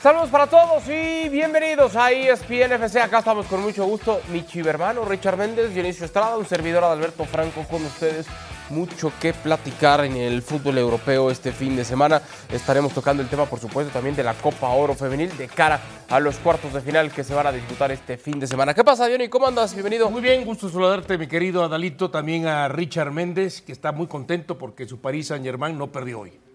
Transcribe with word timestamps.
Saludos 0.00 0.30
para 0.30 0.46
todos 0.46 0.84
y 0.88 1.28
bienvenidos 1.28 1.96
a 1.96 2.12
ESPN 2.12 2.70
FC. 2.70 3.00
Acá 3.00 3.18
estamos 3.18 3.46
con 3.46 3.60
mucho 3.62 3.84
gusto. 3.84 4.20
Mi 4.30 4.46
chivermano 4.46 5.04
Richard 5.04 5.36
Méndez, 5.36 5.74
Dionisio 5.74 6.04
Estrada, 6.04 6.36
un 6.36 6.46
servidor 6.46 6.84
Adalberto 6.84 7.24
Franco 7.24 7.64
con 7.64 7.84
ustedes. 7.84 8.28
Mucho 8.70 9.10
que 9.20 9.32
platicar 9.32 10.04
en 10.04 10.16
el 10.16 10.40
fútbol 10.42 10.78
europeo 10.78 11.32
este 11.32 11.50
fin 11.50 11.74
de 11.74 11.84
semana. 11.84 12.22
Estaremos 12.52 12.92
tocando 12.92 13.24
el 13.24 13.28
tema, 13.28 13.46
por 13.46 13.58
supuesto, 13.58 13.92
también 13.92 14.14
de 14.14 14.22
la 14.22 14.34
Copa 14.34 14.68
Oro 14.68 14.94
Femenil 14.94 15.36
de 15.36 15.48
cara 15.48 15.80
a 16.08 16.20
los 16.20 16.36
cuartos 16.36 16.72
de 16.72 16.80
final 16.80 17.10
que 17.10 17.24
se 17.24 17.34
van 17.34 17.48
a 17.48 17.52
disputar 17.52 17.90
este 17.90 18.16
fin 18.16 18.38
de 18.38 18.46
semana. 18.46 18.74
¿Qué 18.74 18.84
pasa, 18.84 19.08
Diony? 19.08 19.28
¿Cómo 19.28 19.48
andas? 19.48 19.74
Bienvenido. 19.74 20.08
Muy 20.10 20.20
bien, 20.20 20.44
gusto 20.44 20.68
saludarte, 20.68 21.18
mi 21.18 21.26
querido 21.26 21.64
Adalito. 21.64 22.08
También 22.08 22.46
a 22.46 22.68
Richard 22.68 23.10
Méndez, 23.10 23.62
que 23.62 23.72
está 23.72 23.90
muy 23.90 24.06
contento 24.06 24.58
porque 24.58 24.86
su 24.86 25.00
París 25.00 25.26
Saint-Germain 25.26 25.76
no 25.76 25.90
perdió 25.90 26.20
hoy. 26.20 26.47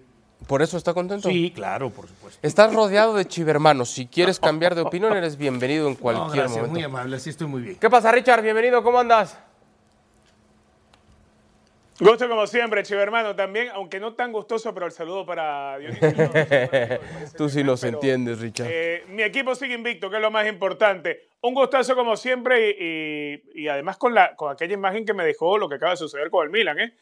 ¿Por 0.47 0.61
eso 0.61 0.77
está 0.77 0.93
contento? 0.93 1.29
Sí, 1.29 1.51
claro, 1.55 1.89
por 1.89 2.07
supuesto. 2.07 2.39
Estás 2.45 2.73
rodeado 2.73 3.13
de 3.15 3.25
chivermanos. 3.25 3.89
Si 3.89 4.07
quieres 4.07 4.39
cambiar 4.41 4.75
de 4.75 4.81
opinión, 4.81 5.15
eres 5.15 5.37
bienvenido 5.37 5.87
en 5.87 5.95
cualquier 5.95 6.27
no, 6.27 6.33
gracias, 6.33 6.51
momento. 6.57 6.73
muy 6.73 6.83
amable, 6.83 7.15
así 7.17 7.29
estoy 7.29 7.47
muy 7.47 7.61
bien. 7.61 7.75
¿Qué 7.77 7.89
pasa, 7.89 8.11
Richard? 8.11 8.41
Bienvenido, 8.41 8.83
¿cómo 8.83 8.99
andas? 8.99 9.37
Gusto 11.99 12.27
como 12.27 12.47
siempre, 12.47 12.81
chivermano, 12.83 13.35
también, 13.35 13.69
aunque 13.73 13.99
no 13.99 14.13
tan 14.13 14.31
gustoso, 14.31 14.73
pero 14.73 14.87
el 14.87 14.91
saludo 14.91 15.25
para 15.25 15.77
Dionisio. 15.77 16.09
Tú 17.37 17.47
sí 17.49 17.63
nos 17.63 17.81
Pero, 17.81 17.97
entiendes, 17.97 18.39
Richard. 18.39 18.67
Eh, 18.69 19.05
mi 19.09 19.21
equipo 19.21 19.53
sigue 19.53 19.75
invicto, 19.75 20.09
que 20.09 20.15
es 20.15 20.21
lo 20.21 20.31
más 20.31 20.47
importante. 20.47 21.27
Un 21.41 21.53
gustazo 21.53 21.95
como 21.95 22.17
siempre 22.17 22.71
y, 22.71 23.43
y- 23.55 23.61
y 23.63 23.67
además 23.67 23.97
con, 23.97 24.13
la, 24.15 24.35
con 24.35 24.51
aquella 24.51 24.73
imagen 24.73 25.05
que 25.05 25.13
me 25.13 25.23
dejó 25.23 25.57
lo 25.59 25.69
que 25.69 25.75
acaba 25.75 25.91
de 25.91 25.97
suceder 25.97 26.29
con 26.31 26.43
el 26.45 26.49
Milan. 26.51 26.79
¿eh? 26.79 26.93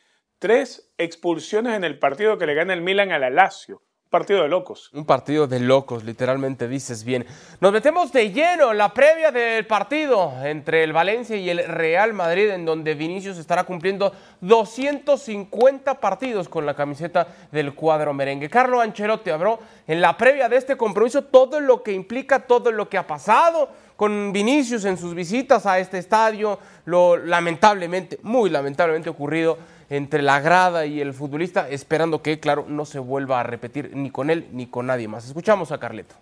Tres 0.42 0.92
expulsiones 0.98 1.76
en 1.76 1.84
el 1.84 2.00
partido 2.00 2.40
que 2.40 2.48
le 2.48 2.56
gana 2.56 2.74
el 2.74 2.82
Milan 2.82 3.12
al 3.12 3.36
Lazio. 3.36 3.76
Un 3.76 4.10
partido 4.10 4.42
de 4.42 4.50
locos. 4.50 4.90
Un 4.92 5.06
partido 5.06 5.46
de 5.46 5.60
locos, 5.60 6.04
literalmente 6.04 6.68
dices 6.68 7.04
bien. 7.04 7.28
Nos 7.60 7.72
metemos 7.72 8.12
de 8.12 8.32
lleno 8.32 8.72
en 8.72 8.80
la 8.80 8.92
previa 8.92 9.32
del 9.32 9.68
partido 9.68 10.34
entre 10.44 10.84
el 10.84 10.94
Valencia 10.94 11.38
y 11.38 11.48
el 11.48 11.64
Real 11.68 12.14
Madrid, 12.14 12.50
en 12.50 12.66
donde 12.66 12.96
Vinicius 12.96 13.38
estará 13.38 13.66
cumpliendo 13.66 14.14
250 14.42 16.00
partidos 16.00 16.50
con 16.50 16.66
la 16.66 16.74
camiseta 16.74 17.28
del 17.52 17.76
cuadro 17.76 18.12
merengue. 18.12 18.50
Carlo 18.50 18.82
Ancelotti 18.82 19.30
habló 19.30 19.60
en 19.86 20.02
la 20.02 20.18
previa 20.18 20.50
de 20.50 20.58
este 20.58 20.76
compromiso 20.76 21.26
todo 21.26 21.60
lo 21.60 21.84
que 21.84 21.94
implica, 21.94 22.48
todo 22.48 22.72
lo 22.72 22.90
que 22.90 22.98
ha 22.98 23.06
pasado 23.06 23.70
con 23.96 24.34
Vinicius 24.34 24.86
en 24.86 24.98
sus 24.98 25.14
visitas 25.14 25.68
a 25.68 25.78
este 25.78 26.00
estadio, 26.00 26.58
lo 26.86 27.18
lamentablemente, 27.18 28.18
muy 28.24 28.50
lamentablemente 28.50 29.12
ocurrido 29.12 29.60
entre 29.92 30.22
la 30.22 30.40
grada 30.40 30.86
y 30.86 31.02
el 31.02 31.14
futbolista, 31.14 31.68
esperando 31.68 32.22
que, 32.22 32.40
claro, 32.40 32.66
no 32.66 32.86
se 32.86 32.98
vuelva 32.98 33.42
a 33.42 33.44
repetir 33.44 33.92
ni 33.94 34.10
con 34.10 34.30
él 34.30 34.48
ni 34.54 34.68
con 34.68 34.88
nadie 34.88 35.10
más. 35.10 35.28
Escuchamos 35.28 35.70
a 35.74 35.80
Carleto. 35.80 36.16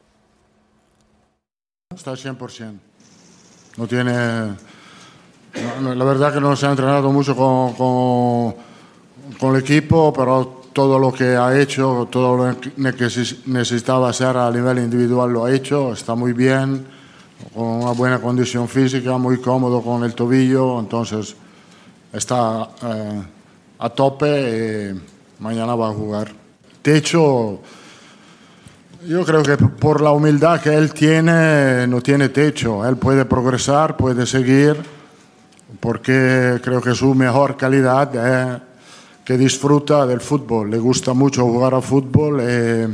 Está 1.95 2.09
al 2.09 2.17
100%. 2.17 2.79
No 3.77 3.87
tiene. 3.87 4.11
la 5.83 6.03
verdad 6.03 6.33
que 6.33 6.41
no 6.41 6.55
se 6.55 6.65
ha 6.65 6.71
entrenado 6.71 7.11
mucho 7.11 7.35
con, 7.35 8.55
con, 9.39 9.55
el 9.55 9.61
equipo, 9.61 10.11
pero 10.13 10.63
todo 10.73 10.97
lo 10.97 11.13
que 11.13 11.37
ha 11.37 11.55
hecho, 11.59 12.07
todo 12.09 12.37
lo 12.37 12.59
que 12.59 12.75
neces- 12.75 13.45
necesitaba 13.45 14.09
hacer 14.09 14.35
a 14.35 14.49
nivel 14.49 14.79
individual 14.79 15.31
lo 15.31 15.45
ha 15.45 15.53
hecho. 15.53 15.93
Está 15.93 16.15
muy 16.15 16.33
bien, 16.33 16.87
con 17.53 17.65
una 17.83 17.91
buena 17.91 18.19
condición 18.19 18.67
física, 18.67 19.19
muy 19.19 19.39
cómodo 19.39 19.83
con 19.83 20.03
el 20.03 20.15
tobillo. 20.15 20.79
Entonces 20.79 21.35
está 22.11 22.67
eh, 22.81 23.21
a 23.79 23.89
tope 23.89 24.91
y 24.91 25.41
mañana 25.41 25.75
va 25.75 25.89
a 25.89 25.93
jugar. 25.93 26.31
De 26.83 26.97
hecho. 26.97 27.61
Yo 29.07 29.23
creo 29.23 29.43
que 29.43 29.55
por 29.55 30.01
la 30.01 30.11
humildad 30.11 30.59
que 30.59 30.73
él 30.73 30.93
tiene, 30.93 31.87
no 31.87 32.01
tiene 32.01 32.27
techo. 32.27 32.85
Él 32.85 32.97
puede 32.97 33.23
progresar, 33.23 33.95
puede 33.95 34.25
seguir, 34.25 34.75
porque 35.79 36.59
creo 36.61 36.81
que 36.81 36.93
su 36.93 37.15
mejor 37.15 37.55
calidad 37.55 38.13
es 38.13 38.61
que 39.23 39.37
disfruta 39.37 40.05
del 40.05 40.19
fútbol. 40.19 40.69
Le 40.69 40.79
gusta 40.79 41.13
mucho 41.13 41.43
jugar 41.45 41.75
al 41.75 41.81
fútbol. 41.81 42.39
eh, 42.41 42.89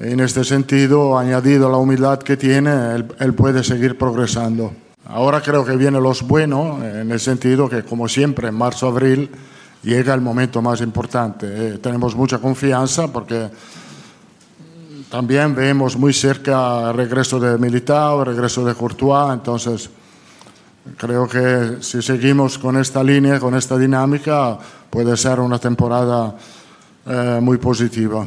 en 0.00 0.20
este 0.20 0.44
sentido, 0.44 1.16
añadido 1.16 1.70
la 1.70 1.76
humildad 1.76 2.18
que 2.18 2.36
tiene, 2.36 2.94
él, 2.94 3.12
él 3.18 3.34
puede 3.34 3.62
seguir 3.64 3.98
progresando. 3.98 4.72
Ahora 5.06 5.40
creo 5.40 5.64
que 5.64 5.76
vienen 5.76 6.02
los 6.02 6.22
buenos, 6.22 6.82
en 6.82 7.10
el 7.10 7.18
sentido 7.18 7.68
que, 7.68 7.82
como 7.82 8.08
siempre, 8.08 8.48
en 8.48 8.54
marzo-abril 8.54 9.30
llega 9.82 10.14
el 10.14 10.20
momento 10.20 10.60
más 10.62 10.80
importante. 10.80 11.46
Eh, 11.46 11.78
tenemos 11.78 12.14
mucha 12.14 12.38
confianza 12.38 13.12
porque 13.12 13.48
también 15.10 15.54
vemos 15.54 15.96
muy 15.96 16.12
cerca 16.12 16.90
el 16.90 16.96
regreso 16.96 17.40
de 17.40 17.56
Militao, 17.56 18.20
el 18.20 18.26
regreso 18.26 18.64
de 18.64 18.74
Courtois, 18.74 19.32
entonces 19.32 19.90
creo 20.96 21.26
que 21.28 21.78
si 21.80 22.02
seguimos 22.02 22.58
con 22.58 22.76
esta 22.76 23.02
línea, 23.02 23.40
con 23.40 23.54
esta 23.54 23.78
dinámica, 23.78 24.58
puede 24.90 25.16
ser 25.16 25.40
una 25.40 25.58
temporada 25.58 26.34
eh, 27.06 27.38
muy 27.40 27.56
positiva. 27.58 28.26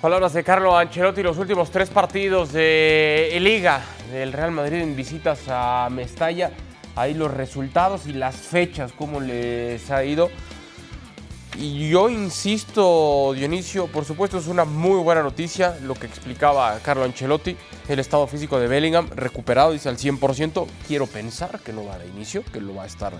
Palabras 0.00 0.34
de 0.34 0.44
Carlo 0.44 0.76
Ancelotti, 0.76 1.22
los 1.22 1.38
últimos 1.38 1.70
tres 1.70 1.88
partidos 1.88 2.52
de 2.52 3.36
Liga 3.40 3.80
del 4.12 4.32
Real 4.32 4.50
Madrid 4.50 4.82
en 4.82 4.94
visitas 4.94 5.40
a 5.48 5.88
Mestalla. 5.90 6.52
Ahí 6.96 7.14
los 7.14 7.32
resultados 7.32 8.06
y 8.06 8.12
las 8.12 8.36
fechas, 8.36 8.92
cómo 8.92 9.20
les 9.20 9.90
ha 9.90 10.04
ido. 10.04 10.30
Y 11.58 11.88
yo 11.88 12.10
insisto, 12.10 13.32
Dionisio, 13.34 13.86
por 13.86 14.04
supuesto 14.04 14.36
es 14.36 14.46
una 14.46 14.64
muy 14.66 14.98
buena 15.00 15.22
noticia 15.22 15.78
lo 15.82 15.94
que 15.94 16.06
explicaba 16.06 16.78
Carlo 16.80 17.04
Ancelotti, 17.04 17.56
el 17.88 17.98
estado 17.98 18.26
físico 18.26 18.58
de 18.58 18.66
Bellingham 18.66 19.08
recuperado, 19.14 19.72
dice 19.72 19.88
al 19.88 19.96
100%. 19.96 20.66
Quiero 20.86 21.06
pensar 21.06 21.60
que 21.60 21.72
no 21.72 21.86
va 21.86 21.98
de 21.98 22.08
inicio, 22.08 22.42
que 22.52 22.60
lo 22.60 22.74
va 22.74 22.82
a 22.82 22.86
estar 22.86 23.14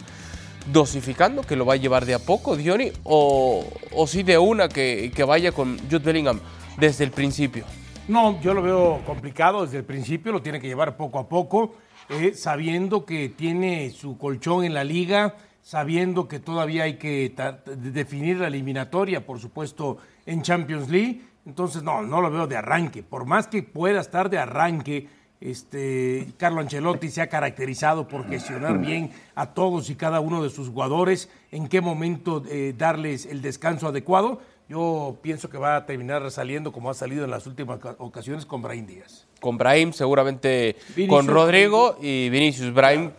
dosificando, 0.71 1.43
que 1.43 1.57
lo 1.57 1.65
va 1.65 1.75
a 1.75 1.77
llevar 1.77 2.05
de 2.05 2.15
a 2.15 2.19
poco, 2.19 2.57
Diony, 2.57 2.93
o, 3.05 3.65
o 3.93 4.07
sí 4.07 4.23
de 4.23 4.37
una 4.37 4.69
que, 4.69 5.13
que 5.15 5.25
vaya 5.25 5.53
con 5.53 5.79
Jude 5.91 6.01
Bellingham 6.01 6.41
desde 6.77 7.05
el 7.05 7.13
principio. 7.13 7.65
No, 8.09 8.41
yo 8.41 8.53
lo 8.53 8.63
veo 8.63 9.01
complicado 9.07 9.65
desde 9.65 9.79
el 9.79 9.85
principio, 9.85 10.33
lo 10.33 10.43
tiene 10.43 10.61
que 10.61 10.69
llevar 10.69 10.97
poco 10.97 11.19
a 11.19 11.29
poco, 11.29 11.75
eh, 12.09 12.33
sabiendo 12.35 13.05
que 13.05 13.29
tiene 13.29 13.91
su 13.91 14.19
colchón 14.19 14.65
en 14.65 14.75
la 14.75 14.85
liga, 14.85 15.37
sabiendo 15.63 16.29
que 16.29 16.39
todavía 16.39 16.85
hay 16.85 16.95
que 16.95 17.35
definir 17.77 18.39
la 18.39 18.47
eliminatoria, 18.47 19.27
por 19.27 19.41
supuesto, 19.41 19.99
en 20.25 20.43
Champions 20.43 20.89
League. 20.89 21.23
Entonces, 21.45 21.83
no, 21.83 22.03
no 22.03 22.21
lo 22.21 22.31
veo 22.31 22.47
de 22.47 22.57
arranque. 22.57 23.03
Por 23.03 23.25
más 23.25 23.47
que 23.49 23.63
pueda 23.63 24.01
estar 24.01 24.31
de 24.31 24.39
arranque, 24.39 25.09
este, 25.41 26.29
Carlo 26.39 26.61
Ancelotti 26.61 27.09
se 27.09 27.21
ha 27.21 27.29
caracterizado 27.29 28.09
por 28.09 28.27
gestionar 28.29 28.79
bien 28.79 29.11
a 29.35 29.53
todos 29.55 29.91
y 29.91 29.95
cada 29.95 30.21
uno 30.21 30.43
de 30.43 30.51
sus 30.51 30.69
jugadores, 30.71 31.29
en 31.53 31.69
qué 31.69 31.81
momento 31.81 32.43
eh, 32.49 32.75
darles 32.77 33.27
el 33.27 33.43
descanso 33.43 33.89
adecuado. 33.89 34.41
Yo 34.69 35.19
pienso 35.23 35.49
que 35.51 35.59
va 35.59 35.77
a 35.77 35.87
terminar 35.87 36.29
saliendo 36.31 36.73
como 36.73 36.91
ha 36.91 36.95
salido 36.95 37.25
en 37.25 37.31
las 37.31 37.47
últimas 37.47 37.77
oca- 37.77 37.97
ocasiones 37.99 38.47
con 38.47 38.63
Brahim 38.63 38.87
Díaz. 38.87 39.26
Con 39.47 39.59
Brahim, 39.59 39.93
seguramente 39.93 40.75
Vinicius, 40.97 41.09
con 41.09 41.29
Rodrigo 41.33 41.99
y 42.03 42.29
Vinicius. 42.31 42.75
Brahim 42.75 43.13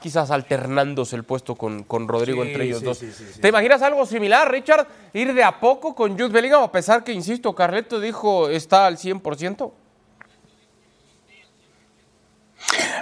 quizás 0.00 0.30
alternándose 0.30 1.16
el 1.16 1.24
puesto 1.24 1.56
con, 1.56 1.82
con 1.82 2.06
Rodrigo 2.06 2.42
Sí, 2.44 2.48
entre 2.50 2.64
ellos 2.66 2.78
sí, 2.78 2.84
dos. 2.84 2.98
sí, 2.98 3.10
sí, 3.10 3.24
sí. 3.34 3.40
¿Te 3.40 3.48
imaginas 3.48 3.82
algo 3.82 4.06
similar, 4.06 4.48
Richard? 4.48 4.86
Ir 5.12 5.34
de 5.34 5.42
a 5.42 5.58
poco 5.58 5.96
con 5.96 6.12
Jude 6.12 6.28
Bellingham, 6.28 6.62
a 6.62 6.70
pesar 6.70 7.02
que, 7.02 7.10
insisto, 7.12 7.52
Carleto 7.52 7.98
dijo 7.98 8.48
está 8.48 8.86
al 8.86 8.96
100%. 8.96 9.72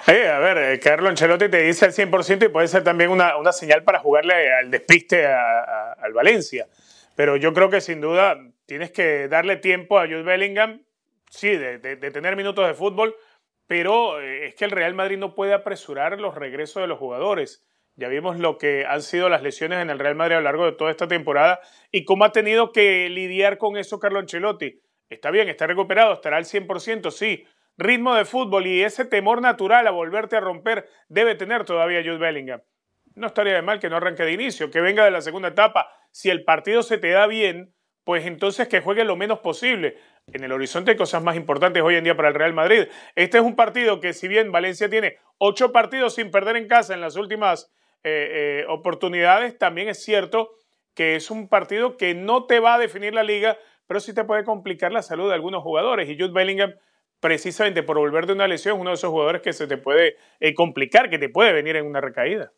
Eh, 0.07 0.29
a 0.29 0.39
ver, 0.39 0.57
eh, 0.59 0.81
Carlo 0.81 1.09
Ancelotti 1.11 1.49
te 1.51 1.63
dice 1.63 1.85
al 1.85 1.93
100% 1.93 2.47
y 2.47 2.49
puede 2.49 2.67
ser 2.67 2.83
también 2.83 3.11
una, 3.11 3.37
una 3.37 3.53
señal 3.53 3.85
para 3.85 3.99
jugarle 4.01 4.53
al 4.55 4.71
despiste 4.71 5.27
a- 5.27 5.61
a- 5.61 5.93
al 6.01 6.13
Valencia. 6.15 6.67
Pero 7.15 7.37
yo 7.37 7.53
creo 7.53 7.69
que 7.69 7.81
sin 7.83 8.01
duda 8.01 8.39
tienes 8.67 8.91
que 8.91 9.29
darle 9.29 9.57
tiempo 9.57 9.99
a 9.99 10.05
Jude 10.07 10.23
Bellingham, 10.23 10.81
sí, 11.31 11.57
de, 11.57 11.79
tener 11.79 12.37
minutos 12.37 12.67
de 12.67 12.75
fútbol, 12.75 13.17
pero 13.67 14.21
eh, 14.21 14.49
es 14.49 14.55
que 14.55 14.67
el 14.67 14.71
Real 14.71 14.95
Madrid 14.95 15.17
no 15.17 15.35
puede 15.35 15.55
apresurar 15.55 16.21
los 16.21 16.35
regresos 16.35 16.83
de 16.83 16.89
los 16.89 16.99
jugadores. 16.99 17.65
Ya 17.97 18.09
vimos 18.09 18.39
lo 18.39 18.59
que 18.59 18.85
han 18.87 19.03
sido 19.03 19.29
las 19.29 19.43
lesiones 19.43 19.79
en 19.81 19.91
el 19.91 19.99
Real 19.99 20.15
Madrid 20.15 20.37
a 20.37 20.41
lo 20.41 20.45
largo 20.45 20.67
de 20.67 20.73
toda 20.73 20.91
esta 20.91 21.09
temporada 21.09 21.61
y 21.91 22.05
cómo 22.05 22.25
ha 22.25 22.33
tenido 22.33 22.73
que 22.73 23.09
lidiar 23.09 23.59
con 23.59 23.77
eso 23.77 23.99
Carlo 23.99 24.19
Ancelotti. 24.19 24.81
Está 25.09 25.31
bien, 25.31 25.49
está 25.49 25.67
recuperado, 25.67 26.13
estará 26.13 26.37
al 26.37 26.45
100%, 26.45 27.11
sí. 27.11 27.45
Ritmo 27.77 28.15
de 28.15 28.25
fútbol 28.25 28.67
y 28.67 28.83
ese 28.83 29.05
temor 29.05 29.41
natural 29.41 29.87
a 29.87 29.91
volverte 29.91 30.37
a 30.37 30.41
romper 30.41 30.89
debe 31.09 31.35
tener 31.35 31.65
todavía 31.65 32.03
Jude 32.03 32.19
Bellingham. 32.19 32.63
No 33.15 33.27
estaría 33.27 33.55
de 33.55 33.63
mal 33.63 33.81
que 33.81 33.89
no 33.89 33.97
arranque 33.97 34.23
de 34.23 34.33
inicio, 34.33 34.71
que 34.71 34.81
venga 34.81 35.05
de 35.05 35.11
la 35.11 35.21
segunda 35.21 35.49
etapa. 35.49 35.91
Si 36.11 36.31
el 36.31 36.45
partido 36.45 36.83
se 36.83 36.99
te 36.99 37.11
da 37.11 37.27
bien, 37.27 37.75
pues 38.05 38.27
entonces 38.27 38.69
que 38.69 38.81
juegue 38.81 39.05
lo 39.05 39.17
menos 39.17 39.41
posible. 39.41 39.97
En 40.33 40.45
el 40.45 40.53
horizonte 40.53 40.93
hay 40.93 40.97
cosas 40.97 41.23
más 41.23 41.37
importantes 41.37 41.83
hoy 41.83 41.97
en 41.97 42.05
día 42.05 42.17
para 42.17 42.29
el 42.29 42.35
Real 42.35 42.53
Madrid. 42.53 42.87
Este 43.15 43.39
es 43.39 43.45
un 43.45 43.57
partido 43.57 44.01
que 44.01 44.13
si 44.13 44.29
bien 44.29 44.53
Valencia 44.53 44.89
tiene 44.89 45.19
ocho 45.39 45.73
partidos 45.73 46.15
sin 46.15 46.31
perder 46.31 46.57
en 46.57 46.69
casa 46.69 46.95
en 46.95 47.01
las 47.01 47.17
últimas 47.17 47.73
eh, 48.05 48.63
eh, 48.63 48.65
oportunidades, 48.69 49.59
también 49.59 49.89
es 49.89 50.03
cierto 50.03 50.51
que 50.95 51.17
es 51.17 51.31
un 51.31 51.49
partido 51.49 51.97
que 51.97 52.15
no 52.15 52.45
te 52.45 52.61
va 52.61 52.75
a 52.75 52.79
definir 52.79 53.15
la 53.15 53.23
liga, 53.23 53.59
pero 53.87 54.01
sí 54.01 54.13
te 54.13 54.25
puede 54.25 54.45
complicar 54.45 54.93
la 54.93 55.03
salud 55.03 55.29
de 55.29 55.35
algunos 55.35 55.63
jugadores. 55.63 56.09
Y 56.09 56.19
Jude 56.19 56.33
Bellingham, 56.33 56.75
precisamente 57.21 57.83
por 57.83 57.99
volver 57.99 58.27
de 58.27 58.33
una 58.33 58.47
lesión, 58.47 58.79
uno 58.81 58.91
de 58.91 58.95
esos 58.95 59.11
jugadores 59.11 59.43
que 59.43 59.53
se 59.53 59.67
te 59.67 59.77
puede 59.77 60.17
eh, 60.41 60.55
complicar, 60.55 61.11
que 61.11 61.19
te 61.19 61.29
puede 61.29 61.53
venir 61.53 61.77
en 61.77 61.87
una 61.87 62.01
recaída. 62.01 62.53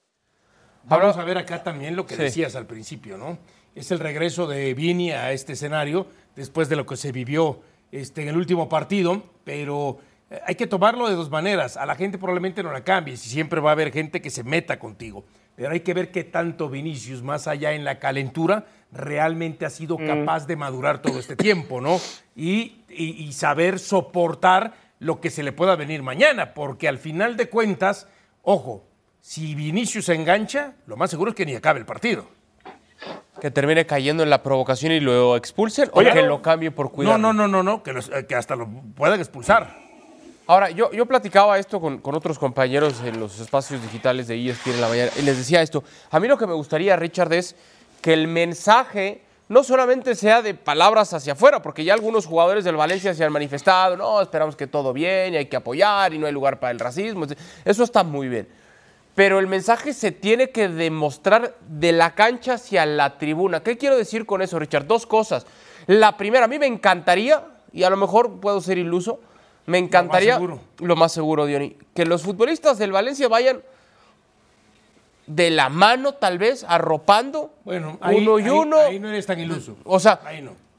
Vamos 0.84 1.16
a 1.16 1.24
ver 1.24 1.38
acá 1.38 1.62
también 1.62 1.94
lo 1.94 2.06
que 2.06 2.16
decías 2.16 2.56
al 2.56 2.66
principio, 2.66 3.16
¿no? 3.16 3.38
Es 3.74 3.90
el 3.90 4.00
regreso 4.00 4.46
de 4.46 4.74
Vini 4.74 5.12
a 5.12 5.32
este 5.32 5.52
escenario 5.52 6.06
después 6.36 6.68
de 6.68 6.76
lo 6.76 6.86
que 6.86 6.96
se 6.96 7.12
vivió 7.12 7.60
este, 7.90 8.22
en 8.22 8.28
el 8.28 8.36
último 8.36 8.68
partido, 8.68 9.22
pero 9.44 9.98
eh, 10.30 10.40
hay 10.46 10.54
que 10.54 10.66
tomarlo 10.66 11.08
de 11.08 11.14
dos 11.14 11.30
maneras. 11.30 11.76
A 11.76 11.86
la 11.86 11.94
gente 11.94 12.18
probablemente 12.18 12.62
no 12.62 12.72
la 12.72 12.84
cambie, 12.84 13.16
si 13.16 13.28
siempre 13.28 13.60
va 13.60 13.70
a 13.70 13.72
haber 13.72 13.92
gente 13.92 14.22
que 14.22 14.30
se 14.30 14.44
meta 14.44 14.78
contigo. 14.78 15.24
Pero 15.54 15.72
hay 15.72 15.80
que 15.80 15.92
ver 15.92 16.10
qué 16.10 16.24
tanto 16.24 16.70
Vinicius, 16.70 17.22
más 17.22 17.46
allá 17.46 17.72
en 17.72 17.84
la 17.84 17.98
calentura, 17.98 18.64
realmente 18.90 19.66
ha 19.66 19.70
sido 19.70 19.98
mm. 19.98 20.06
capaz 20.06 20.46
de 20.46 20.56
madurar 20.56 21.02
todo 21.02 21.18
este 21.18 21.36
tiempo, 21.36 21.80
¿no? 21.80 22.00
Y, 22.34 22.84
y, 22.88 23.32
saber 23.34 23.78
soportar 23.78 24.74
lo 24.98 25.20
que 25.20 25.28
se 25.28 25.42
le 25.42 25.52
pueda 25.52 25.76
venir 25.76 26.02
mañana, 26.02 26.54
porque 26.54 26.88
al 26.88 26.98
final 26.98 27.36
de 27.36 27.50
cuentas, 27.50 28.06
ojo, 28.42 28.86
si 29.20 29.54
Vinicius 29.54 30.06
se 30.06 30.14
engancha, 30.14 30.74
lo 30.86 30.96
más 30.96 31.10
seguro 31.10 31.30
es 31.30 31.36
que 31.36 31.44
ni 31.44 31.54
acabe 31.54 31.80
el 31.80 31.86
partido. 31.86 32.26
Que 33.42 33.50
termine 33.50 33.84
cayendo 33.86 34.22
en 34.22 34.30
la 34.30 34.40
provocación 34.40 34.92
y 34.92 35.00
lo 35.00 35.34
expulsen 35.34 35.90
o 35.92 35.98
que 35.98 36.22
lo 36.22 36.40
cambie 36.40 36.70
por 36.70 36.92
cuidado. 36.92 37.18
No, 37.18 37.32
no, 37.32 37.48
no, 37.48 37.48
no, 37.48 37.62
no 37.64 37.82
que, 37.82 37.92
que 38.28 38.36
hasta 38.36 38.54
lo 38.54 38.68
puedan 38.94 39.18
expulsar. 39.18 39.82
Ahora, 40.46 40.70
yo, 40.70 40.92
yo 40.92 41.06
platicaba 41.06 41.58
esto 41.58 41.80
con, 41.80 41.98
con, 41.98 42.14
otros 42.14 42.38
compañeros 42.38 43.02
en 43.04 43.18
los 43.18 43.40
espacios 43.40 43.82
digitales 43.82 44.28
de 44.28 44.48
ESPN 44.48 44.74
en 44.74 44.80
la 44.80 44.88
mañana 44.88 45.10
y 45.18 45.22
les 45.22 45.38
decía 45.38 45.60
esto. 45.60 45.82
A 46.12 46.20
mí 46.20 46.28
lo 46.28 46.38
que 46.38 46.46
me 46.46 46.52
gustaría, 46.52 46.94
Richard, 46.94 47.32
es 47.32 47.56
que 48.00 48.12
el 48.12 48.28
mensaje 48.28 49.22
no 49.48 49.64
solamente 49.64 50.14
sea 50.14 50.40
de 50.40 50.54
palabras 50.54 51.12
hacia 51.12 51.32
afuera, 51.32 51.60
porque 51.62 51.82
ya 51.82 51.94
algunos 51.94 52.26
jugadores 52.26 52.62
del 52.62 52.76
Valencia 52.76 53.12
se 53.12 53.24
han 53.24 53.32
manifestado, 53.32 53.96
no, 53.96 54.22
esperamos 54.22 54.54
que 54.54 54.68
todo 54.68 54.92
bien 54.92 55.34
y 55.34 55.38
hay 55.38 55.46
que 55.46 55.56
apoyar 55.56 56.14
y 56.14 56.18
no 56.20 56.28
hay 56.28 56.32
lugar 56.32 56.60
para 56.60 56.70
el 56.70 56.78
racismo. 56.78 57.26
Eso 57.64 57.82
está 57.82 58.04
muy 58.04 58.28
bien. 58.28 58.46
Pero 59.14 59.38
el 59.38 59.46
mensaje 59.46 59.92
se 59.92 60.10
tiene 60.10 60.50
que 60.50 60.68
demostrar 60.68 61.56
de 61.68 61.92
la 61.92 62.14
cancha 62.14 62.54
hacia 62.54 62.86
la 62.86 63.18
tribuna. 63.18 63.62
¿Qué 63.62 63.76
quiero 63.76 63.96
decir 63.96 64.24
con 64.24 64.40
eso, 64.40 64.58
Richard? 64.58 64.86
Dos 64.86 65.06
cosas. 65.06 65.46
La 65.86 66.16
primera, 66.16 66.46
a 66.46 66.48
mí 66.48 66.58
me 66.58 66.66
encantaría, 66.66 67.44
y 67.72 67.82
a 67.82 67.90
lo 67.90 67.96
mejor 67.96 68.40
puedo 68.40 68.60
ser 68.60 68.78
iluso, 68.78 69.20
me 69.66 69.78
encantaría, 69.78 70.38
lo 70.38 70.40
más 70.40 70.48
seguro, 70.48 70.60
lo 70.80 70.96
más 70.96 71.12
seguro 71.12 71.46
Diony, 71.46 71.76
que 71.94 72.04
los 72.04 72.22
futbolistas 72.22 72.78
del 72.78 72.92
Valencia 72.92 73.28
vayan 73.28 73.62
de 75.26 75.50
la 75.50 75.68
mano, 75.68 76.14
tal 76.14 76.38
vez, 76.38 76.64
arropando 76.66 77.54
bueno, 77.64 77.98
uno 78.02 78.38
y 78.38 78.48
uno. 78.48 78.76
Ahí 78.78 78.98
no 78.98 79.08
eres 79.08 79.26
tan 79.26 79.38
iluso. 79.38 79.76
O 79.84 80.00
sea, 80.00 80.20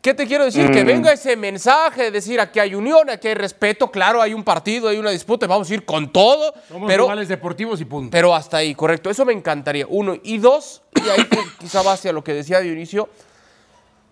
¿qué 0.04 0.14
te 0.14 0.28
quiero 0.28 0.44
decir? 0.44 0.70
Que 0.70 0.84
mm. 0.84 0.88
venga 0.88 1.14
ese 1.14 1.36
mensaje, 1.38 2.12
decir 2.12 2.40
aquí 2.40 2.60
hay 2.60 2.76
unión, 2.76 3.10
aquí 3.10 3.30
hay 3.30 3.34
respeto, 3.36 3.90
claro, 3.90 4.22
hay 4.22 4.34
un 4.34 4.44
partido, 4.44 4.90
hay 4.90 4.98
una 4.98 5.10
disputa, 5.10 5.48
vamos 5.48 5.72
a 5.72 5.74
ir 5.74 5.86
con 5.86 6.12
todo. 6.12 6.54
Somos 6.68 6.88
pero, 6.88 7.06
rivales 7.06 7.30
deportivos 7.30 7.80
y 7.82 7.86
punto. 7.86 8.12
Pero 8.12 8.36
hasta 8.36 8.58
ahí, 8.58 8.76
correcto. 8.76 9.10
Eso 9.10 9.26
me 9.26 9.34
encantaría. 9.34 9.88
Uno. 9.88 10.16
Y 10.22 10.38
dos, 10.38 10.84
y 10.94 11.10
ahí 11.10 11.26
quizá 11.60 11.82
va 11.82 11.94
hacia 11.94 12.12
lo 12.12 12.24
que 12.24 12.34
decía 12.34 12.60
Dionisio, 12.60 13.10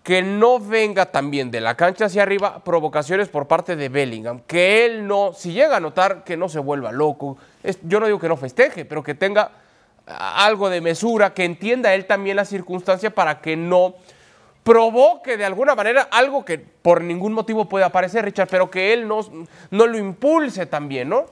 que 0.02 0.22
no 0.22 0.58
venga 0.58 1.06
también 1.06 1.50
de 1.50 1.60
la 1.60 1.76
cancha 1.76 2.06
hacia 2.06 2.22
arriba 2.22 2.64
provocaciones 2.64 3.28
por 3.28 3.46
parte 3.46 3.76
de 3.76 3.90
Bellingham, 3.90 4.40
que 4.46 4.86
él 4.86 5.06
no, 5.06 5.32
si 5.36 5.52
llega 5.52 5.76
a 5.76 5.80
notar 5.80 6.24
que 6.24 6.38
no 6.38 6.48
se 6.48 6.58
vuelva 6.58 6.90
loco, 6.90 7.36
yo 7.82 8.00
no 8.00 8.06
digo 8.06 8.18
que 8.18 8.28
no 8.28 8.36
festeje, 8.36 8.86
pero 8.86 9.02
que 9.02 9.14
tenga 9.14 9.52
algo 10.06 10.70
de 10.70 10.80
mesura, 10.80 11.34
que 11.34 11.44
entienda 11.44 11.94
él 11.94 12.06
también 12.06 12.36
la 12.36 12.44
circunstancia 12.44 13.14
para 13.14 13.40
que 13.40 13.56
no 13.56 13.94
provoque 14.62 15.36
de 15.36 15.44
alguna 15.44 15.74
manera 15.74 16.02
algo 16.10 16.44
que 16.44 16.58
por 16.58 17.02
ningún 17.02 17.32
motivo 17.32 17.68
puede 17.68 17.84
aparecer, 17.84 18.24
Richard, 18.24 18.48
pero 18.48 18.70
que 18.70 18.92
él 18.92 19.08
no, 19.08 19.20
no 19.70 19.86
lo 19.86 19.98
impulse 19.98 20.66
también, 20.66 21.08
¿no? 21.08 21.26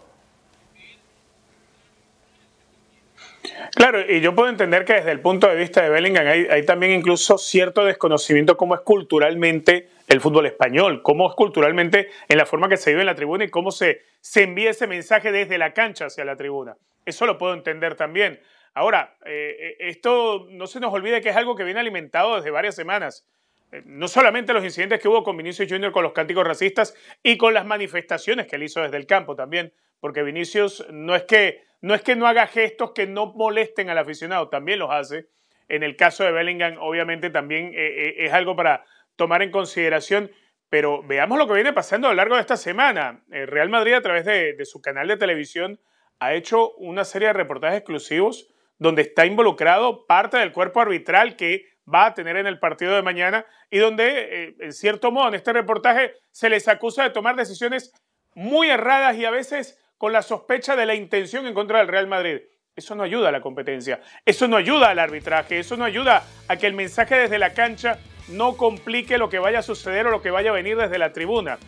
Claro, 3.74 4.00
y 4.10 4.20
yo 4.20 4.34
puedo 4.34 4.48
entender 4.48 4.84
que 4.84 4.94
desde 4.94 5.12
el 5.12 5.20
punto 5.20 5.48
de 5.48 5.56
vista 5.56 5.82
de 5.82 5.90
Bellingham 5.90 6.26
hay, 6.26 6.64
también 6.64 6.92
incluso 6.92 7.38
cierto 7.38 7.84
desconocimiento 7.84 8.56
cómo 8.56 8.74
es 8.74 8.80
culturalmente 8.80 9.88
el 10.08 10.20
fútbol 10.20 10.46
español, 10.46 11.02
cómo 11.02 11.28
es 11.28 11.34
culturalmente 11.34 12.08
en 12.28 12.38
la 12.38 12.46
forma 12.46 12.68
que 12.68 12.76
se 12.76 12.90
vive 12.90 13.02
en 13.02 13.06
la 13.06 13.14
tribuna 13.14 13.44
y 13.44 13.48
cómo 13.48 13.70
se, 13.70 14.02
se 14.20 14.42
envía 14.42 14.70
ese 14.70 14.86
mensaje 14.86 15.30
desde 15.30 15.56
la 15.56 15.72
cancha 15.72 16.06
hacia 16.06 16.24
la 16.24 16.36
tribuna. 16.36 16.76
Eso 17.04 17.26
lo 17.26 17.38
puedo 17.38 17.54
entender 17.54 17.94
también. 17.94 18.40
Ahora, 18.74 19.16
eh, 19.24 19.56
eh, 19.58 19.76
esto 19.80 20.46
no 20.50 20.66
se 20.66 20.80
nos 20.80 20.92
olvide 20.92 21.20
que 21.20 21.30
es 21.30 21.36
algo 21.36 21.56
que 21.56 21.64
viene 21.64 21.80
alimentado 21.80 22.36
desde 22.36 22.50
varias 22.50 22.76
semanas. 22.76 23.26
Eh, 23.72 23.82
no 23.84 24.06
solamente 24.06 24.52
los 24.52 24.64
incidentes 24.64 25.00
que 25.00 25.08
hubo 25.08 25.24
con 25.24 25.36
Vinicius 25.36 25.70
Junior 25.70 25.92
con 25.92 26.04
los 26.04 26.12
cánticos 26.12 26.46
racistas 26.46 26.94
y 27.22 27.36
con 27.36 27.52
las 27.52 27.66
manifestaciones 27.66 28.46
que 28.46 28.56
él 28.56 28.62
hizo 28.62 28.80
desde 28.80 28.96
el 28.96 29.06
campo 29.06 29.34
también, 29.34 29.72
porque 29.98 30.22
Vinicius 30.22 30.86
no 30.90 31.16
es 31.16 31.24
que 31.24 31.64
no, 31.80 31.94
es 31.94 32.02
que 32.02 32.14
no 32.14 32.26
haga 32.26 32.46
gestos 32.46 32.92
que 32.92 33.06
no 33.06 33.32
molesten 33.34 33.90
al 33.90 33.98
aficionado, 33.98 34.48
también 34.48 34.78
los 34.78 34.90
hace. 34.90 35.26
En 35.68 35.82
el 35.82 35.96
caso 35.96 36.24
de 36.24 36.32
Bellingham, 36.32 36.76
obviamente 36.80 37.30
también 37.30 37.72
es 37.74 38.32
algo 38.32 38.56
para 38.56 38.84
tomar 39.16 39.40
en 39.42 39.50
consideración. 39.50 40.30
Pero 40.68 41.02
veamos 41.02 41.38
lo 41.38 41.46
que 41.46 41.54
viene 41.54 41.72
pasando 41.72 42.08
a 42.08 42.10
lo 42.10 42.16
largo 42.16 42.34
de 42.34 42.40
esta 42.42 42.56
semana. 42.56 43.22
El 43.30 43.46
Real 43.46 43.68
Madrid, 43.70 43.94
a 43.94 44.02
través 44.02 44.24
de 44.24 44.64
su 44.64 44.82
canal 44.82 45.08
de 45.08 45.16
televisión, 45.16 45.80
ha 46.18 46.34
hecho 46.34 46.72
una 46.74 47.04
serie 47.04 47.28
de 47.28 47.34
reportajes 47.34 47.78
exclusivos 47.78 48.52
donde 48.80 49.02
está 49.02 49.26
involucrado 49.26 50.06
parte 50.06 50.38
del 50.38 50.52
cuerpo 50.52 50.80
arbitral 50.80 51.36
que 51.36 51.66
va 51.92 52.06
a 52.06 52.14
tener 52.14 52.36
en 52.36 52.46
el 52.46 52.58
partido 52.58 52.94
de 52.94 53.02
mañana 53.02 53.44
y 53.70 53.78
donde, 53.78 54.44
eh, 54.44 54.56
en 54.58 54.72
cierto 54.72 55.12
modo, 55.12 55.28
en 55.28 55.34
este 55.34 55.52
reportaje 55.52 56.14
se 56.30 56.48
les 56.48 56.66
acusa 56.66 57.04
de 57.04 57.10
tomar 57.10 57.36
decisiones 57.36 57.92
muy 58.34 58.70
erradas 58.70 59.16
y 59.16 59.26
a 59.26 59.30
veces 59.30 59.78
con 59.98 60.14
la 60.14 60.22
sospecha 60.22 60.76
de 60.76 60.86
la 60.86 60.94
intención 60.94 61.46
en 61.46 61.52
contra 61.52 61.78
del 61.78 61.88
Real 61.88 62.06
Madrid. 62.06 62.40
Eso 62.74 62.94
no 62.94 63.02
ayuda 63.02 63.28
a 63.28 63.32
la 63.32 63.42
competencia, 63.42 64.00
eso 64.24 64.48
no 64.48 64.56
ayuda 64.56 64.88
al 64.88 64.98
arbitraje, 64.98 65.58
eso 65.58 65.76
no 65.76 65.84
ayuda 65.84 66.24
a 66.48 66.56
que 66.56 66.66
el 66.66 66.72
mensaje 66.72 67.16
desde 67.16 67.38
la 67.38 67.52
cancha 67.52 67.98
no 68.28 68.56
complique 68.56 69.18
lo 69.18 69.28
que 69.28 69.38
vaya 69.38 69.58
a 69.58 69.62
suceder 69.62 70.06
o 70.06 70.10
lo 70.10 70.22
que 70.22 70.30
vaya 70.30 70.50
a 70.50 70.54
venir 70.54 70.78
desde 70.78 70.98
la 70.98 71.12
tribuna. 71.12 71.58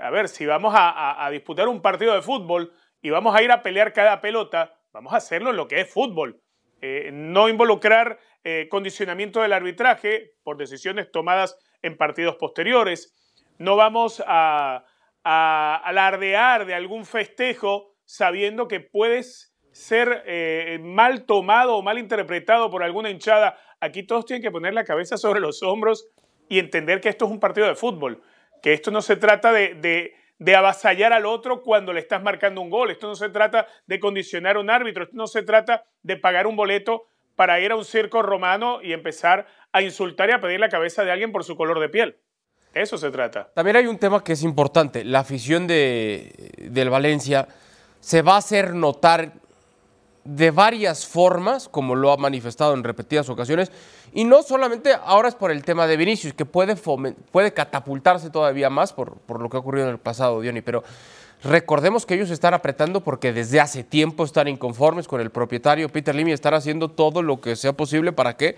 A 0.00 0.10
ver, 0.10 0.28
si 0.28 0.46
vamos 0.46 0.74
a 0.76 1.28
disputar 1.30 1.68
un 1.68 1.80
partido 1.80 2.14
de 2.14 2.22
fútbol 2.22 2.72
y 3.00 3.10
vamos 3.10 3.36
a 3.36 3.42
ir 3.42 3.52
a 3.52 3.62
pelear 3.62 3.92
cada 3.92 4.20
pelota, 4.20 4.74
vamos 4.92 5.12
a 5.12 5.18
hacerlo 5.18 5.50
en 5.50 5.56
lo 5.56 5.68
que 5.68 5.80
es 5.80 5.90
fútbol 5.90 6.42
eh, 6.80 7.10
no 7.12 7.48
involucrar 7.48 8.18
eh, 8.44 8.68
condicionamiento 8.70 9.40
del 9.40 9.52
arbitraje 9.52 10.34
por 10.42 10.56
decisiones 10.56 11.10
tomadas 11.10 11.58
en 11.82 11.96
partidos 11.96 12.36
posteriores. 12.36 13.14
No 13.58 13.76
vamos 13.76 14.22
a, 14.26 14.84
alardear 15.24 16.66
de 16.66 16.74
algún 16.74 17.04
festejo 17.04 17.96
sabiendo 18.04 18.68
que 18.68 18.78
puedes 18.78 19.52
ser 19.72 20.22
eh, 20.24 20.78
mal 20.80 21.24
tomado 21.24 21.74
o 21.74 21.82
mal 21.82 21.98
interpretado 21.98 22.70
por 22.70 22.84
alguna 22.84 23.10
hinchada. 23.10 23.58
Aquí 23.80 24.04
todos 24.04 24.24
tienen 24.24 24.42
que 24.42 24.52
poner 24.52 24.72
la 24.72 24.84
cabeza 24.84 25.16
sobre 25.16 25.40
los 25.40 25.64
hombros 25.64 26.08
y 26.48 26.60
entender 26.60 27.00
que 27.00 27.08
esto 27.08 27.24
es 27.24 27.32
un 27.32 27.40
partido 27.40 27.66
de 27.66 27.74
fútbol, 27.74 28.22
que 28.62 28.72
esto 28.72 28.92
no 28.92 29.02
se 29.02 29.16
trata 29.16 29.52
de 29.52 29.74
de 29.74 30.14
avasallar 30.54 31.12
al 31.12 31.26
otro 31.26 31.62
cuando 31.62 31.92
le 31.92 32.00
estás 32.00 32.22
marcando 32.22 32.60
un 32.60 32.70
gol. 32.70 32.90
Esto 32.90 33.08
no 33.08 33.16
se 33.16 33.28
trata 33.28 33.66
de 33.86 34.00
condicionar 34.00 34.56
a 34.56 34.60
un 34.60 34.70
árbitro, 34.70 35.04
esto 35.04 35.16
no 35.16 35.26
se 35.26 35.42
trata 35.42 35.84
de 36.02 36.16
pagar 36.16 36.46
un 36.46 36.56
boleto 36.56 37.08
para 37.36 37.60
ir 37.60 37.70
a 37.72 37.76
un 37.76 37.84
circo 37.84 38.22
romano 38.22 38.80
y 38.82 38.92
empezar 38.92 39.46
a 39.72 39.82
insultar 39.82 40.30
y 40.30 40.32
a 40.32 40.40
pedir 40.40 40.60
la 40.60 40.68
cabeza 40.68 41.04
de 41.04 41.12
alguien 41.12 41.32
por 41.32 41.44
su 41.44 41.56
color 41.56 41.80
de 41.80 41.88
piel. 41.88 42.18
Eso 42.74 42.98
se 42.98 43.10
trata. 43.10 43.50
También 43.54 43.76
hay 43.76 43.86
un 43.86 43.98
tema 43.98 44.22
que 44.22 44.32
es 44.32 44.42
importante. 44.42 45.04
La 45.04 45.20
afición 45.20 45.66
de, 45.66 46.52
del 46.58 46.90
Valencia 46.90 47.48
se 48.00 48.20
va 48.22 48.34
a 48.34 48.38
hacer 48.38 48.74
notar 48.74 49.32
de 50.26 50.50
varias 50.50 51.06
formas, 51.06 51.68
como 51.68 51.94
lo 51.94 52.10
ha 52.10 52.16
manifestado 52.16 52.74
en 52.74 52.84
repetidas 52.84 53.28
ocasiones, 53.28 53.70
y 54.12 54.24
no 54.24 54.42
solamente 54.42 54.92
ahora 55.04 55.28
es 55.28 55.34
por 55.34 55.50
el 55.50 55.64
tema 55.64 55.86
de 55.86 55.96
Vinicius, 55.96 56.34
que 56.34 56.44
puede, 56.44 56.76
puede 56.76 57.52
catapultarse 57.52 58.30
todavía 58.30 58.68
más 58.70 58.92
por, 58.92 59.18
por, 59.18 59.40
lo 59.40 59.48
que 59.48 59.56
ha 59.56 59.60
ocurrido 59.60 59.86
en 59.86 59.92
el 59.92 59.98
pasado, 59.98 60.40
Diony, 60.40 60.62
pero 60.62 60.82
recordemos 61.42 62.06
que 62.06 62.14
ellos 62.14 62.30
están 62.30 62.54
apretando 62.54 63.02
porque 63.02 63.32
desde 63.32 63.60
hace 63.60 63.84
tiempo 63.84 64.24
están 64.24 64.48
inconformes 64.48 65.06
con 65.06 65.20
el 65.20 65.30
propietario 65.30 65.88
Peter 65.88 66.14
Lim 66.14 66.28
y 66.28 66.32
están 66.32 66.54
haciendo 66.54 66.90
todo 66.90 67.22
lo 67.22 67.40
que 67.40 67.54
sea 67.56 67.72
posible 67.72 68.12
para 68.12 68.36
que 68.36 68.56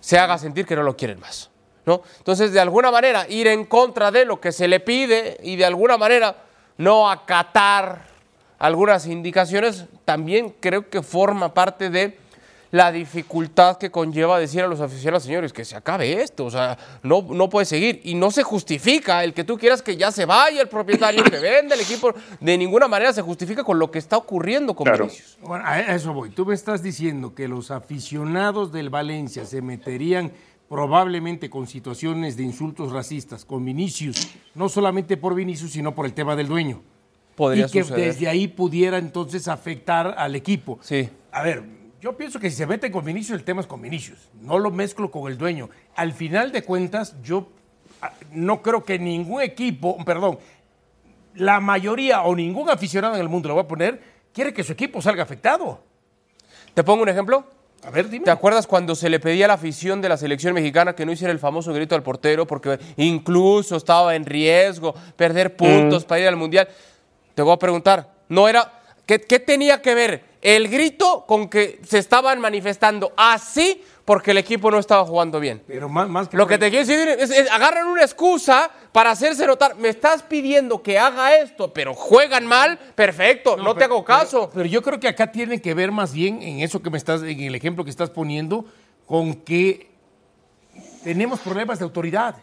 se 0.00 0.18
haga 0.18 0.38
sentir 0.38 0.66
que 0.66 0.76
no 0.76 0.82
lo 0.82 0.96
quieren 0.96 1.18
más. 1.18 1.50
¿no? 1.86 2.02
Entonces, 2.18 2.52
de 2.52 2.60
alguna 2.60 2.90
manera, 2.90 3.26
ir 3.28 3.46
en 3.46 3.64
contra 3.64 4.10
de 4.10 4.24
lo 4.24 4.40
que 4.40 4.52
se 4.52 4.68
le 4.68 4.80
pide 4.80 5.38
y 5.42 5.56
de 5.56 5.64
alguna 5.64 5.96
manera 5.96 6.36
no 6.76 7.10
acatar 7.10 8.06
algunas 8.60 9.06
indicaciones, 9.06 9.86
también 10.04 10.54
creo 10.60 10.88
que 10.88 11.02
forma 11.02 11.52
parte 11.54 11.88
de 11.88 12.18
la 12.70 12.92
dificultad 12.92 13.78
que 13.78 13.90
conlleva 13.90 14.38
decir 14.38 14.60
a 14.62 14.68
los 14.68 14.80
aficionados, 14.80 15.24
señores, 15.24 15.52
que 15.52 15.64
se 15.64 15.74
acabe 15.74 16.22
esto, 16.22 16.44
o 16.44 16.50
sea, 16.50 16.78
no, 17.02 17.22
no 17.22 17.48
puede 17.48 17.64
seguir. 17.64 18.00
Y 18.04 18.14
no 18.14 18.30
se 18.30 18.42
justifica 18.42 19.24
el 19.24 19.32
que 19.32 19.44
tú 19.44 19.58
quieras 19.58 19.82
que 19.82 19.96
ya 19.96 20.12
se 20.12 20.26
vaya 20.26 20.60
el 20.60 20.68
propietario 20.68 21.24
que 21.24 21.38
vende 21.38 21.74
el 21.74 21.80
equipo, 21.80 22.14
de 22.38 22.58
ninguna 22.58 22.86
manera 22.86 23.14
se 23.14 23.22
justifica 23.22 23.64
con 23.64 23.78
lo 23.78 23.90
que 23.90 23.98
está 23.98 24.18
ocurriendo 24.18 24.76
con 24.76 24.84
claro. 24.84 25.08
Bueno, 25.40 25.64
a 25.66 25.80
eso 25.80 26.12
voy. 26.12 26.28
Tú 26.28 26.44
me 26.44 26.54
estás 26.54 26.82
diciendo 26.82 27.34
que 27.34 27.48
los 27.48 27.70
aficionados 27.70 28.70
del 28.70 28.90
Valencia 28.90 29.46
se 29.46 29.62
meterían 29.62 30.32
probablemente 30.68 31.48
con 31.48 31.66
situaciones 31.66 32.36
de 32.36 32.42
insultos 32.44 32.92
racistas 32.92 33.46
con 33.46 33.64
Vinicius, 33.64 34.28
no 34.54 34.68
solamente 34.68 35.16
por 35.16 35.34
Vinicius, 35.34 35.72
sino 35.72 35.94
por 35.94 36.04
el 36.04 36.12
tema 36.12 36.36
del 36.36 36.46
dueño. 36.46 36.82
Podría 37.40 37.68
y 37.68 37.70
que 37.70 37.84
suceder. 37.84 38.12
desde 38.12 38.28
ahí 38.28 38.48
pudiera 38.48 38.98
entonces 38.98 39.48
afectar 39.48 40.14
al 40.18 40.36
equipo. 40.36 40.78
Sí. 40.82 41.08
A 41.32 41.42
ver, 41.42 41.64
yo 41.98 42.14
pienso 42.14 42.38
que 42.38 42.50
si 42.50 42.56
se 42.56 42.66
meten 42.66 42.92
con 42.92 43.02
Vinicius, 43.02 43.38
el 43.38 43.44
tema 43.44 43.62
es 43.62 43.66
con 43.66 43.80
Vinicius. 43.80 44.28
No 44.42 44.58
lo 44.58 44.70
mezclo 44.70 45.10
con 45.10 45.32
el 45.32 45.38
dueño. 45.38 45.70
Al 45.96 46.12
final 46.12 46.52
de 46.52 46.62
cuentas, 46.62 47.16
yo 47.22 47.48
ah, 48.02 48.12
no 48.32 48.60
creo 48.60 48.84
que 48.84 48.98
ningún 48.98 49.40
equipo, 49.40 49.96
perdón, 50.04 50.38
la 51.34 51.60
mayoría 51.60 52.20
o 52.24 52.36
ningún 52.36 52.68
aficionado 52.68 53.14
en 53.14 53.22
el 53.22 53.30
mundo, 53.30 53.48
lo 53.48 53.54
voy 53.54 53.64
a 53.64 53.68
poner, 53.68 54.02
quiere 54.34 54.52
que 54.52 54.62
su 54.62 54.72
equipo 54.72 55.00
salga 55.00 55.22
afectado. 55.22 55.82
¿Te 56.74 56.84
pongo 56.84 57.04
un 57.04 57.08
ejemplo? 57.08 57.46
A 57.82 57.88
ver, 57.88 58.10
dime. 58.10 58.26
¿Te 58.26 58.30
acuerdas 58.30 58.66
cuando 58.66 58.94
se 58.94 59.08
le 59.08 59.18
pedía 59.18 59.46
a 59.46 59.48
la 59.48 59.54
afición 59.54 60.02
de 60.02 60.10
la 60.10 60.18
selección 60.18 60.52
mexicana 60.52 60.94
que 60.94 61.06
no 61.06 61.12
hiciera 61.12 61.32
el 61.32 61.38
famoso 61.38 61.72
grito 61.72 61.94
al 61.94 62.02
portero 62.02 62.46
porque 62.46 62.78
incluso 62.98 63.76
estaba 63.76 64.14
en 64.14 64.26
riesgo 64.26 64.94
perder 65.16 65.56
puntos 65.56 66.04
para 66.04 66.20
ir 66.20 66.28
al 66.28 66.36
mundial? 66.36 66.68
Te 67.40 67.44
voy 67.44 67.54
a 67.54 67.58
preguntar, 67.58 68.06
¿no 68.28 68.46
era 68.48 68.70
qué, 69.06 69.18
qué 69.18 69.38
tenía 69.38 69.80
que 69.80 69.94
ver 69.94 70.24
el 70.42 70.68
grito 70.68 71.24
con 71.26 71.48
que 71.48 71.80
se 71.88 71.96
estaban 71.96 72.38
manifestando 72.38 73.14
así 73.16 73.82
porque 74.04 74.32
el 74.32 74.36
equipo 74.36 74.70
no 74.70 74.78
estaba 74.78 75.06
jugando 75.06 75.40
bien? 75.40 75.62
Pero 75.66 75.88
más, 75.88 76.06
más 76.06 76.28
que 76.28 76.36
Lo 76.36 76.46
que 76.46 76.58
te 76.58 76.68
quiero 76.68 76.84
decir 76.86 77.08
es, 77.08 77.30
es, 77.30 77.50
agarran 77.50 77.86
una 77.86 78.02
excusa 78.02 78.70
para 78.92 79.12
hacerse 79.12 79.46
notar. 79.46 79.74
Me 79.76 79.88
estás 79.88 80.22
pidiendo 80.22 80.82
que 80.82 80.98
haga 80.98 81.34
esto, 81.38 81.72
pero 81.72 81.94
juegan 81.94 82.44
mal, 82.44 82.78
perfecto, 82.94 83.56
no, 83.56 83.72
te 83.72 83.80
pero- 83.80 83.94
hago 83.94 84.04
caso. 84.04 84.40
Pero, 84.40 84.52
pero 84.52 84.66
yo 84.66 84.82
creo 84.82 85.00
que 85.00 85.08
acá 85.08 85.32
tiene 85.32 85.62
que 85.62 85.72
ver 85.72 85.92
más 85.92 86.12
bien 86.12 86.42
en 86.42 86.60
eso 86.60 86.82
que 86.82 86.90
me 86.90 86.98
estás, 86.98 87.22
en 87.22 87.40
el 87.40 87.54
ejemplo 87.54 87.84
que 87.84 87.90
estás 87.90 88.10
poniendo, 88.10 88.66
con 89.06 89.32
que 89.32 89.88
tenemos 91.02 91.40
problemas 91.40 91.78
de 91.78 91.84
autoridad. 91.86 92.36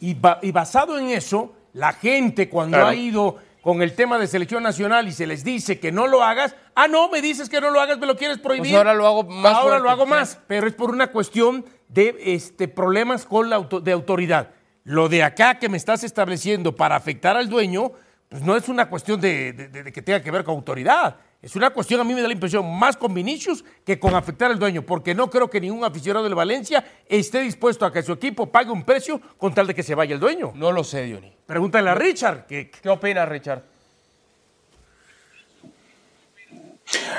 Y, 0.00 0.14
ba- 0.14 0.38
y 0.40 0.50
basado 0.50 0.98
en 0.98 1.10
eso, 1.10 1.52
la 1.74 1.92
gente 1.92 2.48
cuando 2.48 2.78
Claro. 2.78 2.88
ha 2.88 2.94
ido 2.94 3.47
con 3.68 3.82
el 3.82 3.92
tema 3.94 4.16
de 4.18 4.26
selección 4.26 4.62
nacional 4.62 5.08
y 5.08 5.12
se 5.12 5.26
les 5.26 5.44
dice 5.44 5.78
que 5.78 5.92
no 5.92 6.06
lo 6.06 6.22
hagas, 6.24 6.56
ah, 6.74 6.88
no, 6.88 7.10
me 7.10 7.20
dices 7.20 7.50
que 7.50 7.60
no 7.60 7.68
lo 7.70 7.78
hagas, 7.82 7.98
me 7.98 8.06
lo 8.06 8.16
quieres 8.16 8.38
prohibir. 8.38 8.70
Pues 8.70 8.78
ahora 8.78 8.94
lo 8.94 9.06
hago 9.06 9.24
más 9.24 9.52
Ahora 9.56 9.62
fuerte. 9.72 9.82
lo 9.82 9.90
hago 9.90 10.06
más, 10.06 10.40
pero 10.46 10.66
es 10.66 10.72
por 10.72 10.90
una 10.90 11.08
cuestión 11.08 11.66
de 11.86 12.16
este, 12.18 12.66
problemas 12.66 13.26
con 13.26 13.50
la 13.50 13.56
auto- 13.56 13.80
de 13.82 13.92
autoridad. 13.92 14.52
Lo 14.84 15.10
de 15.10 15.22
acá 15.22 15.58
que 15.58 15.68
me 15.68 15.76
estás 15.76 16.02
estableciendo 16.02 16.74
para 16.76 16.96
afectar 16.96 17.36
al 17.36 17.50
dueño, 17.50 17.92
pues 18.30 18.40
no 18.40 18.56
es 18.56 18.70
una 18.70 18.88
cuestión 18.88 19.20
de, 19.20 19.52
de- 19.52 19.68
de- 19.68 19.82
de 19.82 19.92
que 19.92 20.00
tenga 20.00 20.22
que 20.22 20.30
ver 20.30 20.44
con 20.44 20.54
autoridad. 20.54 21.16
Es 21.40 21.54
una 21.54 21.70
cuestión, 21.70 22.00
a 22.00 22.04
mí 22.04 22.14
me 22.14 22.20
da 22.20 22.26
la 22.26 22.34
impresión, 22.34 22.66
más 22.78 22.96
con 22.96 23.14
Vinicius 23.14 23.64
que 23.86 23.98
con 23.98 24.14
afectar 24.16 24.50
al 24.50 24.58
dueño, 24.58 24.82
porque 24.82 25.14
no 25.14 25.30
creo 25.30 25.48
que 25.48 25.60
ningún 25.60 25.84
aficionado 25.84 26.24
del 26.24 26.34
Valencia 26.34 26.84
esté 27.08 27.40
dispuesto 27.42 27.86
a 27.86 27.92
que 27.92 28.02
su 28.02 28.12
equipo 28.12 28.50
pague 28.50 28.72
un 28.72 28.84
precio 28.84 29.20
con 29.36 29.54
tal 29.54 29.68
de 29.68 29.74
que 29.74 29.84
se 29.84 29.94
vaya 29.94 30.14
el 30.14 30.20
dueño. 30.20 30.52
No 30.56 30.72
lo 30.72 30.82
sé, 30.82 31.04
Diony. 31.04 31.32
Pregúntale 31.46 31.90
a 31.90 31.94
Richard, 31.94 32.46
que, 32.46 32.70
¿Qué 32.70 32.88
opinas, 32.88 33.28
Richard? 33.28 33.62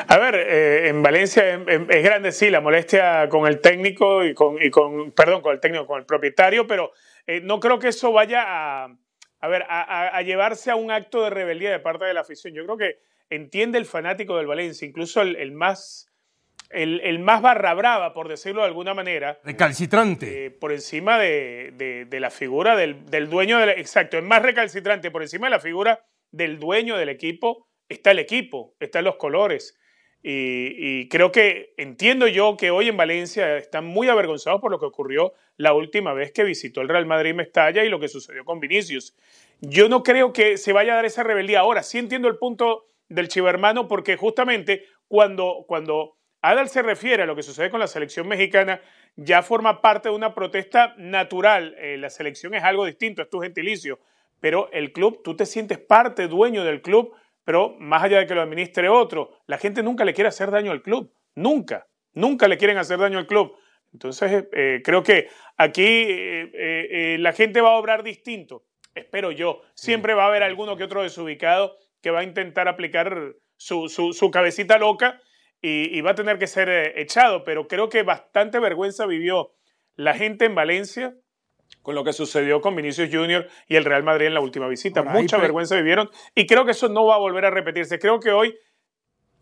A 0.07 0.17
ver, 0.17 0.35
eh, 0.35 0.89
en 0.89 1.01
Valencia 1.03 1.47
em- 1.51 1.69
em- 1.69 1.87
es 1.89 2.03
grande, 2.03 2.31
sí, 2.31 2.49
la 2.49 2.59
molestia 2.59 3.29
con 3.29 3.47
el 3.47 3.61
técnico 3.61 4.25
y 4.25 4.33
con, 4.33 4.61
y 4.61 4.69
con 4.71 5.11
perdón, 5.11 5.41
con 5.41 5.53
el 5.53 5.59
técnico, 5.59 5.85
con 5.85 5.99
el 5.99 6.05
propietario, 6.05 6.65
pero 6.67 6.91
eh, 7.27 7.39
no 7.41 7.59
creo 7.59 7.77
que 7.77 7.89
eso 7.89 8.11
vaya 8.11 8.43
a, 8.47 8.95
a 9.39 9.47
ver, 9.47 9.63
a, 9.69 9.81
a- 9.83 10.17
a 10.17 10.21
llevarse 10.23 10.71
a 10.71 10.75
un 10.75 10.89
acto 10.91 11.23
de 11.23 11.29
rebeldía 11.29 11.69
de 11.71 11.79
parte 11.79 12.03
de 12.05 12.13
la 12.15 12.21
afición. 12.21 12.53
Yo 12.55 12.65
creo 12.65 12.77
que 12.77 12.97
entiende 13.29 13.77
el 13.77 13.85
fanático 13.85 14.37
del 14.37 14.47
Valencia, 14.47 14.87
incluso 14.87 15.21
el, 15.21 15.35
el 15.35 15.51
más, 15.51 16.07
el, 16.69 16.99
el 17.01 17.19
más 17.19 17.41
barra 17.41 17.73
brava, 17.73 18.13
por 18.13 18.27
decirlo 18.27 18.61
de 18.61 18.67
alguna 18.67 18.93
manera, 18.93 19.39
recalcitrante. 19.43 20.45
eh, 20.45 20.51
por 20.51 20.71
encima 20.71 21.17
de, 21.19 21.71
de- 21.75 22.05
de 22.05 22.19
la 22.19 22.29
figura 22.29 22.75
del, 22.75 23.05
del 23.05 23.29
dueño 23.29 23.57
del 23.59 23.69
exacto, 23.69 24.17
es 24.17 24.23
más 24.23 24.41
recalcitrante, 24.41 25.11
por 25.11 25.21
encima 25.21 25.47
de 25.47 25.51
la 25.51 25.59
figura 25.59 26.05
del 26.31 26.59
dueño 26.59 26.97
del 26.97 27.09
equipo, 27.09 27.67
está 27.87 28.11
el 28.11 28.19
equipo, 28.19 28.75
están 28.79 29.03
los 29.05 29.15
colores. 29.15 29.75
Y, 30.21 30.75
y 30.75 31.07
creo 31.07 31.31
que 31.31 31.73
entiendo 31.77 32.27
yo 32.27 32.57
que 32.57 32.71
hoy 32.71 32.89
en 32.89 32.97
Valencia 32.97 33.55
están 33.57 33.85
muy 33.85 34.09
avergonzados 34.09 34.59
por 34.59 34.69
lo 34.69 34.77
que 34.77 34.85
ocurrió 34.85 35.31
la 35.55 35.71
última 35.71 36.13
vez 36.13 36.33
que 36.33 36.43
visitó 36.43 36.81
el 36.81 36.89
Real 36.89 37.05
Madrid 37.05 37.33
Mestalla 37.33 37.85
y 37.85 37.89
lo 37.89 38.01
que 38.01 38.09
sucedió 38.09 38.43
con 38.43 38.59
Vinicius. 38.59 39.15
Yo 39.61 39.87
no 39.87 40.03
creo 40.03 40.33
que 40.33 40.57
se 40.57 40.73
vaya 40.73 40.91
a 40.91 40.95
dar 40.97 41.05
esa 41.05 41.23
rebeldía 41.23 41.61
ahora. 41.61 41.83
Sí 41.83 41.99
entiendo 41.99 42.27
el 42.27 42.37
punto 42.37 42.88
del 43.09 43.27
chivermano 43.27 43.87
porque 43.87 44.15
justamente 44.15 44.85
cuando, 45.07 45.65
cuando 45.67 46.17
Adal 46.41 46.69
se 46.69 46.81
refiere 46.81 47.23
a 47.23 47.25
lo 47.25 47.35
que 47.35 47.43
sucede 47.43 47.69
con 47.69 47.79
la 47.79 47.87
selección 47.87 48.27
mexicana, 48.27 48.81
ya 49.15 49.41
forma 49.41 49.81
parte 49.81 50.09
de 50.09 50.15
una 50.15 50.33
protesta 50.33 50.93
natural. 50.97 51.75
Eh, 51.79 51.97
la 51.97 52.09
selección 52.09 52.53
es 52.53 52.63
algo 52.63 52.85
distinto, 52.85 53.21
es 53.21 53.29
tu 53.29 53.41
gentilicio, 53.41 53.99
pero 54.39 54.69
el 54.71 54.93
club, 54.93 55.21
tú 55.23 55.35
te 55.35 55.45
sientes 55.45 55.79
parte, 55.79 56.27
dueño 56.27 56.63
del 56.63 56.81
club, 56.81 57.13
pero 57.43 57.75
más 57.79 58.03
allá 58.03 58.19
de 58.19 58.27
que 58.27 58.35
lo 58.35 58.41
administre 58.41 58.89
otro, 58.89 59.31
la 59.47 59.57
gente 59.57 59.83
nunca 59.83 60.05
le 60.05 60.13
quiere 60.13 60.29
hacer 60.29 60.51
daño 60.51 60.71
al 60.71 60.81
club, 60.81 61.11
nunca, 61.35 61.87
nunca 62.13 62.47
le 62.47 62.57
quieren 62.57 62.77
hacer 62.77 62.99
daño 62.99 63.17
al 63.17 63.27
club. 63.27 63.57
Entonces, 63.91 64.45
eh, 64.53 64.81
creo 64.83 65.03
que 65.03 65.29
aquí 65.57 65.83
eh, 65.83 66.51
eh, 66.53 66.87
eh, 66.91 67.17
la 67.19 67.33
gente 67.33 67.61
va 67.61 67.69
a 67.69 67.77
obrar 67.77 68.03
distinto, 68.03 68.63
espero 68.95 69.31
yo. 69.31 69.61
Siempre 69.73 70.13
va 70.13 70.25
a 70.25 70.27
haber 70.27 70.43
alguno 70.43 70.77
que 70.77 70.83
otro 70.83 71.03
desubicado 71.03 71.75
que 72.01 72.11
va 72.11 72.19
a 72.19 72.23
intentar 72.23 72.67
aplicar 72.67 73.33
su, 73.57 73.89
su- 73.89 74.13
su 74.13 74.31
cabecita 74.31 74.77
loca 74.77 75.19
y, 75.61 75.97
y 75.97 76.01
va 76.01 76.11
a 76.11 76.15
tener 76.15 76.37
que 76.39 76.47
ser 76.47 76.69
eh, 76.69 77.01
echado, 77.01 77.43
pero 77.43 77.67
creo 77.67 77.89
que 77.89 78.03
bastante 78.03 78.59
vergüenza 78.59 79.05
vivió 79.05 79.51
la 79.95 80.13
gente 80.13 80.45
en 80.45 80.55
Valencia 80.55 81.13
con 81.81 81.95
lo 81.95 82.03
que 82.03 82.13
sucedió 82.13 82.61
con 82.61 82.75
Vinicius 82.75 83.09
Junior 83.11 83.47
y 83.67 83.75
el 83.75 83.85
Real 83.85 84.03
Madrid 84.03 84.27
en 84.27 84.33
la 84.33 84.39
última 84.41 84.67
visita. 84.67 85.01
Ahora, 85.01 85.11
Mucha 85.13 85.37
vergüenza 85.43 85.75
vivieron 85.75 86.09
y 86.35 86.45
creo 86.47 86.65
que 86.65 86.71
eso 86.71 86.87
no 86.89 87.05
va 87.05 87.15
a 87.15 87.19
volver 87.19 87.45
a 87.45 87.49
repetirse. 87.51 87.99
Creo 87.99 88.19
que 88.19 88.31
hoy, 88.31 88.57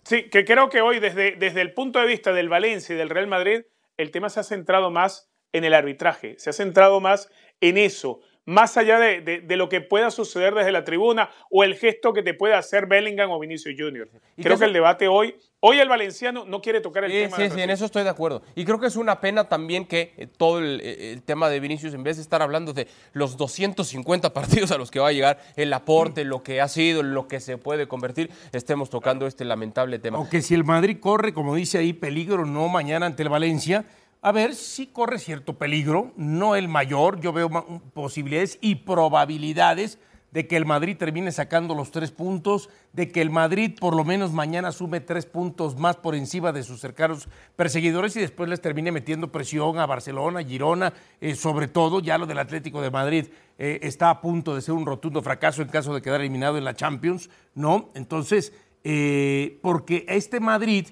sí, 0.03 0.29
que 0.29 0.43
creo 0.45 0.69
que 0.69 0.81
hoy 0.81 0.99
desde, 0.99 1.33
desde 1.37 1.61
el 1.61 1.73
punto 1.73 1.99
de 1.99 2.07
vista 2.07 2.33
del 2.33 2.49
Valencia 2.49 2.93
y 2.95 2.97
del 2.97 3.09
Real 3.09 3.27
Madrid, 3.27 3.61
el 3.97 4.11
tema 4.11 4.29
se 4.29 4.39
ha 4.39 4.43
centrado 4.43 4.91
más 4.91 5.29
en 5.53 5.63
el 5.63 5.73
arbitraje, 5.73 6.35
se 6.37 6.49
ha 6.49 6.53
centrado 6.53 6.99
más 6.99 7.29
en 7.61 7.77
eso, 7.77 8.19
más 8.47 8.77
allá 8.77 8.97
de, 8.97 9.19
de- 9.21 9.41
de 9.41 9.57
lo 9.57 9.67
que 9.69 9.81
pueda 9.81 10.09
suceder 10.09 10.55
desde 10.55 10.71
la 10.71 10.83
tribuna 10.85 11.29
o 11.51 11.63
el 11.65 11.75
gesto 11.75 12.13
que 12.13 12.23
te 12.23 12.33
pueda 12.33 12.57
hacer 12.57 12.87
Bellingham 12.87 13.29
o 13.29 13.37
Vinicius 13.39 13.75
Junior. 13.77 14.09
Y 14.37 14.41
Creo 14.41 14.57
que 14.57 14.63
el 14.65 14.71
debate 14.73 15.09
hoy, 15.09 15.35
hoy 15.59 15.79
el 15.79 15.89
valenciano 15.89 16.45
no 16.45 16.61
quiere 16.61 16.79
tocar 16.79 17.03
el 17.03 17.11
Sí, 17.11 17.17
tema. 17.25 17.35
sí, 17.35 17.41
del 17.43 17.51
sí, 17.51 17.61
en 17.61 17.69
eso 17.69 17.83
estoy 17.83 18.03
de 18.03 18.09
acuerdo. 18.09 18.41
Y 18.55 18.63
creo 18.63 18.79
que 18.79 18.87
es 18.87 18.95
una 18.95 19.19
pena 19.19 19.49
también 19.49 19.85
que 19.85 20.13
eh, 20.15 20.27
todo 20.27 20.59
el, 20.59 20.79
eh, 20.81 21.11
el 21.11 21.23
tema 21.23 21.49
de 21.49 21.59
Vinicius, 21.59 21.93
en 21.93 22.03
vez 22.03 22.15
de 22.15 22.21
estar 22.21 22.41
hablando 22.41 22.71
de 22.71 22.87
los 23.11 23.35
250 23.35 24.31
partidos 24.33 24.71
a 24.71 24.77
los 24.77 24.91
que 24.91 24.99
va 25.01 25.09
a 25.09 25.11
llegar, 25.11 25.39
el 25.57 25.73
aporte, 25.73 26.23
lo 26.23 26.41
que 26.41 26.61
ha 26.61 26.69
sido, 26.69 27.03
lo 27.03 27.27
que 27.27 27.41
se 27.41 27.57
puede 27.57 27.89
convertir, 27.89 28.31
estemos 28.53 28.89
tocando 28.89 29.27
este 29.27 29.43
lamentable 29.43 29.99
tema. 29.99 30.17
Aunque 30.17 30.41
si 30.41 30.53
el 30.53 30.63
Madrid 30.63 30.97
corre, 31.01 31.33
como 31.33 31.53
dice 31.53 31.79
ahí, 31.79 31.91
peligro 31.91 32.45
no 32.45 32.69
mañana 32.69 33.07
ante 33.07 33.23
el 33.23 33.29
Valencia, 33.29 33.83
a 34.21 34.31
ver, 34.31 34.55
sí 34.55 34.88
corre 34.88 35.19
cierto 35.19 35.57
peligro, 35.57 36.12
no 36.15 36.55
el 36.55 36.67
mayor, 36.67 37.19
yo 37.19 37.33
veo 37.33 37.50
posibilidades 37.93 38.57
y 38.62 38.75
probabilidades 38.75 40.00
de 40.31 40.47
que 40.47 40.57
el 40.57 40.65
Madrid 40.65 40.97
termine 40.97 41.31
sacando 41.31 41.74
los 41.74 41.91
tres 41.91 42.12
puntos, 42.12 42.69
de 42.93 43.09
que 43.09 43.21
el 43.21 43.29
Madrid 43.29 43.77
por 43.79 43.95
lo 43.95 44.03
menos 44.03 44.33
mañana 44.33 44.71
sume 44.71 45.00
tres 45.00 45.25
puntos 45.25 45.77
más 45.77 45.95
por 45.95 46.15
encima 46.15 46.51
de 46.51 46.63
sus 46.63 46.79
cercanos 46.79 47.29
perseguidores 47.55 48.15
y 48.15 48.19
después 48.19 48.50
les 48.50 48.62
termine 48.62 48.91
metiendo 48.91 49.31
presión 49.31 49.79
a 49.79 49.86
Barcelona, 49.86 50.43
Girona, 50.43 50.93
eh, 51.21 51.36
sobre 51.36 51.67
todo 51.67 52.01
ya 52.01 52.17
lo 52.17 52.25
del 52.25 52.39
Atlético 52.39 52.81
de 52.81 52.91
Madrid 52.91 53.27
eh, 53.57 53.79
está 53.81 54.09
a 54.09 54.21
punto 54.21 54.53
de 54.53 54.62
ser 54.62 54.74
un 54.74 54.86
rotundo 54.86 55.21
fracaso 55.21 55.62
en 55.62 55.69
caso 55.69 55.95
de 55.95 56.01
quedar 56.01 56.19
eliminado 56.19 56.57
en 56.57 56.65
la 56.65 56.75
Champions, 56.75 57.29
¿no? 57.55 57.89
Entonces, 57.95 58.53
eh, 58.83 59.59
porque 59.62 60.05
este 60.07 60.39
Madrid, 60.39 60.88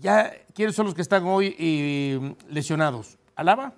ya, 0.00 0.32
¿quiénes 0.54 0.74
son 0.74 0.86
los 0.86 0.94
que 0.94 1.02
están 1.02 1.24
hoy 1.24 1.54
eh, 1.58 2.34
lesionados? 2.48 3.18
¿Alaba? 3.36 3.72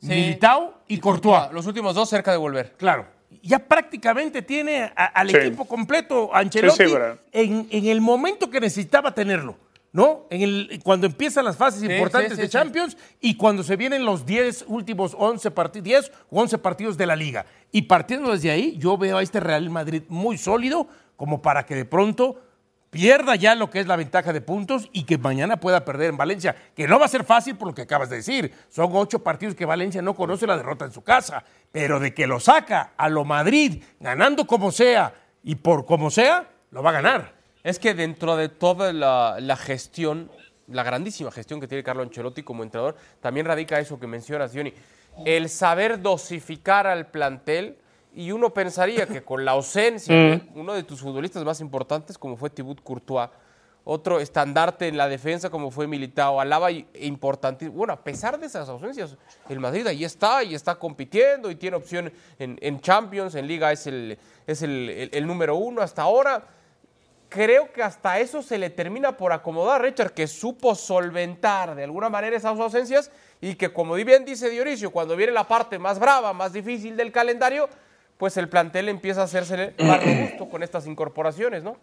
Sí. 0.00 0.08
Militao 0.08 0.74
y 0.88 0.98
Courtois. 0.98 1.52
Los 1.52 1.66
últimos 1.66 1.94
dos 1.94 2.08
cerca 2.08 2.30
de 2.30 2.36
volver. 2.36 2.74
Claro. 2.76 3.06
Ya 3.42 3.58
prácticamente 3.58 4.42
tiene 4.42 4.92
a- 4.96 5.04
al 5.06 5.30
Sí. 5.30 5.36
equipo 5.36 5.64
completo 5.66 6.34
Ancelotti 6.34 6.82
Sí, 6.84 6.88
sí, 6.88 6.92
verdad. 6.94 7.18
en, 7.32 7.66
en 7.70 7.86
el 7.86 8.00
momento 8.00 8.48
que 8.50 8.60
necesitaba 8.60 9.12
tenerlo, 9.14 9.56
¿no? 9.92 10.26
En 10.30 10.42
el, 10.42 10.80
cuando 10.82 11.06
empiezan 11.06 11.44
las 11.44 11.56
fases 11.56 11.80
Sí, 11.80 11.86
importantes 11.86 12.30
sí, 12.32 12.36
sí, 12.36 12.40
de 12.42 12.46
sí. 12.48 12.52
Champions 12.52 12.96
y 13.20 13.36
cuando 13.36 13.62
se 13.62 13.76
vienen 13.76 14.04
los 14.04 14.24
10 14.24 14.64
últimos 14.68 15.14
11 15.18 15.50
partidos, 15.50 15.84
10 15.84 16.12
o 16.30 16.40
11 16.40 16.58
partidos 16.58 16.96
de 16.96 17.06
la 17.06 17.16
liga. 17.16 17.44
Y 17.70 17.82
partiendo 17.82 18.32
desde 18.32 18.50
ahí, 18.50 18.76
yo 18.78 18.96
veo 18.96 19.18
a 19.18 19.22
este 19.22 19.40
Real 19.40 19.68
Madrid 19.70 20.02
muy 20.08 20.38
sólido 20.38 20.88
como 21.16 21.42
para 21.42 21.66
que 21.66 21.74
de 21.74 21.84
pronto 21.84 22.40
pierda 22.90 23.36
ya 23.36 23.54
lo 23.54 23.70
que 23.70 23.80
es 23.80 23.86
la 23.86 23.96
ventaja 23.96 24.32
de 24.32 24.40
puntos 24.40 24.88
y 24.92 25.04
que 25.04 25.18
mañana 25.18 25.60
pueda 25.60 25.84
perder 25.84 26.10
en 26.10 26.16
Valencia, 26.16 26.54
que 26.74 26.86
no 26.88 26.98
va 26.98 27.06
a 27.06 27.08
ser 27.08 27.24
fácil 27.24 27.56
por 27.56 27.68
lo 27.68 27.74
que 27.74 27.82
acabas 27.82 28.10
de 28.10 28.16
decir. 28.16 28.52
Son 28.68 28.90
ocho 28.92 29.22
partidos 29.22 29.54
que 29.54 29.64
Valencia 29.64 30.02
no 30.02 30.14
conoce 30.14 30.46
la 30.46 30.56
derrota 30.56 30.84
en 30.84 30.92
su 30.92 31.02
casa, 31.02 31.44
pero 31.70 32.00
de 32.00 32.14
que 32.14 32.26
lo 32.26 32.40
saca 32.40 32.92
a 32.96 33.08
lo 33.08 33.24
Madrid, 33.24 33.82
ganando 34.00 34.46
como 34.46 34.72
sea 34.72 35.12
y 35.42 35.56
por 35.56 35.86
como 35.86 36.10
sea, 36.10 36.48
lo 36.70 36.82
va 36.82 36.90
a 36.90 36.94
ganar. 36.94 37.34
Es 37.62 37.78
que 37.78 37.94
dentro 37.94 38.36
de 38.36 38.48
toda 38.48 38.92
la, 38.92 39.56
gestión 39.56 40.30
la 40.68 40.82
grandísima 40.82 41.30
gestión 41.30 41.60
que 41.60 41.66
tiene 41.66 41.82
Carlo 41.82 42.02
Ancelotti 42.02 42.42
como 42.42 42.62
entrenador, 42.62 42.96
también 43.20 43.46
radica 43.46 43.80
eso 43.80 43.98
que 43.98 44.06
mencionas, 44.06 44.52
Diony. 44.52 44.72
El 45.24 45.48
saber 45.48 46.00
dosificar 46.00 46.86
al 46.86 47.06
plantel 47.06 47.78
y 48.14 48.32
uno 48.32 48.52
pensaría 48.52 49.06
que 49.06 49.22
con 49.22 49.44
la 49.44 49.52
ausencia 49.52 50.14
de 50.14 50.42
uno 50.54 50.74
de 50.74 50.82
tus 50.82 51.00
futbolistas 51.00 51.44
más 51.44 51.60
importantes, 51.60 52.18
como 52.18 52.36
fue 52.36 52.50
Thibaut 52.50 52.82
Courtois, 52.82 53.28
otro 53.84 54.20
estandarte 54.20 54.86
en 54.88 54.96
la 54.98 55.08
defensa 55.08 55.48
como 55.48 55.70
fue 55.70 55.86
Militao, 55.86 56.40
Alaba 56.40 56.70
e 56.70 56.84
importante. 57.00 57.68
Bueno, 57.68 57.94
a 57.94 58.04
pesar 58.04 58.38
de 58.38 58.46
esas 58.46 58.68
ausencias, 58.68 59.16
el 59.48 59.60
Madrid 59.60 59.86
ahí 59.86 60.04
está 60.04 60.42
y 60.44 60.54
está 60.54 60.74
compitiendo 60.74 61.50
y 61.50 61.54
tiene 61.56 61.76
opción 61.76 62.12
en, 62.38 62.58
en 62.60 62.80
Champions, 62.80 63.34
en 63.34 63.46
Liga 63.46 63.72
es 63.72 63.86
el, 63.86 64.18
es 64.46 64.60
el, 64.62 64.90
el- 64.90 65.10
el 65.12 65.26
número 65.26 65.56
uno 65.56 65.80
hasta 65.80 66.02
ahora. 66.02 66.44
Creo 67.30 67.72
que 67.72 67.82
hasta 67.82 68.18
eso 68.20 68.42
se 68.42 68.58
le 68.58 68.70
termina 68.70 69.16
por 69.16 69.32
acomodar, 69.32 69.82
Richard, 69.82 70.12
que 70.12 70.26
supo 70.26 70.74
solventar 70.74 71.74
de 71.74 71.84
alguna 71.84 72.08
manera 72.08 72.36
esas 72.36 72.58
ausencias 72.58 73.10
y 73.40 73.54
que, 73.54 73.70
como 73.72 73.94
bien 73.94 74.24
dice 74.24 74.48
Dionisio, 74.50 74.90
cuando 74.90 75.14
viene 75.14 75.32
la 75.32 75.44
parte 75.46 75.78
más 75.78 75.98
brava, 75.98 76.32
más 76.32 76.52
difícil 76.54 76.96
del 76.96 77.12
calendario, 77.12 77.68
pues 78.18 78.36
el 78.36 78.48
plantel 78.48 78.88
empieza 78.88 79.22
a 79.22 79.24
hacerse 79.24 79.74
más 79.78 80.04
robusto 80.04 80.48
con 80.48 80.62
estas 80.62 80.86
incorporaciones, 80.86 81.62
¿no? 81.62 81.78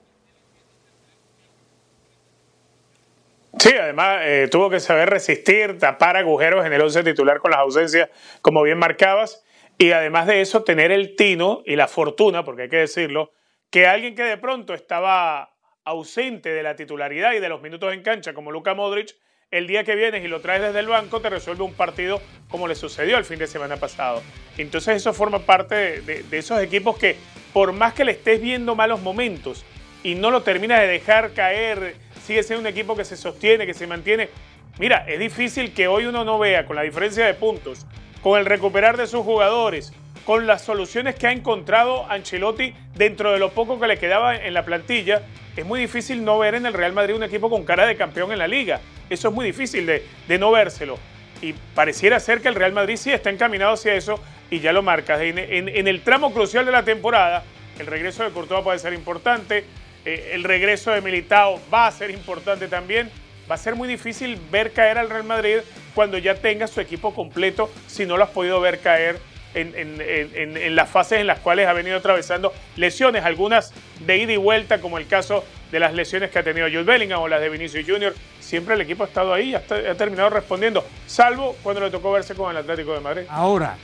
Sí, 3.58 3.74
además 3.74 4.20
eh, 4.24 4.50
tuvo 4.51 4.70
que 4.70 4.82
saber 4.82 5.10
resistir, 5.10 5.80
tapar 5.80 6.18
agujeros 6.18 6.65
en 6.65 6.74
el 6.74 6.82
once 6.82 7.01
titular 7.04 7.39
con 7.39 7.51
las 7.51 7.62
ausencias, 7.62 8.10
como 8.42 8.62
bien 8.62 8.77
marcabas, 8.77 9.46
y 9.77 9.92
además 9.92 10.27
de 10.27 10.42
eso 10.42 10.63
tener 10.63 10.92
el 10.92 11.15
tino 11.15 11.63
y 11.65 11.77
la 11.77 11.88
fortuna, 11.88 12.44
porque 12.44 12.63
hay 12.63 12.70
que 12.70 12.77
decirlo, 12.77 13.32
que 13.70 13.88
alguien 13.88 14.13
que 14.13 14.24
de 14.24 14.38
pronto 14.38 14.74
estaba 14.74 15.56
ausente 15.86 16.50
de 16.50 16.63
la 16.63 16.75
titularidad 16.75 17.34
y 17.34 17.39
de 17.39 17.48
los 17.48 17.62
minutos 17.62 17.94
en 17.94 18.04
cancha, 18.04 18.34
como 18.34 18.51
Luka 18.51 18.74
Modric, 18.74 19.15
el 19.58 19.68
día 19.68 19.84
que 19.84 19.96
vienes 19.96 20.24
y 20.24 20.28
lo 20.28 20.42
traes 20.42 20.62
desde 20.62 20.80
el 20.80 20.88
banco, 20.88 21.22
te 21.22 21.30
resuelve 21.30 21.64
un 21.64 21.74
partido 21.74 22.22
como 22.50 22.68
le 22.68 22.76
sucedió 22.76 23.18
el 23.18 23.26
fin 23.26 23.40
de 23.40 23.48
semana 23.48 23.78
pasado. 23.78 24.22
Entonces 24.58 24.98
eso 24.98 25.14
forma 25.14 25.40
parte 25.40 25.76
de, 25.76 26.02
de- 26.02 26.24
de 26.24 26.38
esos 26.38 26.60
equipos 26.62 26.98
que, 26.98 27.16
por 27.54 27.72
más 27.72 27.94
que 27.94 28.04
le 28.06 28.12
estés 28.12 28.42
viendo 28.42 28.76
malos 28.76 29.02
momentos 29.02 29.66
y 30.04 30.16
no 30.16 30.30
lo 30.30 30.42
terminas 30.44 30.82
de 30.82 30.88
dejar 30.88 31.32
caer, 31.32 31.96
sigue 32.26 32.44
siendo 32.44 32.62
un 32.62 32.68
equipo 32.68 32.96
que 32.96 33.06
se 33.06 33.16
sostiene, 33.18 33.66
que 33.66 33.74
se 33.74 33.88
mantiene. 33.88 34.30
Mira, 34.78 35.06
es 35.08 35.20
difícil 35.20 35.74
que 35.74 35.88
hoy 35.88 36.06
uno 36.06 36.26
no 36.26 36.38
vea, 36.38 36.66
con 36.66 36.76
la 36.76 36.82
diferencia 36.82 37.26
de 37.26 37.34
puntos, 37.34 37.86
con 38.22 38.38
el 38.40 38.46
recuperar 38.46 38.98
de 38.98 39.08
sus 39.08 39.24
jugadores, 39.24 39.94
con 40.25 40.48
las 40.48 40.63
soluciones 40.63 41.15
que 41.15 41.27
ha 41.27 41.32
encontrado 41.32 42.10
Ancelotti 42.10 42.74
dentro 42.96 43.32
de 43.32 43.39
lo 43.39 43.51
poco 43.51 43.79
que 43.79 43.88
le 43.88 43.98
quedaba 43.98 44.36
en 44.36 44.53
la 44.53 44.65
plantilla, 44.65 45.22
es 45.55 45.65
muy 45.65 45.79
difícil 45.79 46.25
no 46.25 46.39
ver 46.39 46.55
en 46.55 46.65
el 46.65 46.74
Real 46.74 46.94
Madrid 46.94 47.15
un 47.15 47.24
equipo 47.24 47.50
con 47.50 47.63
cara 47.63 47.86
de 47.86 47.96
campeón 47.96 48.32
en 48.32 48.39
la 48.39 48.48
liga. 48.48 48.82
Eso 49.10 49.29
es 49.29 49.34
muy 49.34 49.46
difícil 49.46 49.86
de, 49.86 50.03
no 50.39 50.51
vérselo. 50.51 50.98
Y 51.41 51.53
pareciera 51.53 52.20
ser 52.20 52.41
que 52.41 52.48
el 52.48 52.55
Real 52.55 52.74
Madrid 52.74 52.98
sí 52.98 53.12
está 53.12 53.29
encaminado 53.29 53.74
hacia 53.74 53.94
eso 53.94 54.20
y 54.50 54.60
ya 54.60 54.74
lo 54.74 54.82
marcas. 54.82 55.22
En 55.22 55.88
el 55.88 56.01
tramo 56.01 56.34
crucial 56.34 56.65
de 56.65 56.72
la 56.72 56.84
temporada, 56.84 57.44
el 57.77 57.86
regreso 57.86 58.24
de 58.24 58.32
Courtois 58.32 58.63
puede 58.63 58.79
ser 58.79 58.94
importante, 58.94 59.63
eh, 60.05 60.32
el 60.34 60.44
regreso 60.44 60.91
de 60.91 61.01
Militao 61.01 61.62
va 61.72 61.88
a 61.88 61.91
ser 61.91 62.10
importante 62.10 62.67
también. 62.67 63.12
Va 63.50 63.55
a 63.55 63.60
ser 63.60 63.75
muy 63.75 63.88
difícil 63.88 64.39
ver 64.50 64.72
caer 64.72 64.98
al 64.98 65.08
Real 65.08 65.24
Madrid 65.24 65.58
cuando 65.94 66.17
ya 66.17 66.34
tenga 66.34 66.65
su 66.65 66.82
equipo 66.82 67.13
completo, 67.13 67.70
si 67.86 68.08
no 68.08 68.17
lo 68.17 68.24
has 68.24 68.32
podido 68.32 68.60
ver 68.60 68.79
caer 68.79 69.20
en, 69.56 69.74
en- 69.76 70.02
en- 70.02 70.36
en- 70.36 70.58
en 70.58 70.76
las 70.76 70.90
fases 70.90 71.20
en 71.20 71.28
las 71.28 71.40
cuales 71.40 71.68
ha 71.68 71.74
venido 71.74 71.98
atravesando 71.98 72.54
lesiones, 72.76 73.24
algunas 73.24 73.74
de 74.06 74.18
ida 74.18 74.34
y 74.34 74.38
vuelta, 74.38 74.80
como 74.82 74.98
el 74.98 75.08
caso 75.08 75.44
de 75.72 75.80
las 75.80 75.94
lesiones 75.94 76.30
que 76.30 76.40
ha 76.40 76.44
tenido 76.44 76.68
Jude 76.68 76.84
Bellingham 76.84 77.22
o 77.22 77.28
las 77.28 77.42
de 77.42 77.50
Vinicius 77.50 77.86
Junior. 77.88 78.14
Siempre 78.40 78.76
el 78.76 78.82
equipo 78.82 79.04
ha 79.04 79.08
estado 79.08 79.34
ahí 79.34 79.50
y 79.52 79.56
ha, 79.56 79.60
ha 79.60 79.96
terminado 79.96 80.30
respondiendo, 80.30 80.86
salvo 81.08 81.56
cuando 81.64 81.82
le 81.82 81.90
tocó 81.90 82.12
verse 82.12 82.36
con 82.36 82.52
el 82.52 82.58
Atlético 82.58 82.94
de 82.94 83.00
Madrid. 83.00 83.24
Ahora, 83.30 83.78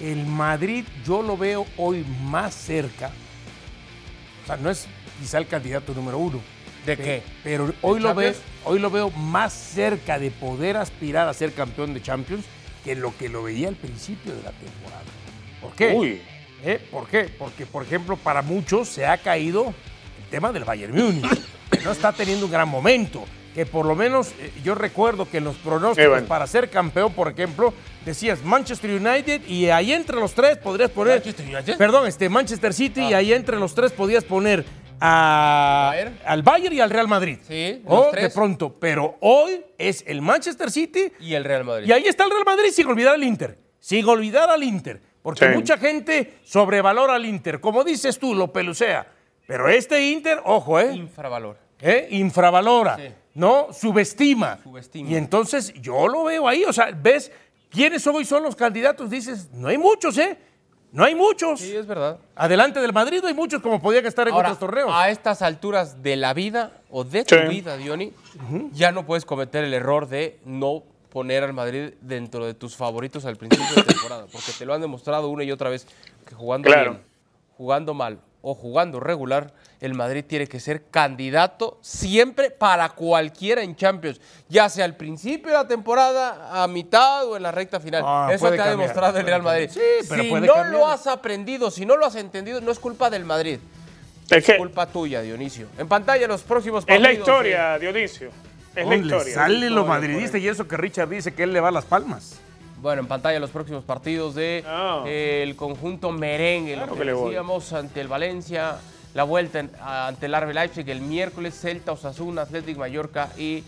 el 0.00 0.24
Madrid 0.24 0.84
yo 1.04 1.22
lo 1.22 1.36
veo 1.36 1.66
hoy 1.76 2.04
más 2.22 2.54
cerca. 2.54 3.10
O 4.42 4.46
sea, 4.46 4.56
no 4.56 4.70
es 4.70 4.86
quizá 5.20 5.38
el 5.38 5.46
candidato 5.46 5.92
número 5.94 6.18
uno. 6.18 6.40
¿De 6.84 6.96
qué? 6.96 7.22
Pero 7.42 7.72
hoy 7.82 7.98
lo, 7.98 8.14
veo, 8.14 8.32
hoy 8.64 8.78
lo 8.78 8.90
veo 8.90 9.10
más 9.10 9.52
cerca 9.52 10.20
de 10.20 10.30
poder 10.30 10.76
aspirar 10.76 11.26
a 11.28 11.34
ser 11.34 11.52
campeón 11.52 11.92
de 11.92 12.00
Champions 12.00 12.44
que 12.86 12.94
lo 12.94 13.16
que 13.16 13.28
lo 13.28 13.42
veía 13.42 13.66
al 13.66 13.74
principio 13.74 14.32
de 14.32 14.44
la 14.44 14.52
temporada. 14.52 15.02
¿Por 15.60 15.72
qué? 15.72 15.92
Uy. 15.92 16.22
¿Eh? 16.64 16.80
¿Por 16.88 17.08
qué? 17.08 17.24
Porque, 17.36 17.66
por 17.66 17.82
ejemplo, 17.82 18.16
para 18.16 18.42
muchos 18.42 18.88
se 18.88 19.04
ha 19.04 19.18
caído 19.18 19.74
el 20.22 20.30
tema 20.30 20.52
del 20.52 20.62
Bayern 20.62 20.94
Múnich, 20.94 21.28
que 21.68 21.80
no 21.80 21.90
está 21.90 22.12
teniendo 22.12 22.46
un 22.46 22.52
gran 22.52 22.68
momento. 22.68 23.24
Que 23.56 23.66
por 23.66 23.86
lo 23.86 23.96
menos 23.96 24.28
eh, 24.38 24.52
yo 24.62 24.76
recuerdo 24.76 25.28
que 25.28 25.38
en 25.38 25.44
los 25.44 25.56
pronósticos 25.56 26.04
Evan. 26.06 26.26
para 26.26 26.46
ser 26.46 26.70
campeón, 26.70 27.12
por 27.12 27.26
ejemplo, 27.26 27.74
decías 28.04 28.44
Manchester 28.44 28.90
United 28.90 29.48
y 29.48 29.70
ahí 29.70 29.92
entre 29.92 30.16
los 30.16 30.34
tres 30.34 30.58
podrías 30.58 30.90
poner. 30.90 31.14
¿Manchester 31.16 31.46
United? 31.46 31.76
Perdón, 31.78 32.06
este, 32.06 32.28
Manchester 32.28 32.72
City 32.72 33.00
y 33.00 33.14
ahí 33.14 33.32
entre 33.32 33.58
los 33.58 33.74
tres 33.74 33.90
podías 33.90 34.22
poner 34.22 34.64
a- 35.00 35.90
Bayern. 35.92 36.18
al 36.24 36.42
Bayern 36.42 36.74
y 36.74 36.80
al 36.80 36.90
Real 36.90 37.08
Madrid. 37.08 37.38
Sí, 37.46 37.82
O 37.86 37.96
los 37.96 38.12
de 38.12 38.18
tres. 38.20 38.34
pronto. 38.34 38.74
Pero 38.78 39.16
hoy 39.20 39.64
es 39.78 40.04
el 40.06 40.22
Manchester 40.22 40.70
City 40.70 41.12
Y 41.20 41.34
el 41.34 41.44
Real 41.44 41.64
Madrid. 41.64 41.86
y 41.88 41.92
ahí 41.92 42.04
está 42.06 42.24
el 42.24 42.30
Real 42.30 42.44
Madrid 42.44 42.70
sin 42.72 42.86
olvidar 42.86 43.14
al 43.14 43.22
Inter. 43.24 43.58
Sin 43.80 44.06
olvidar 44.08 44.50
al 44.50 44.62
Inter. 44.62 45.00
Porque 45.22 45.46
Sí. 45.48 45.54
mucha 45.54 45.76
gente 45.78 46.38
sobrevalora 46.44 47.14
al 47.14 47.26
Inter. 47.26 47.60
Como 47.60 47.82
dices 47.84 48.18
tú, 48.18 48.34
lo 48.34 48.52
pelucea. 48.52 49.06
Pero 49.46 49.68
este 49.68 50.10
Inter, 50.10 50.40
ojo, 50.44 50.78
¿eh? 50.80 50.94
Infravalor. 50.94 51.56
¿eh? 51.80 52.08
Infravalora. 52.10 52.96
Sí. 52.96 53.08
¿No? 53.34 53.68
Subestima. 53.72 54.58
Subestima. 54.62 55.10
Y 55.10 55.16
entonces 55.16 55.72
yo 55.74 56.08
lo 56.08 56.24
veo 56.24 56.48
ahí. 56.48 56.64
O 56.64 56.72
sea, 56.72 56.90
ves 56.92 57.30
quiénes 57.70 58.06
hoy 58.06 58.24
son 58.24 58.42
los 58.44 58.56
candidatos. 58.56 59.10
Dices, 59.10 59.50
no 59.52 59.68
hay 59.68 59.78
muchos, 59.78 60.16
¿eh? 60.18 60.38
No 60.92 61.04
hay 61.04 61.14
muchos. 61.14 61.60
Sí, 61.60 61.74
es 61.76 61.86
verdad. 61.86 62.18
Adelante 62.34 62.80
del 62.80 62.92
Madrid 62.92 63.20
no 63.20 63.28
hay 63.28 63.34
muchos 63.34 63.60
como 63.60 63.80
podía 63.82 64.00
que 64.02 64.08
estar 64.08 64.26
en 64.28 64.34
Ahora, 64.34 64.48
otros 64.48 64.58
torneos. 64.60 64.90
a 64.92 65.10
estas 65.10 65.42
alturas 65.42 66.02
de 66.02 66.16
la 66.16 66.32
vida 66.32 66.72
o 66.90 67.04
de 67.04 67.24
tu 67.24 67.34
Sí. 67.34 67.40
vida, 67.48 67.76
Diony, 67.76 68.12
ya 68.72 68.92
no 68.92 69.04
puedes 69.04 69.24
cometer 69.26 69.64
el 69.64 69.74
error 69.74 70.08
de 70.08 70.38
no 70.44 70.82
poner 71.10 71.42
al 71.44 71.52
Madrid 71.52 71.94
dentro 72.00 72.46
de 72.46 72.54
tus 72.54 72.76
favoritos 72.76 73.24
al 73.26 73.36
principio 73.36 73.74
de 73.76 73.82
temporada, 73.82 74.26
porque 74.30 74.52
te 74.58 74.64
lo 74.66 74.74
han 74.74 74.80
demostrado 74.80 75.28
una 75.28 75.44
y 75.44 75.50
otra 75.52 75.70
vez 75.70 75.86
que 76.26 76.34
jugando 76.34 76.68
Claro. 76.70 76.92
bien, 76.92 77.02
jugando 77.56 77.94
mal 77.94 78.18
o 78.42 78.54
jugando 78.54 79.00
regular, 79.00 79.52
el 79.80 79.94
Madrid 79.94 80.24
tiene 80.26 80.46
que 80.46 80.60
ser 80.60 80.84
candidato 80.90 81.78
siempre 81.82 82.50
para 82.50 82.88
cualquiera 82.90 83.62
en 83.62 83.74
Champions, 83.76 84.20
ya 84.48 84.68
sea 84.68 84.84
al 84.84 84.96
principio 84.96 85.48
de 85.48 85.54
la 85.54 85.66
temporada, 85.66 86.62
a 86.62 86.68
mitad 86.68 87.26
o 87.26 87.36
en 87.36 87.42
la 87.42 87.50
recta 87.52 87.80
final. 87.80 88.02
Ah, 88.06 88.30
Eso 88.32 88.48
te 88.48 88.54
ha 88.54 88.56
cambiar, 88.56 88.76
demostrado 88.78 89.18
el 89.18 89.26
Real 89.26 89.42
Madrid. 89.42 89.66
cambiar. 89.66 89.84
Sí, 90.02 90.06
pero 90.08 90.22
si 90.22 90.28
puede 90.30 90.46
no 90.46 90.54
cambiar. 90.54 90.72
lo 90.80 90.86
has 90.86 91.06
aprendido, 91.06 91.70
si 91.70 91.84
no 91.86 91.96
lo 91.96 92.06
has 92.06 92.14
entendido, 92.16 92.60
no 92.60 92.70
es 92.70 92.78
culpa 92.78 93.10
del 93.10 93.24
Madrid. 93.24 93.58
Es 94.30 94.44
que 94.44 94.56
Culpa 94.56 94.86
tuya, 94.86 95.20
Dionisio. 95.22 95.68
En 95.78 95.86
pantalla 95.88 96.26
los 96.26 96.42
próximos 96.42 96.80
es 96.82 96.86
partidos. 96.86 97.02
la 97.02 97.08
de- 97.08 97.14
historia, 97.14 97.78
Dionisio. 97.78 98.28
Es 98.74 98.76
la 98.76 98.82
Hombre, 98.82 98.98
historia. 98.98 99.34
Sale 99.34 99.54
lo 99.54 99.66
Historia, 99.82 99.84
madridista 99.84 100.38
y 100.38 100.48
eso 100.48 100.66
que 100.68 100.76
Richard 100.76 101.08
dice 101.08 101.32
que 101.32 101.44
él 101.44 101.52
le 101.52 101.60
va 101.60 101.68
a 101.68 101.72
las 101.72 101.84
palmas. 101.84 102.40
Bueno, 102.86 103.02
en 103.02 103.08
pantalla 103.08 103.40
los 103.40 103.50
próximos 103.50 103.82
partidos 103.82 104.36
de 104.36 104.62
Ah. 104.64 105.02
eh, 105.08 105.40
el 105.42 105.56
conjunto 105.56 106.12
merengue, 106.12 106.74
Claro 106.74 106.94
lo 106.94 107.00
que, 107.00 107.04
que 107.04 107.12
voy. 107.14 107.30
decíamos 107.30 107.72
ante 107.72 108.00
el 108.00 108.06
Valencia, 108.06 108.76
la 109.12 109.24
vuelta 109.24 109.58
en- 109.58 109.72
ante 109.80 110.26
el 110.26 110.34
RB 110.36 110.54
Leipzig 110.54 110.88
el 110.88 111.00
miércoles, 111.00 111.58
Celta, 111.60 111.90
Osasuna, 111.90 112.42
Athletic 112.42 112.76
Mallorca 112.76 113.30
y 113.36 113.64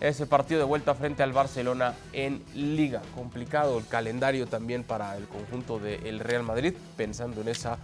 ese 0.00 0.24
partido 0.26 0.58
de 0.60 0.64
vuelta 0.64 0.94
frente 0.94 1.22
al 1.22 1.34
Barcelona 1.34 1.92
en 2.14 2.42
Liga. 2.54 3.02
Complicado 3.14 3.76
el 3.76 3.86
calendario 3.86 4.46
también 4.46 4.84
para 4.84 5.18
el 5.18 5.24
conjunto 5.28 5.78
del 5.78 6.18
Real 6.20 6.42
Madrid, 6.42 6.72
pensando 6.96 7.42
en 7.42 7.48
esa 7.48 7.76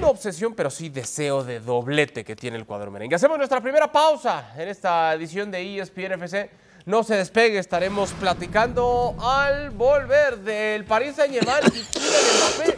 no 0.00 0.10
obsesión, 0.10 0.54
pero 0.54 0.70
sí 0.70 0.90
deseo 0.90 1.42
de 1.42 1.58
doblete 1.58 2.24
que 2.24 2.36
tiene 2.36 2.56
el 2.56 2.64
cuadro 2.66 2.92
merengue. 2.92 3.16
Hacemos 3.16 3.36
nuestra 3.36 3.60
primera 3.60 3.90
pausa 3.90 4.52
en 4.56 4.68
esta 4.68 5.12
edición 5.14 5.50
de 5.50 5.60
ESPN 5.80 6.12
FC. 6.12 6.67
No 6.88 7.02
se 7.02 7.16
despegue, 7.16 7.58
estaremos 7.58 8.12
platicando 8.14 9.14
al 9.20 9.68
volver 9.68 10.38
del 10.38 10.86
Paris 10.86 11.16
Saint-Germain 11.16 11.66
y 11.66 11.82
Kylian 11.82 12.22
Mbappé. 12.38 12.76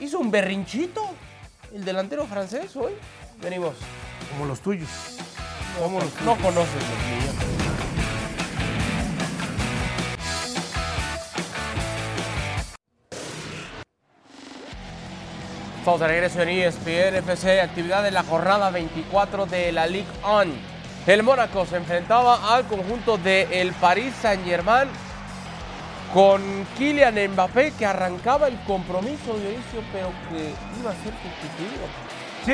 Hizo 0.00 0.18
un 0.18 0.30
berrinchito 0.30 1.02
el 1.74 1.82
delantero 1.82 2.26
francés 2.26 2.76
hoy. 2.76 2.92
Venimos. 3.40 3.74
Como 4.30 4.44
los 4.44 4.60
tuyos. 4.60 4.90
No 6.26 6.36
conoces 6.36 6.74
los 6.74 6.98
míos. 7.08 7.34
Estamos 15.78 16.00
de 16.00 16.06
regreso 16.06 16.42
en 16.42 16.48
ESPN 16.50 17.14
FC, 17.14 17.62
actividad 17.62 18.02
de 18.02 18.10
la 18.10 18.24
jornada 18.24 18.68
24 18.68 19.46
de 19.46 19.72
la 19.72 19.86
Ligue 19.86 20.04
1. 20.22 20.73
El 21.06 21.22
Mónaco 21.22 21.66
se 21.66 21.76
enfrentaba 21.76 22.54
al 22.54 22.64
conjunto 22.64 23.18
del 23.18 23.72
Paris 23.74 24.14
Saint-Germain 24.22 24.88
con 26.14 26.40
Kylian 26.78 27.16
Mbappé 27.32 27.72
que 27.72 27.84
arrancaba 27.84 28.48
el 28.48 28.58
compromiso 28.60 29.34
de 29.36 29.52
inicio, 29.52 29.82
pero 29.92 30.08
que 30.30 30.54
iba 30.80 30.90
a 30.90 30.94
ser 30.94 31.12
sustituido. 31.12 31.84
Sí, 32.46 32.52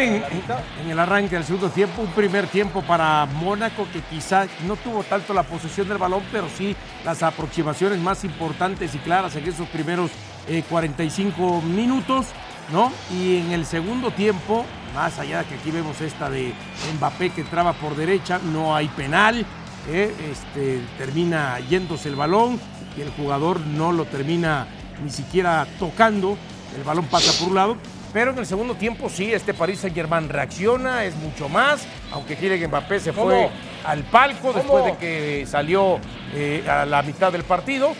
en, 0.83 0.91
el 0.91 0.99
arranque 0.99 1.37
del 1.37 1.45
segundo 1.45 1.69
tiempo, 1.69 2.03
un 2.03 2.11
primer 2.13 2.47
tiempo 2.47 2.83
para 2.83 3.27
Mónaco 3.27 3.87
que 3.93 4.01
quizá 4.03 4.47
no 4.67 4.77
tuvo 4.77 5.03
tanto 5.05 5.33
la 5.35 5.43
posesión 5.43 5.89
del 5.89 5.99
balón, 5.99 6.23
pero 6.33 6.49
sí 6.49 6.77
las 7.05 7.23
aproximaciones 7.23 7.99
más 7.99 8.25
importantes 8.25 8.95
y 8.95 8.99
claras 8.99 9.35
en 9.37 9.49
esos 9.49 9.69
primeros 9.69 10.11
eh, 10.49 10.63
45 10.69 11.63
minutos, 11.63 12.27
¿no? 12.73 12.93
Y 13.13 13.39
en 13.39 13.53
el 13.53 13.67
segundo 13.67 14.11
tiempo, 14.13 14.65
más 14.95 15.19
allá 15.19 15.39
de 15.43 15.45
que 15.47 15.55
aquí 15.55 15.71
vemos 15.71 16.01
esta 16.01 16.31
de 16.31 16.53
Mbappé 16.97 17.31
que 17.31 17.43
entraba 17.43 17.73
por 17.73 17.97
derecha, 17.97 18.41
no 18.53 18.75
hay 18.75 18.89
penal, 18.89 19.45
eh, 19.89 20.15
este, 20.31 20.81
termina 20.99 21.59
yéndose 21.61 22.09
el 22.09 22.17
balón 22.17 22.61
y 22.97 23.01
el 23.01 23.11
jugador 23.11 23.61
no 23.61 23.93
lo 23.93 24.05
termina 24.05 24.67
ni 25.03 25.11
siquiera 25.11 25.67
tocando, 25.79 26.37
el 26.77 26.85
balón 26.85 27.07
pasa 27.07 27.33
por 27.39 27.49
un 27.49 27.55
lado. 27.55 27.77
Pero 28.13 28.33
en 28.33 28.39
el 28.39 28.47
segundo 28.47 28.75
tiempo 28.75 29.09
sí, 29.09 29.33
este 29.33 29.55
Paris 29.55 29.79
Saint 29.81 29.95
Germain 29.95 30.29
reacciona, 30.29 31.05
es 31.05 31.15
mucho 31.15 31.49
más, 31.49 31.87
aunque 32.11 32.37
Kylian 32.37 32.69
Mbappé 32.69 32.99
se 32.99 33.13
¿Cómo? 33.13 33.27
fue 33.27 33.51
al 33.85 34.03
palco 34.03 34.53
después 34.53 34.85
de 34.85 34.97
que 34.97 35.47
salió 35.47 36.01
eh, 36.35 36.65
a 36.69 36.85
la 36.87 37.03
mitad 37.03 37.31
del 37.31 37.45
partido 37.45 37.93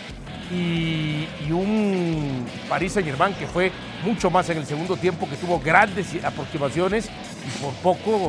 y, 0.51 1.27
y 1.47 1.51
un 1.51 2.45
Paris 2.67 2.93
Saint 2.93 3.07
Germain 3.07 3.33
que 3.35 3.47
fue 3.47 3.71
mucho 4.03 4.29
más 4.29 4.49
en 4.49 4.57
el 4.57 4.65
segundo 4.65 4.97
tiempo, 4.97 5.29
que 5.29 5.35
tuvo 5.35 5.59
grandes 5.59 6.07
aproximaciones 6.23 7.05
y 7.07 7.61
por 7.61 7.73
poco, 7.75 8.27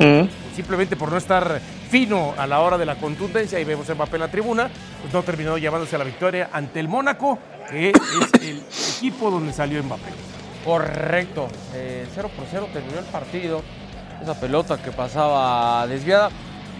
simplemente 0.54 0.96
por 0.96 1.10
no 1.10 1.18
estar 1.18 1.60
fino 1.90 2.34
a 2.38 2.46
la 2.46 2.60
hora 2.60 2.78
de 2.78 2.86
la 2.86 2.94
contundencia, 2.96 3.60
y 3.60 3.64
vemos 3.64 3.88
a 3.90 3.94
Mbappé 3.94 4.16
en 4.16 4.20
la 4.20 4.28
tribuna, 4.28 4.70
pues 5.00 5.12
no 5.12 5.22
terminó 5.22 5.58
llevándose 5.58 5.96
a 5.96 5.98
la 5.98 6.04
victoria 6.04 6.48
ante 6.52 6.80
el 6.80 6.88
Mónaco, 6.88 7.38
que 7.70 7.90
es 7.90 7.96
el 8.40 8.62
equipo 8.96 9.30
donde 9.30 9.52
salió 9.52 9.82
Mbappé. 9.82 10.10
Correcto. 10.64 11.48
Eh, 11.74 12.06
0 12.14 12.30
por 12.36 12.46
0 12.50 12.68
terminó 12.72 12.98
el 12.98 13.04
partido. 13.06 13.62
Esa 14.22 14.38
pelota 14.38 14.80
que 14.80 14.92
pasaba 14.92 15.86
desviada. 15.86 16.30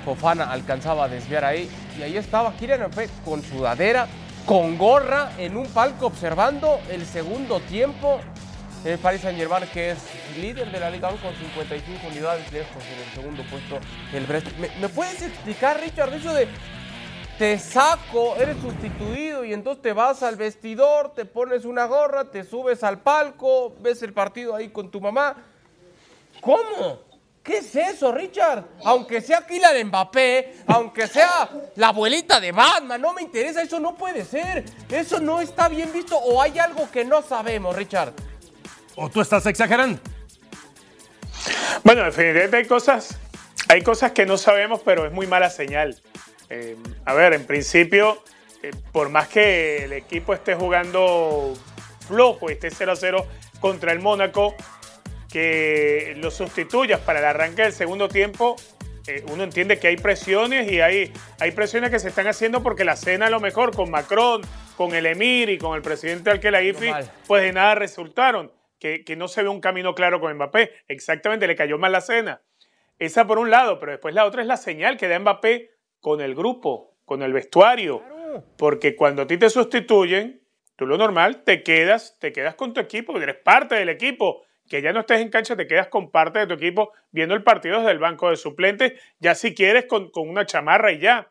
Fofana 0.05 0.44
alcanzaba 0.50 1.05
a 1.05 1.09
desviar 1.09 1.44
ahí. 1.44 1.68
Y 1.98 2.02
ahí 2.02 2.16
estaba 2.16 2.52
Kylian 2.52 2.81
Mbappé 2.81 3.09
con 3.24 3.42
sudadera, 3.42 4.07
con 4.46 4.76
gorra, 4.78 5.33
en 5.38 5.57
un 5.57 5.66
palco 5.66 6.07
observando 6.07 6.81
el 6.90 7.07
segundo 7.07 7.61
tiempo. 7.61 8.20
El 8.85 8.98
Paris 8.98 9.20
Saint 9.20 9.38
Germain, 9.38 9.64
que 9.72 9.92
es 9.92 9.98
líder 10.37 10.72
de 10.72 10.81
la 10.81 10.90
Liga 10.90 11.09
1 11.11 11.22
con 11.22 11.35
55 11.37 12.07
unidades 12.09 12.52
lejos 12.52 12.83
en 12.92 13.09
el 13.09 13.14
segundo 13.14 13.44
puesto 13.44 13.78
el 14.12 14.26
Brest. 14.26 14.48
¿Me, 14.59 14.68
me 14.81 14.88
puedes 14.88 15.22
explicar, 15.22 15.81
Richard, 15.81 16.12
eso 16.14 16.35
de 16.35 16.48
te 17.38 17.59
saco, 17.59 18.37
eres 18.37 18.57
sustituido 18.59 19.44
y 19.44 19.52
entonces 19.52 19.83
te 19.83 19.92
vas 19.92 20.22
al 20.22 20.37
vestidor, 20.37 21.14
te 21.14 21.24
pones 21.24 21.64
una 21.64 21.87
gorra, 21.87 22.31
te 22.31 22.44
subes 22.44 22.85
al 22.85 23.00
palco, 23.00 23.74
ves 23.81 24.02
el 24.02 24.12
partido 24.12 24.55
ahí 24.55 24.68
con 24.68 24.90
tu 24.90 25.00
mamá. 25.00 25.37
¿Cómo? 26.40 27.12
¿Qué 27.42 27.59
es 27.59 27.74
eso, 27.74 28.12
Richard? 28.12 28.64
Aunque 28.85 29.20
sea 29.20 29.44
Kylian 29.44 29.88
Mbappé, 29.88 30.59
aunque 30.66 31.09
sea 31.09 31.50
la 31.74 31.88
abuelita 31.88 32.38
de 32.38 32.52
Batman, 32.52 33.00
no 33.00 33.12
me 33.12 33.22
interesa, 33.22 33.62
eso 33.62 33.81
no 33.81 33.96
puede 33.96 34.24
ser. 34.24 34.64
Eso 34.88 35.18
no 35.18 35.40
está 35.40 35.68
bien 35.68 35.92
visto 35.92 36.16
o 36.16 36.40
hay 36.40 36.59
algo 36.61 36.88
que 36.90 37.05
no 37.05 37.20
sabemos, 37.22 37.74
Richard. 37.74 38.12
¿O 38.94 39.09
tú 39.09 39.20
estás 39.20 39.44
exagerando? 39.46 40.00
Bueno, 41.83 42.05
definitivamente 42.05 42.59
hay 42.59 42.66
cosas, 42.66 43.18
hay 43.68 43.83
cosas 43.83 44.12
que 44.12 44.24
no 44.24 44.38
sabemos, 44.38 44.81
pero 44.85 45.07
es 45.07 45.12
muy 45.12 45.26
mala 45.26 45.50
señal. 45.50 45.98
Eh, 46.48 46.76
a 47.05 47.14
ver, 47.14 47.33
en 47.33 47.44
principio, 47.44 48.22
eh, 48.62 48.70
por 48.92 49.09
más 49.09 49.26
que 49.26 49.85
el 49.85 49.92
equipo 49.94 50.33
esté 50.33 50.55
jugando 50.55 51.55
flojo 52.07 52.50
y 52.50 52.52
esté 52.52 52.70
0-0 52.70 53.24
contra 53.61 53.90
el 53.90 53.98
Mónaco, 53.98 54.55
que 55.33 56.14
lo 56.18 56.31
sustituyas 56.31 57.01
para 57.01 57.21
el 57.21 57.25
arranque 57.25 57.62
del 57.62 57.73
segundo 57.73 58.09
tiempo, 58.09 58.57
eh, 59.07 59.25
uno 59.33 59.42
entiende 59.42 59.79
que 59.79 59.88
hay 59.88 59.97
presiones 59.97 60.71
y 60.71 60.81
hay, 60.81 61.12
hay 61.40 61.51
presiones 61.53 61.90
que 61.90 61.99
se 61.99 62.09
están 62.09 62.27
haciendo 62.27 62.62
porque 62.62 62.85
la 62.85 62.97
cena 62.97 63.27
a 63.27 63.31
lo 63.31 63.40
mejor 63.40 63.75
con 63.75 63.90
Macron, 63.90 64.42
con 64.77 64.95
el 64.95 65.07
Emir 65.07 65.49
y 65.49 65.59
con 65.59 65.75
el 65.75 65.83
presidente 65.83 66.31
Al-Khelaifi, 66.31 66.87
Normal. 66.87 67.11
pues 67.27 67.42
de 67.42 67.53
nada 67.53 67.75
resultaron. 67.75 68.53
Que, 68.79 69.05
que 69.05 69.14
no 69.14 69.29
se 69.29 69.45
ve 69.45 69.49
un 69.49 69.61
camino 69.61 69.95
claro 69.95 70.21
con 70.21 70.35
Mbappé. 70.35 70.73
Exactamente, 70.88 71.47
le 71.47 71.55
cayó 71.55 71.79
mal 71.79 71.92
la 71.92 72.01
cena. 72.01 72.42
Esa 72.99 73.29
por 73.29 73.38
un 73.38 73.49
lado, 73.49 73.79
pero 73.79 73.92
después 73.92 74.12
la 74.12 74.25
otra 74.25 74.42
es 74.42 74.49
la 74.49 74.57
señal 74.57 74.97
que 74.97 75.07
da 75.07 75.21
Mbappé 75.21 75.71
con 76.01 76.21
el 76.21 76.35
grupo, 76.35 76.97
con 77.05 77.23
el 77.23 77.33
vestuario. 77.33 78.03
Porque 78.57 78.97
cuando 78.97 79.23
a 79.23 79.27
ti 79.29 79.38
te 79.38 79.51
sustituyen, 79.51 80.42
tú 80.75 80.87
lo 80.87 80.99
normal, 80.99 81.45
te 81.45 81.62
quedas, 81.62 82.18
te 82.18 82.33
quedas 82.33 82.57
con 82.57 82.75
tu 82.75 82.81
equipo, 82.81 83.16
eres 83.21 83.37
parte 83.37 83.77
del 83.77 83.88
equipo. 83.88 84.45
Que 84.73 84.81
ya 84.81 84.95
no 84.95 85.01
estés 85.01 85.21
en 85.21 85.29
cancha, 85.29 85.55
te 85.55 85.67
quedas 85.67 85.89
con 85.89 86.11
parte 86.11 86.39
de 86.39 86.47
tu 86.47 86.55
equipo 86.55 86.95
viendo 87.11 87.35
el 87.35 87.43
partido 87.43 87.81
desde 87.81 87.91
el 87.91 87.99
banco 87.99 88.31
de 88.31 88.37
suplentes, 88.37 88.95
ya 89.19 89.35
si 89.35 89.55
quieres 89.55 89.85
con, 89.85 90.11
con 90.11 90.27
una 90.31 90.47
chamarra 90.47 90.93
y 90.93 90.99
ya. 90.99 91.31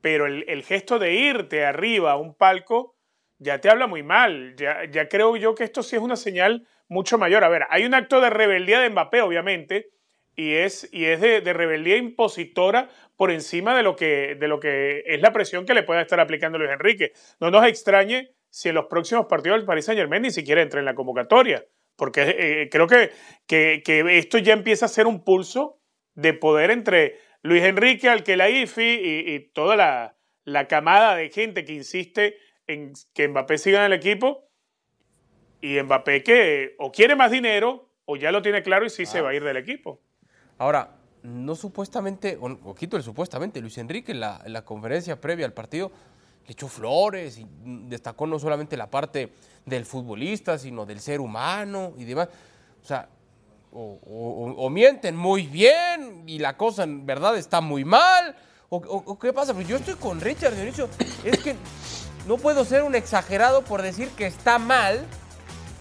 Pero 0.00 0.24
el, 0.24 0.46
el 0.48 0.62
gesto 0.62 0.98
de 0.98 1.12
irte 1.12 1.66
arriba 1.66 2.12
a 2.12 2.16
un 2.16 2.34
palco 2.34 2.96
ya 3.36 3.60
te 3.60 3.68
habla 3.68 3.86
muy 3.86 4.02
mal. 4.02 4.54
Ya, 4.56 4.86
ya 4.90 5.10
creo 5.10 5.36
yo 5.36 5.54
que 5.54 5.64
esto 5.64 5.82
sí 5.82 5.96
es 5.96 6.00
una 6.00 6.16
señal 6.16 6.66
mucho 6.88 7.18
mayor. 7.18 7.44
A 7.44 7.50
ver, 7.50 7.66
hay 7.68 7.84
un 7.84 7.92
acto 7.92 8.22
de 8.22 8.30
rebeldía 8.30 8.80
de 8.80 8.88
Mbappé, 8.88 9.20
obviamente, 9.20 9.90
y 10.34 10.54
es, 10.54 10.88
y 10.90 11.04
es 11.04 11.20
de, 11.20 11.42
de 11.42 11.52
rebeldía 11.52 11.98
impositora 11.98 12.88
por 13.18 13.30
encima 13.30 13.76
de 13.76 13.82
lo, 13.82 13.94
que, 13.94 14.36
de 14.36 14.48
lo 14.48 14.58
que 14.58 15.02
es 15.04 15.20
la 15.20 15.34
presión 15.34 15.66
que 15.66 15.74
le 15.74 15.82
pueda 15.82 16.00
estar 16.00 16.18
aplicando 16.18 16.56
Luis 16.56 16.70
Enrique. 16.70 17.12
No 17.40 17.50
nos 17.50 17.66
extrañe 17.66 18.30
si 18.48 18.70
en 18.70 18.76
los 18.76 18.86
próximos 18.86 19.26
partidos 19.26 19.58
del 19.58 19.66
Paris 19.66 19.84
Saint 19.84 19.98
Germain 19.98 20.22
ni 20.22 20.30
siquiera 20.30 20.62
entra 20.62 20.80
en 20.80 20.86
la 20.86 20.94
convocatoria, 20.94 21.62
porque 21.96 22.22
eh, 22.22 22.68
creo 22.70 22.86
que, 22.86 23.10
que, 23.46 23.82
que 23.84 24.18
esto 24.18 24.38
ya 24.38 24.52
empieza 24.52 24.86
a 24.86 24.88
ser 24.88 25.06
un 25.06 25.24
pulso 25.24 25.80
de 26.14 26.32
poder 26.32 26.70
entre 26.70 27.18
Luis 27.42 27.62
Enrique, 27.62 28.08
Alquelaifi 28.08 28.82
y, 28.82 29.34
y 29.34 29.40
toda 29.52 29.76
la, 29.76 30.16
la 30.44 30.68
camada 30.68 31.16
de 31.16 31.30
gente 31.30 31.64
que 31.64 31.72
insiste 31.72 32.36
en 32.66 32.92
que 33.14 33.28
Mbappé 33.28 33.58
siga 33.58 33.80
en 33.80 33.92
el 33.92 33.98
equipo 33.98 34.48
y 35.60 35.80
Mbappé 35.82 36.22
que 36.22 36.74
o 36.78 36.92
quiere 36.92 37.16
más 37.16 37.30
dinero 37.30 37.90
o 38.04 38.16
ya 38.16 38.32
lo 38.32 38.42
tiene 38.42 38.62
claro 38.62 38.84
y 38.84 38.90
sí 38.90 39.06
se 39.06 39.20
va 39.20 39.30
a 39.30 39.34
ir 39.34 39.44
del 39.44 39.56
equipo. 39.56 40.00
Ahora, 40.58 40.96
no 41.22 41.54
supuestamente, 41.54 42.36
o, 42.38 42.46
o 42.46 42.74
quito 42.74 42.96
el 42.96 43.02
supuestamente, 43.02 43.60
Luis 43.60 43.78
Enrique 43.78 44.12
en 44.12 44.20
la, 44.20 44.40
en 44.44 44.52
la 44.52 44.64
conferencia 44.64 45.20
previa 45.20 45.46
al 45.46 45.54
partido 45.54 45.90
le 46.46 46.52
echó 46.52 46.68
flores 46.68 47.38
y 47.38 47.46
destacó 47.88 48.26
no 48.26 48.38
solamente 48.38 48.76
la 48.76 48.90
parte 48.90 49.32
del 49.64 49.84
futbolista, 49.86 50.58
sino 50.58 50.84
del 50.86 51.00
ser 51.00 51.20
humano 51.20 51.92
y 51.96 52.04
demás. 52.04 52.28
O 52.82 52.86
sea, 52.86 53.08
o, 53.72 54.68
mienten 54.70 55.16
muy 55.16 55.46
bien 55.46 56.22
y 56.26 56.38
la 56.38 56.56
cosa 56.56 56.84
en 56.84 57.04
verdad 57.06 57.36
está 57.36 57.60
muy 57.60 57.84
mal. 57.84 58.36
¿O, 58.68 58.76
o- 58.76 59.02
o 59.12 59.18
qué 59.18 59.32
pasa? 59.32 59.52
Pues 59.54 59.66
yo 59.68 59.76
estoy 59.76 59.94
con 59.94 60.20
Richard 60.20 60.54
Dionisio. 60.54 60.88
Es 61.24 61.38
que 61.40 61.56
no 62.26 62.36
puedo 62.36 62.64
ser 62.64 62.82
un 62.82 62.94
exagerado 62.94 63.62
por 63.62 63.82
decir 63.82 64.08
que 64.10 64.26
está 64.26 64.58
mal 64.58 65.04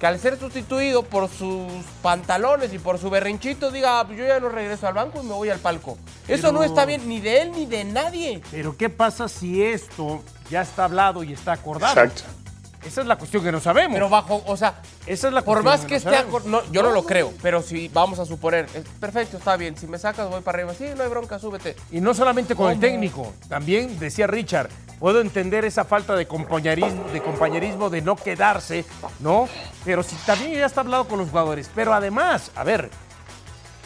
que 0.04 0.08
al 0.08 0.20
ser 0.20 0.38
sustituido 0.38 1.04
por 1.04 1.30
sus 1.30 1.72
pantalones 2.02 2.74
y 2.74 2.78
por 2.78 3.00
su 3.00 3.10
berrinchito 3.10 3.72
diga, 3.72 4.02
"Ah, 4.02 4.06
pues 4.06 4.20
yo 4.20 4.28
ya 4.28 4.38
no 4.38 4.50
regreso 4.50 4.86
al 4.86 4.94
banco 4.94 5.22
y 5.24 5.26
me 5.26 5.32
voy 5.32 5.50
al 5.50 5.60
palco. 5.60 5.98
Eso 6.28 6.52
no 6.52 6.62
está 6.62 6.84
bien 6.84 7.08
ni 7.08 7.22
de 7.22 7.44
él 7.44 7.52
ni 7.54 7.66
de 7.66 7.86
nadie. 7.86 8.42
Pero 8.52 8.76
¿qué 8.76 8.90
pasa 8.90 9.30
si 9.30 9.64
esto 9.64 10.22
ya 10.50 10.64
está 10.64 10.84
hablado 10.84 11.24
y 11.24 11.32
está 11.32 11.54
acordado? 11.54 11.94
Exacto. 12.02 12.43
Esa 12.86 13.02
es 13.02 13.08
la 13.08 13.16
cuestión 13.16 13.44
que 13.44 13.52
no 13.52 13.60
sabemos. 13.60 13.94
Pero 13.94 14.10
bajo, 14.10 14.44
o 14.46 14.58
sea, 14.58 14.82
Esa 15.06 15.28
es 15.28 15.34
la 15.34 15.42
por 15.42 15.64
cuestión 15.64 15.74
más 15.74 15.82
que 15.82 16.00
que 16.00 16.06
no 16.06 16.40
esté 16.40 16.50
no, 16.50 16.72
yo 16.72 16.84
no 16.84 16.92
lo 16.92 17.04
creo, 17.04 17.34
pero 17.42 17.62
si 17.62 17.88
vamos 17.90 18.20
a 18.20 18.26
suponer, 18.26 18.68
es 18.74 18.84
perfecto, 19.00 19.38
está 19.38 19.58
bien, 19.58 19.78
si 19.78 19.88
me 19.88 19.98
sacas 19.98 20.30
voy 20.30 20.42
para 20.42 20.58
arriba, 20.58 20.74
sí, 20.74 20.86
no 20.96 21.04
hay 21.04 21.10
bronca, 21.10 21.40
súbete. 21.40 21.76
Y 21.92 22.02
no 22.02 22.14
solamente 22.14 22.56
con 22.56 22.72
el 22.72 22.80
técnico, 22.80 23.34
también 23.48 24.00
decía 24.00 24.28
Richard, 24.28 24.70
puedo 25.00 25.22
entender 25.22 25.66
esa 25.66 25.84
falta 25.84 26.16
de 26.16 26.28
compañerismo, 26.28 27.04
de 27.12 27.22
compañerismo, 27.22 27.90
de 27.90 28.02
no 28.02 28.16
quedarse, 28.16 28.86
¿no? 29.20 29.48
Pero 29.84 30.04
si 30.04 30.16
también 30.26 30.54
ya 30.54 30.66
está 30.66 30.82
hablado 30.82 31.08
con 31.08 31.20
los 31.20 31.30
jugadores. 31.30 31.70
Pero 31.76 31.94
además, 31.94 32.52
a 32.56 32.64
ver, 32.64 32.90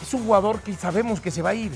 es 0.00 0.14
un 0.14 0.24
jugador 0.24 0.60
que 0.60 0.72
sabemos 0.74 1.20
que 1.20 1.30
se 1.30 1.42
va 1.42 1.50
a 1.50 1.54
ir. 1.54 1.72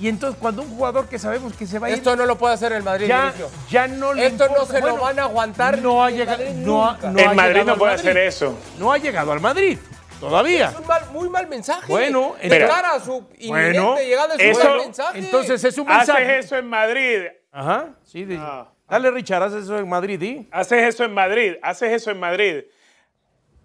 Y 0.00 0.08
entonces 0.08 0.38
cuando 0.40 0.62
un 0.62 0.70
jugador 0.70 1.08
que 1.08 1.18
sabemos 1.18 1.52
que 1.54 1.66
se 1.66 1.78
va 1.78 1.88
a 1.88 1.90
ir, 1.90 1.96
Esto 1.96 2.16
no 2.16 2.24
lo 2.24 2.38
puede 2.38 2.54
hacer 2.54 2.72
el 2.72 2.82
Madrid, 2.82 3.06
ya, 3.06 3.32
Dionisio. 3.32 3.50
ya 3.68 3.86
no 3.86 4.14
le 4.14 4.26
Esto 4.26 4.48
no 4.48 4.64
se 4.64 4.80
lo 4.80 4.96
van 4.96 5.18
a 5.18 5.22
aguantar 5.24 5.78
No 5.82 6.02
ha 6.02 6.10
en 6.10 6.16
llegado, 6.16 6.38
Madrid 6.38 6.54
no 6.64 6.84
ha- 6.88 6.96
no 7.02 7.18
ha 7.18 7.22
en 7.22 7.36
Madrid 7.36 7.62
no 7.66 7.76
puede 7.76 7.92
Madrid. 7.96 8.08
hacer 8.08 8.16
eso. 8.18 8.58
No 8.78 8.92
ha 8.92 8.98
llegado 8.98 9.32
al 9.32 9.40
Madrid 9.40 9.78
todavía. 10.18 10.70
Es 10.70 10.76
un 10.78 10.86
mal- 10.86 11.10
muy 11.12 11.28
mal 11.28 11.46
mensaje. 11.48 11.84
Bueno, 11.86 12.34
de 12.42 12.48
mira. 12.48 12.66
cara 12.68 12.94
a 12.94 13.00
su 13.00 13.26
inminente 13.38 13.78
Bueno, 13.80 13.96
llegada 13.96 14.34
es 14.36 14.40
un 14.56 14.60
eso- 14.62 14.68
mal 14.70 14.78
mensaje. 14.78 15.18
Entonces 15.18 15.64
es 15.64 15.78
un 15.78 15.86
mensaje. 15.86 16.22
Haces 16.24 16.44
eso 16.46 16.56
en 16.56 16.66
Madrid, 16.66 17.22
Ajá, 17.52 17.88
sí. 18.04 18.24
de- 18.24 18.38
Ah. 18.38 18.68
Dale, 18.88 19.10
Richard, 19.12 19.42
haz 19.44 19.52
eso 19.52 19.78
en 19.78 19.88
Madrid, 19.88 20.20
¿y? 20.20 20.48
haces 20.50 20.82
eso 20.94 21.04
en 21.04 21.14
Madrid, 21.14 21.54
haces 21.62 21.92
eso 21.92 22.10
en 22.10 22.18
Madrid. 22.18 22.64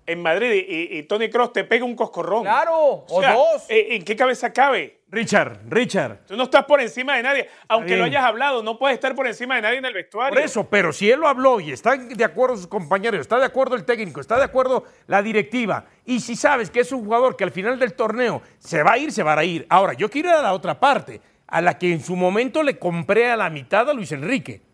En 0.05 0.21
Madrid 0.21 0.65
y, 0.67 1.03
Tony 1.03 1.29
Cross 1.29 1.53
te 1.53 1.63
pega 1.63 1.85
un 1.85 1.95
coscorrón. 1.95 2.43
Claro, 2.43 3.05
o, 3.07 3.21
dos. 3.21 3.65
Eh, 3.69 3.95
¿En 3.95 4.03
qué 4.03 4.15
cabeza 4.15 4.51
cabe? 4.53 5.01
Richard, 5.09 5.59
Richard. 5.69 6.25
Tú 6.27 6.35
no 6.35 6.43
estás 6.43 6.65
por 6.65 6.81
encima 6.81 7.15
de 7.15 7.23
nadie. 7.23 7.49
Aunque 7.67 7.95
lo 7.95 8.03
hayas 8.03 8.23
hablado, 8.23 8.61
no 8.63 8.77
puedes 8.77 8.95
estar 8.95 9.15
por 9.15 9.27
encima 9.27 9.55
de 9.55 9.61
nadie 9.61 9.77
en 9.77 9.85
el 9.85 9.93
vestuario. 9.93 10.35
Por 10.35 10.43
eso, 10.43 10.67
pero 10.69 10.91
si 10.91 11.09
él 11.09 11.19
lo 11.19 11.27
habló 11.27 11.59
y 11.59 11.71
están 11.71 12.09
de 12.09 12.23
acuerdo 12.23 12.57
sus 12.57 12.67
compañeros, 12.67 13.21
está 13.21 13.39
de 13.39 13.45
acuerdo 13.45 13.75
el 13.75 13.85
técnico, 13.85 14.19
está 14.19 14.37
de 14.37 14.43
acuerdo 14.43 14.83
la 15.07 15.21
directiva, 15.21 15.85
y 16.05 16.19
si 16.19 16.35
sabes 16.35 16.69
que 16.69 16.81
es 16.81 16.91
un 16.91 17.05
jugador 17.05 17.37
que 17.37 17.43
al 17.43 17.51
final 17.51 17.79
del 17.79 17.93
torneo 17.93 18.41
se 18.59 18.83
va 18.83 18.93
a 18.93 18.97
ir, 18.97 19.11
se 19.11 19.23
va 19.23 19.37
a 19.37 19.43
ir. 19.43 19.65
Ahora, 19.69 19.93
yo 19.93 20.09
quiero 20.09 20.29
ir 20.29 20.35
a 20.35 20.41
la 20.41 20.53
otra 20.53 20.79
parte, 20.79 21.21
a 21.47 21.61
la 21.61 21.77
que 21.77 21.93
en 21.93 22.01
su 22.01 22.15
momento 22.15 22.61
le 22.63 22.77
compré 22.77 23.29
a 23.29 23.37
la 23.37 23.49
mitad 23.49 23.89
a 23.89 23.93
Luis 23.93 24.11
Enrique 24.11 24.64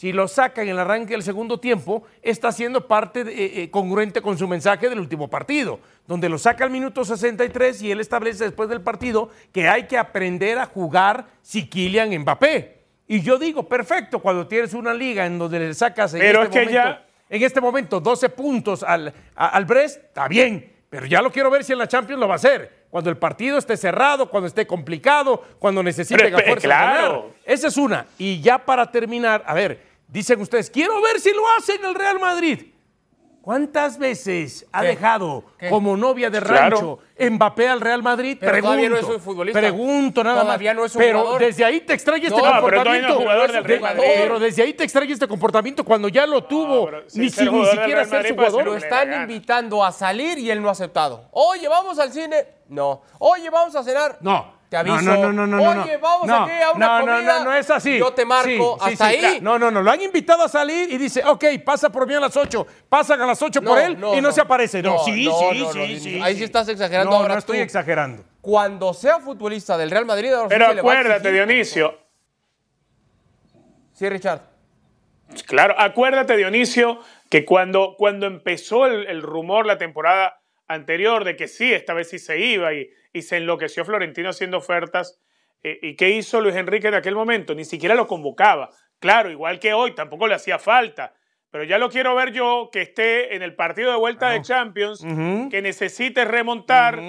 si 0.00 0.14
lo 0.14 0.28
saca 0.28 0.62
en 0.62 0.70
el 0.70 0.78
arranque 0.78 1.12
del 1.12 1.22
segundo 1.22 1.60
tiempo, 1.60 2.04
está 2.22 2.52
siendo 2.52 2.88
parte 2.88 3.20
eh, 3.20 3.64
eh, 3.64 3.70
congruente 3.70 4.22
con 4.22 4.38
su 4.38 4.48
mensaje 4.48 4.88
del 4.88 4.98
último 4.98 5.28
partido, 5.28 5.78
donde 6.06 6.30
lo 6.30 6.38
saca 6.38 6.64
al 6.64 6.70
minuto 6.70 7.04
63 7.04 7.82
y 7.82 7.90
él 7.90 8.00
establece 8.00 8.44
después 8.44 8.70
del 8.70 8.80
partido 8.80 9.28
que 9.52 9.68
hay 9.68 9.86
que 9.86 9.98
aprender 9.98 10.58
a 10.58 10.64
jugar 10.64 11.26
si 11.42 11.68
Kylian 11.68 12.18
Mbappé. 12.20 12.78
Y 13.08 13.20
yo 13.20 13.38
digo, 13.38 13.68
perfecto, 13.68 14.20
cuando 14.20 14.46
tienes 14.46 14.72
una 14.72 14.94
liga 14.94 15.26
en 15.26 15.38
donde 15.38 15.58
le 15.58 15.74
sacas 15.74 16.14
en, 16.14 16.22
este, 16.22 16.38
momento, 16.38 16.98
en 17.28 17.42
este 17.42 17.60
momento 17.60 18.00
12 18.00 18.30
puntos 18.30 18.82
al, 18.82 19.12
al 19.34 19.64
Brest, 19.66 20.02
está 20.02 20.28
bien, 20.28 20.72
pero 20.88 21.04
ya 21.04 21.20
lo 21.20 21.30
quiero 21.30 21.50
ver 21.50 21.62
si 21.62 21.74
en 21.74 21.78
la 21.78 21.86
Champions 21.86 22.18
lo 22.18 22.26
va 22.26 22.36
a 22.36 22.36
hacer 22.36 22.80
cuando 22.90 23.08
el 23.08 23.16
partido 23.16 23.56
esté 23.56 23.76
cerrado, 23.76 24.28
cuando 24.28 24.48
esté 24.48 24.66
complicado, 24.66 25.44
cuando 25.58 25.82
necesite 25.82 26.30
fuerza 26.30 26.66
claro. 26.66 27.32
Esa 27.44 27.68
es 27.68 27.76
una. 27.76 28.06
Y 28.18 28.40
ya 28.40 28.58
para 28.58 28.90
terminar, 28.90 29.44
a 29.46 29.54
ver, 29.54 29.89
Dicen 30.10 30.40
ustedes, 30.40 30.70
quiero 30.70 31.00
ver 31.00 31.20
si 31.20 31.32
lo 31.32 31.42
hace 31.56 31.74
en 31.74 31.84
el 31.84 31.94
Real 31.94 32.18
Madrid. 32.18 32.66
¿Cuántas 33.42 33.96
veces 33.96 34.66
ha 34.70 34.82
dejado 34.82 35.44
como 35.70 35.96
novia 35.96 36.28
de 36.28 36.40
rancho 36.40 36.98
Mbappé 37.18 37.68
al 37.68 37.80
Real 37.80 38.02
Madrid? 38.02 38.36
Pero 38.38 38.52
pregunto, 38.52 38.70
todavía 38.70 38.88
no 38.90 38.96
es 38.96 39.22
futbolista. 39.22 39.58
Pregunto 39.60 40.24
nada 40.24 40.42
todavía 40.42 40.74
No 40.74 40.84
es 40.84 40.94
un 40.94 41.00
pero 41.00 41.38
desde 41.38 41.64
ahí 41.64 41.80
te 41.80 41.94
extraña 41.94 42.28
este 42.28 42.38
comportamiento. 42.38 43.18
Pero, 43.66 43.94
pero 43.96 44.38
desde 44.38 44.62
ahí 44.62 44.74
te 44.74 44.84
extraña 44.84 45.12
este 45.14 45.26
comportamiento 45.26 45.84
cuando 45.84 46.08
ya 46.08 46.26
lo 46.26 46.44
tuvo, 46.44 46.90
ni, 47.14 47.30
si, 47.30 47.48
ni 47.48 47.66
siquiera 47.66 48.04
ser 48.04 48.28
su 48.28 48.34
jugador. 48.34 48.66
Lo 48.66 48.76
están 48.76 49.22
invitando 49.22 49.82
a 49.82 49.90
salir 49.90 50.38
y 50.38 50.50
él 50.50 50.60
no 50.60 50.68
ha 50.68 50.72
aceptado. 50.72 51.28
Oye, 51.30 51.66
vamos 51.66 51.98
al 51.98 52.12
cine. 52.12 52.46
No. 52.68 53.02
Oye, 53.18 53.48
vamos 53.48 53.74
a 53.74 53.82
cenar. 53.82 54.18
No. 54.20 54.59
Te 54.70 54.76
aviso. 54.76 55.02
No, 55.02 55.32
no, 55.32 55.32
no, 55.32 55.46
no. 55.48 55.82
Oye, 55.82 55.96
vamos 55.96 56.30
aquí 56.30 56.62
a 56.62 56.70
una 56.70 56.86
no, 56.86 57.00
comida. 57.00 57.20
No, 57.20 57.38
no, 57.40 57.44
no 57.46 57.54
es 57.56 57.68
así. 57.70 57.98
Yo 57.98 58.12
te 58.12 58.24
marco 58.24 58.78
hasta 58.80 59.06
ahí. 59.06 59.40
No, 59.42 59.58
no, 59.58 59.68
no. 59.68 59.82
Lo 59.82 59.90
han 59.90 60.00
invitado 60.00 60.44
a 60.44 60.48
salir 60.48 60.92
y 60.92 60.96
dice, 60.96 61.24
ok, 61.26 61.44
pasa 61.64 61.90
por 61.90 62.06
mí 62.06 62.14
a 62.14 62.20
las 62.20 62.36
8. 62.36 62.66
Pasan 62.88 63.20
a 63.20 63.26
las 63.26 63.42
8 63.42 63.62
por 63.62 63.76
él 63.80 63.98
y 64.16 64.20
no, 64.20 64.30
se 64.30 64.40
aparece. 64.40 64.80
No, 64.80 65.00
sí, 65.04 65.28
sí, 65.28 65.66
sí, 65.72 66.00
sí. 66.00 66.20
Ahí 66.22 66.36
sí 66.36 66.44
estás 66.44 66.68
exagerando. 66.68 67.10
No, 67.10 67.16
ahora 67.16 67.34
no 67.34 67.40
estoy 67.40 67.58
exagerando. 67.58 68.24
Cuando 68.40 68.94
sea 68.94 69.18
futbolista 69.18 69.76
del 69.76 69.90
Real 69.90 70.06
Madrid, 70.06 70.32
ahora 70.32 70.48
Pero 70.48 70.66
acuérdate, 70.66 71.32
Dionisio. 71.32 71.98
Sí, 73.92 74.08
Richard. 74.08 74.42
Claro, 75.46 75.74
acuérdate, 75.78 76.36
Dionisio, 76.36 77.00
que 77.28 77.44
cuando, 77.44 77.96
cuando 77.98 78.26
empezó 78.26 78.86
el, 78.86 79.08
el 79.08 79.20
rumor 79.20 79.66
la 79.66 79.78
temporada 79.78 80.40
anterior 80.68 81.24
de 81.24 81.34
que 81.34 81.48
sí, 81.48 81.72
esta 81.72 81.92
vez 81.92 82.08
sí 82.08 82.20
se 82.20 82.38
iba 82.38 82.72
y 82.72 82.88
y 83.12 83.22
se 83.22 83.36
enloqueció 83.36 83.84
Florentino 83.84 84.30
haciendo 84.30 84.58
ofertas. 84.58 85.18
Eh, 85.62 85.78
¿Y 85.82 85.96
qué 85.96 86.10
hizo 86.10 86.40
Luis 86.40 86.56
Enrique 86.56 86.88
en 86.88 86.94
aquel 86.94 87.14
momento? 87.14 87.54
Ni 87.54 87.64
siquiera 87.64 87.94
lo 87.94 88.06
convocaba. 88.06 88.70
Claro, 88.98 89.30
igual 89.30 89.58
que 89.58 89.72
hoy, 89.72 89.94
tampoco 89.94 90.26
le 90.26 90.34
hacía 90.34 90.58
falta. 90.58 91.14
Pero 91.50 91.64
ya 91.64 91.78
lo 91.78 91.90
quiero 91.90 92.14
ver 92.14 92.32
yo 92.32 92.70
que 92.72 92.82
esté 92.82 93.34
en 93.34 93.42
el 93.42 93.56
partido 93.56 93.90
de 93.90 93.98
vuelta 93.98 94.30
de 94.30 94.40
Champions, 94.40 95.00
que 95.50 95.60
necesite 95.62 96.24
remontar 96.24 97.00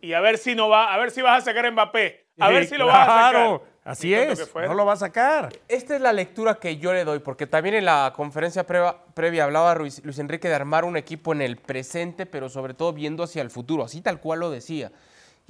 y 0.00 0.14
a 0.14 0.20
ver 0.20 0.38
si 0.38 0.54
no 0.54 0.70
va, 0.70 0.94
a 0.94 0.96
ver 0.96 1.10
si 1.10 1.20
vas 1.20 1.42
a 1.42 1.44
sacar 1.44 1.66
a 1.66 1.70
Mbappé. 1.70 2.28
A 2.38 2.48
ver 2.48 2.64
si 2.64 2.76
lo 2.76 2.86
vas 2.86 3.06
a 3.06 3.26
sacar. 3.26 3.60
Así 3.84 4.14
es, 4.14 4.54
no 4.54 4.74
lo 4.74 4.86
va 4.86 4.94
a 4.94 4.96
sacar. 4.96 5.50
Esta 5.68 5.96
es 5.96 6.00
la 6.00 6.12
lectura 6.12 6.54
que 6.54 6.78
yo 6.78 6.92
le 6.92 7.04
doy, 7.04 7.18
porque 7.18 7.46
también 7.46 7.74
en 7.74 7.84
la 7.84 8.12
conferencia 8.14 8.64
previa, 8.64 9.44
hablaba 9.44 9.74
Luis, 9.74 10.02
Luis 10.04 10.18
Enrique 10.18 10.48
de 10.48 10.54
armar 10.54 10.84
un 10.84 10.96
equipo 10.96 11.32
en 11.32 11.42
el 11.42 11.56
presente, 11.56 12.24
pero 12.24 12.48
sobre 12.48 12.72
todo 12.72 12.92
viendo 12.92 13.22
hacia 13.22 13.42
el 13.42 13.50
futuro, 13.50 13.84
así 13.84 14.00
tal 14.00 14.20
cual 14.20 14.40
lo 14.40 14.50
decía 14.50 14.92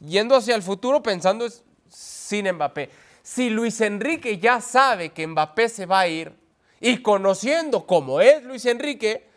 yendo 0.06 0.36
hacia 0.36 0.54
el 0.54 0.62
futuro 0.62 1.02
pensando 1.02 1.46
sin 1.88 2.52
Mbappé. 2.52 2.90
Si 3.22 3.50
Luis 3.50 3.80
Enrique 3.80 4.38
ya 4.38 4.60
sabe 4.60 5.10
que 5.10 5.26
Mbappé 5.26 5.68
se 5.68 5.86
va 5.86 6.00
a 6.00 6.08
ir 6.08 6.32
y 6.80 7.02
conociendo 7.02 7.86
cómo 7.86 8.20
es 8.20 8.42
Luis 8.44 8.64
Enrique, 8.66 9.29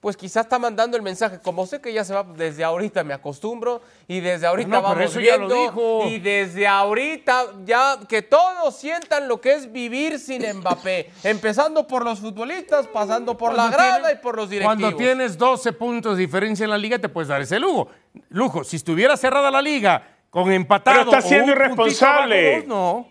pues 0.00 0.16
quizás 0.16 0.44
está 0.44 0.58
mandando 0.58 0.96
el 0.96 1.02
mensaje, 1.02 1.40
como 1.40 1.66
sé 1.66 1.80
que 1.80 1.92
ya 1.92 2.04
se 2.04 2.14
va, 2.14 2.22
desde 2.22 2.62
ahorita 2.62 3.02
me 3.02 3.14
acostumbro 3.14 3.80
y 4.06 4.20
desde 4.20 4.46
ahorita 4.46 4.80
vamos 4.80 5.16
viendo 5.16 6.06
y 6.06 6.18
desde 6.18 6.66
ahorita 6.66 7.46
ya 7.64 7.98
que 8.06 8.22
todos 8.22 8.76
sientan 8.76 9.26
lo 9.26 9.40
que 9.40 9.54
es 9.54 9.72
vivir 9.72 10.18
sin 10.18 10.42
Mbappé, 10.58 11.10
empezando 11.24 11.86
por 11.86 12.04
los 12.04 12.20
futbolistas, 12.20 12.86
pasando 12.86 13.36
por 13.36 13.54
la 13.54 13.70
grada 13.70 14.12
y 14.12 14.16
por 14.16 14.36
los 14.36 14.50
directivos. 14.50 14.78
Cuando 14.78 14.96
tienes 14.96 15.36
12 15.38 15.72
puntos 15.72 16.16
de 16.16 16.22
diferencia 16.22 16.64
en 16.64 16.70
la 16.70 16.78
liga 16.78 16.98
te 16.98 17.08
puedes 17.08 17.28
dar 17.28 17.40
ese 17.40 17.58
lujo. 17.58 17.88
Lujo, 18.28 18.64
si 18.64 18.76
estuviera 18.76 19.16
cerrada 19.16 19.50
la 19.50 19.62
liga 19.62 20.18
con 20.30 20.52
empatado 20.52 20.98
Pero 20.98 21.10
está 21.10 21.28
siendo 21.28 21.52
irresponsable. 21.52 22.64
no. 22.66 23.08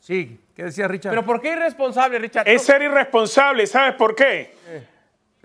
Sí, 0.00 0.40
¿qué 0.54 0.64
decía 0.64 0.88
Richard? 0.88 1.10
Pero 1.10 1.24
¿por 1.24 1.40
qué 1.40 1.52
irresponsable, 1.52 2.18
Richard? 2.18 2.48
Es 2.48 2.62
ser 2.62 2.82
irresponsable, 2.82 3.66
¿sabes 3.66 3.94
por 3.94 4.14
qué? 4.14 4.54
Eh 4.66 4.91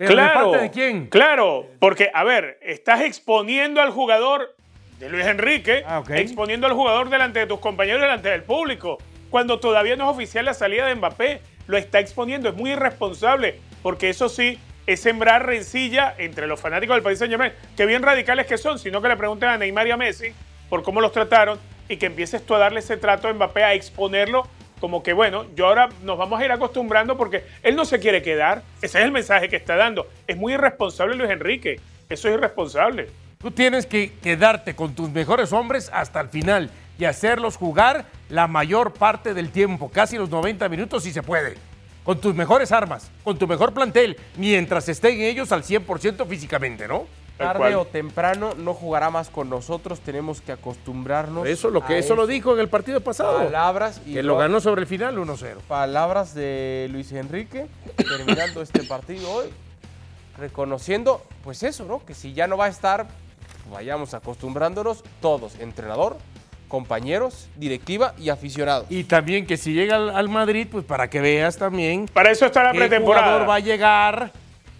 claro, 0.06 0.52
de 0.52 0.70
quién? 0.70 1.06
Claro, 1.06 1.66
porque, 1.78 2.10
a 2.12 2.24
ver, 2.24 2.58
estás 2.62 3.00
exponiendo 3.02 3.80
al 3.80 3.90
jugador 3.90 4.54
de 4.98 5.08
Luis 5.08 5.26
Enrique, 5.26 5.84
ah, 5.86 6.02
exponiendo 6.10 6.66
al 6.66 6.72
jugador 6.72 7.08
delante 7.10 7.40
de 7.40 7.46
tus 7.46 7.60
compañeros, 7.60 8.00
delante 8.00 8.28
del 8.30 8.42
público, 8.42 8.98
cuando 9.30 9.60
todavía 9.60 9.96
no 9.96 10.10
es 10.10 10.16
oficial 10.16 10.44
la 10.44 10.54
salida 10.54 10.86
de 10.86 10.94
Mbappé. 10.94 11.40
Lo 11.66 11.76
está 11.76 12.00
exponiendo, 12.00 12.48
es 12.48 12.54
muy 12.54 12.72
irresponsable, 12.72 13.60
porque 13.82 14.08
eso 14.08 14.28
sí 14.28 14.58
es 14.86 15.00
sembrar 15.00 15.44
rencilla 15.44 16.14
entre 16.16 16.46
los 16.46 16.58
fanáticos 16.58 16.96
del 16.96 17.02
País 17.02 17.18
Saint 17.18 17.30
Germain, 17.30 17.52
que 17.76 17.84
bien 17.84 18.02
radicales 18.02 18.46
que 18.46 18.56
son, 18.56 18.78
sino 18.78 19.02
que 19.02 19.08
le 19.08 19.16
pregunten 19.16 19.50
a 19.50 19.58
Neymar 19.58 19.86
y 19.86 19.90
a 19.90 19.96
Messi 19.98 20.32
por 20.70 20.82
cómo 20.82 21.00
los 21.00 21.12
trataron 21.12 21.58
y 21.88 21.96
que 21.98 22.06
empieces 22.06 22.44
tú 22.44 22.54
a 22.54 22.58
darle 22.58 22.80
ese 22.80 22.96
trato 22.96 23.28
a 23.28 23.32
Mbappé, 23.32 23.64
a 23.64 23.74
exponerlo 23.74 24.48
como 24.80 25.02
que 25.02 25.12
bueno, 25.12 25.46
yo 25.54 25.66
ahora 25.66 25.88
nos 26.02 26.18
vamos 26.18 26.40
a 26.40 26.44
ir 26.44 26.52
acostumbrando 26.52 27.16
porque 27.16 27.44
él 27.62 27.76
no 27.76 27.84
se 27.84 27.98
quiere 27.98 28.22
quedar. 28.22 28.62
Ese 28.82 28.98
es 28.98 29.04
el 29.04 29.12
mensaje 29.12 29.48
que 29.48 29.56
está 29.56 29.76
dando. 29.76 30.06
Es 30.26 30.36
muy 30.36 30.54
irresponsable 30.54 31.16
Luis 31.16 31.30
Enrique. 31.30 31.80
Eso 32.08 32.28
es 32.28 32.34
irresponsable. 32.34 33.08
Tú 33.40 33.50
tienes 33.50 33.86
que 33.86 34.12
quedarte 34.22 34.74
con 34.74 34.94
tus 34.94 35.10
mejores 35.10 35.52
hombres 35.52 35.90
hasta 35.92 36.20
el 36.20 36.28
final 36.28 36.70
y 36.98 37.04
hacerlos 37.04 37.56
jugar 37.56 38.06
la 38.28 38.48
mayor 38.48 38.92
parte 38.92 39.32
del 39.34 39.50
tiempo, 39.50 39.90
casi 39.90 40.16
los 40.16 40.28
90 40.28 40.68
minutos 40.68 41.04
si 41.04 41.12
se 41.12 41.22
puede. 41.22 41.54
Con 42.02 42.20
tus 42.20 42.34
mejores 42.34 42.72
armas, 42.72 43.10
con 43.22 43.38
tu 43.38 43.46
mejor 43.46 43.72
plantel, 43.72 44.16
mientras 44.36 44.88
estén 44.88 45.20
ellos 45.20 45.52
al 45.52 45.62
100% 45.62 46.26
físicamente, 46.26 46.88
¿no? 46.88 47.06
Tarde 47.38 47.76
o 47.76 47.86
temprano 47.86 48.52
no 48.56 48.74
jugará 48.74 49.10
más 49.10 49.30
con 49.30 49.48
nosotros, 49.48 50.00
tenemos 50.00 50.40
que 50.40 50.52
acostumbrarnos. 50.52 51.46
Eso 51.46 51.70
lo 51.70 51.84
que 51.84 51.98
eso, 51.98 52.14
lo 52.14 52.26
dijo 52.26 52.52
en 52.52 52.60
el 52.60 52.68
partido 52.68 53.00
pasado. 53.00 53.38
Palabras 53.38 54.02
y 54.04 54.14
que 54.14 54.22
lo 54.22 54.36
ganó 54.36 54.60
sobre 54.60 54.82
el 54.82 54.86
final 54.86 55.16
1-0. 55.16 55.58
Palabras 55.68 56.34
de 56.34 56.88
Luis 56.90 57.12
Enrique 57.12 57.66
terminando 57.96 58.60
este 58.60 58.82
partido 58.84 59.30
hoy, 59.30 59.46
reconociendo 60.36 61.22
pues 61.44 61.62
eso, 61.62 61.84
¿no? 61.84 62.04
Que 62.04 62.14
si 62.14 62.34
ya 62.34 62.46
no 62.46 62.56
va 62.56 62.66
a 62.66 62.68
estar, 62.68 63.06
vayamos 63.70 64.14
acostumbrándonos 64.14 65.04
todos, 65.20 65.58
entrenador, 65.60 66.16
compañeros, 66.68 67.48
directiva 67.56 68.14
y 68.18 68.28
aficionados. 68.28 68.86
Y 68.90 69.04
también 69.04 69.46
que 69.46 69.56
si 69.56 69.72
llega 69.72 69.96
al, 69.96 70.28
Madrid, 70.28 70.66
pues 70.70 70.84
para 70.84 71.08
que 71.08 71.20
veas 71.20 71.56
también. 71.56 72.06
Para 72.12 72.30
eso 72.30 72.46
está 72.46 72.62
la 72.64 72.72
pretemporada. 72.72 73.26
jugador 73.26 73.48
va 73.48 73.54
a 73.54 73.60
llegar 73.60 74.32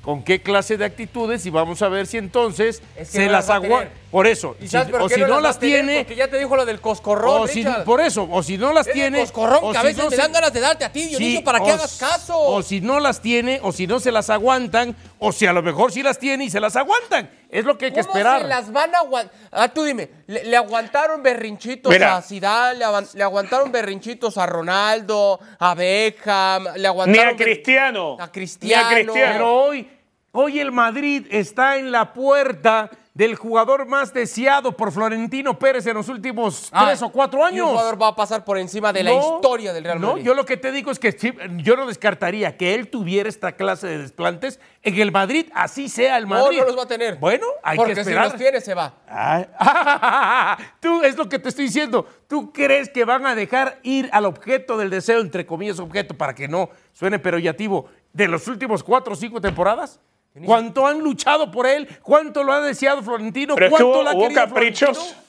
con 0.08 0.22
qué 0.22 0.40
clase 0.40 0.78
de 0.78 0.86
actitudes 0.86 1.44
y 1.44 1.50
vamos 1.50 1.82
a 1.82 1.88
ver 1.90 2.06
si 2.06 2.16
entonces 2.16 2.80
se 3.04 3.26
las 3.26 3.50
aguanta. 3.50 3.92
Por 4.10 4.26
eso, 4.26 4.56
o 4.58 5.08
si 5.10 5.20
no, 5.20 5.38
las, 5.38 5.58
tiene. 5.58 5.98
Porque 5.98 6.16
ya 6.16 6.28
te 6.28 6.38
dijo 6.38 6.56
lo 6.56 6.64
del 6.64 6.80
coscorrón. 6.80 7.46
por 7.84 8.00
eso, 8.00 8.26
o 8.30 8.42
si 8.42 8.56
no 8.56 8.72
las 8.72 8.90
tiene. 8.90 9.20
Coscorrón, 9.20 9.70
que 9.70 9.76
a 9.76 9.82
veces 9.82 10.08
me 10.08 10.16
dan 10.16 10.32
ganas 10.32 10.50
de 10.50 10.60
darte 10.60 10.86
a 10.86 10.90
ti, 10.90 11.08
Dionisio, 11.08 11.44
para 11.44 11.60
que 11.60 11.72
hagas 11.72 11.98
caso. 11.98 12.38
O 12.38 12.62
si 12.62 12.80
no 12.80 13.00
las 13.00 13.20
tiene, 13.20 13.60
o 13.62 13.70
si 13.70 13.86
no 13.86 14.00
se 14.00 14.10
las 14.10 14.30
aguantan, 14.30 14.96
o 15.18 15.30
si 15.30 15.44
a 15.44 15.52
lo 15.52 15.62
mejor 15.62 15.92
sí 15.92 16.02
las 16.02 16.18
tiene 16.18 16.44
y 16.44 16.50
se 16.50 16.58
las 16.58 16.74
aguantan. 16.76 17.30
Es 17.50 17.66
lo 17.66 17.76
que 17.76 17.86
hay 17.86 17.92
que 17.92 18.00
esperar. 18.00 18.40
se 18.40 18.48
las 18.48 18.72
van 18.72 18.94
a 18.94 19.00
aguantar? 19.00 19.36
Ah, 19.50 19.68
tú 19.68 19.84
dime, 19.84 20.08
le, 20.26 20.56
aguantaron 20.56 21.22
berrinchitos 21.22 21.94
a 22.00 22.22
Zidane, 22.22 22.78
le, 22.78 23.22
aguantaron 23.22 23.70
berrinchitos 23.70 24.38
a 24.38 24.46
Ronaldo, 24.46 25.38
a 25.58 25.74
Beckham, 25.74 26.68
le 26.76 26.88
aguantaron. 26.88 27.36
Ni 27.36 27.42
a 27.42 27.44
Cristiano. 27.44 28.16
A 28.18 28.32
Cristiano. 28.32 29.12
Pero 29.12 29.54
hoy, 29.54 29.97
hoy 30.40 30.60
el 30.60 30.70
Madrid 30.70 31.26
está 31.30 31.76
en 31.78 31.90
la 31.90 32.12
puerta 32.12 32.90
del 33.12 33.34
jugador 33.34 33.86
más 33.86 34.14
deseado 34.14 34.76
por 34.76 34.92
Florentino 34.92 35.58
Pérez 35.58 35.84
en 35.88 35.94
los 35.94 36.08
últimos 36.08 36.68
Ah, 36.70 36.84
tres 36.86 37.02
o 37.02 37.10
cuatro 37.10 37.40
y 37.40 37.42
años. 37.42 37.64
un 37.66 37.70
jugador 37.72 38.00
va 38.00 38.08
a 38.08 38.14
pasar 38.14 38.44
por 38.44 38.56
encima 38.58 38.92
de 38.92 39.02
la 39.02 39.10
No, 39.10 39.34
historia 39.36 39.72
del 39.72 39.82
Real 39.82 39.98
Madrid. 39.98 40.18
No, 40.20 40.24
yo 40.24 40.34
lo 40.34 40.44
que 40.46 40.56
te 40.56 40.70
digo 40.70 40.92
es 40.92 41.00
que 41.00 41.16
yo 41.56 41.74
no 41.76 41.86
descartaría 41.88 42.56
que 42.56 42.76
él 42.76 42.88
tuviera 42.88 43.28
esta 43.28 43.52
clase 43.56 43.88
de 43.88 43.98
desplantes 43.98 44.60
en 44.84 45.00
el 45.00 45.10
Madrid, 45.10 45.46
así 45.52 45.88
sea 45.88 46.16
el 46.16 46.28
No, 46.28 46.36
Madrid. 46.36 46.58
no 46.60 46.66
los 46.66 46.78
va 46.78 46.82
a 46.84 46.86
tener. 46.86 47.16
Bueno, 47.16 47.44
hay 47.64 47.76
Porque 47.76 47.94
que 47.94 48.04
si 48.04 48.10
esperar. 48.10 48.26
los 48.28 48.36
tiene, 48.36 48.60
se 48.60 48.74
va. 48.74 48.94
Tú 50.80 51.02
es 51.02 51.16
lo 51.16 51.28
que 51.28 51.40
te 51.40 51.48
estoy 51.48 51.64
diciendo. 51.64 52.06
¿Tú 52.28 52.52
crees 52.52 52.88
que 52.88 53.04
van 53.04 53.26
a 53.26 53.34
dejar 53.34 53.80
ir 53.82 54.08
al 54.12 54.26
objeto 54.26 54.78
del 54.78 54.90
deseo, 54.90 55.18
entre 55.20 55.44
comillas, 55.44 55.80
objeto, 55.80 56.16
para 56.16 56.36
que 56.36 56.46
no 56.46 56.70
suene 56.92 57.18
peroyativo, 57.18 57.86
de 58.12 58.28
los 58.28 58.46
últimos 58.46 58.84
cuatro 58.84 59.14
o 59.14 59.16
cinco 59.16 59.40
temporadas? 59.40 59.98
¿Cuánto 60.44 60.86
han 60.86 61.00
luchado 61.00 61.50
por 61.50 61.66
él? 61.66 61.88
¿Cuánto 62.02 62.44
lo 62.44 62.52
ha 62.52 62.60
deseado 62.60 63.02
Florentino? 63.02 63.54
Pero 63.56 63.70
¿Cuánto 63.70 63.88
hubo, 63.88 64.02
lo 64.02 64.10
ha 64.10 64.14
hubo 64.14 64.32
caprichos. 64.32 64.96
Florentino? 64.96 65.28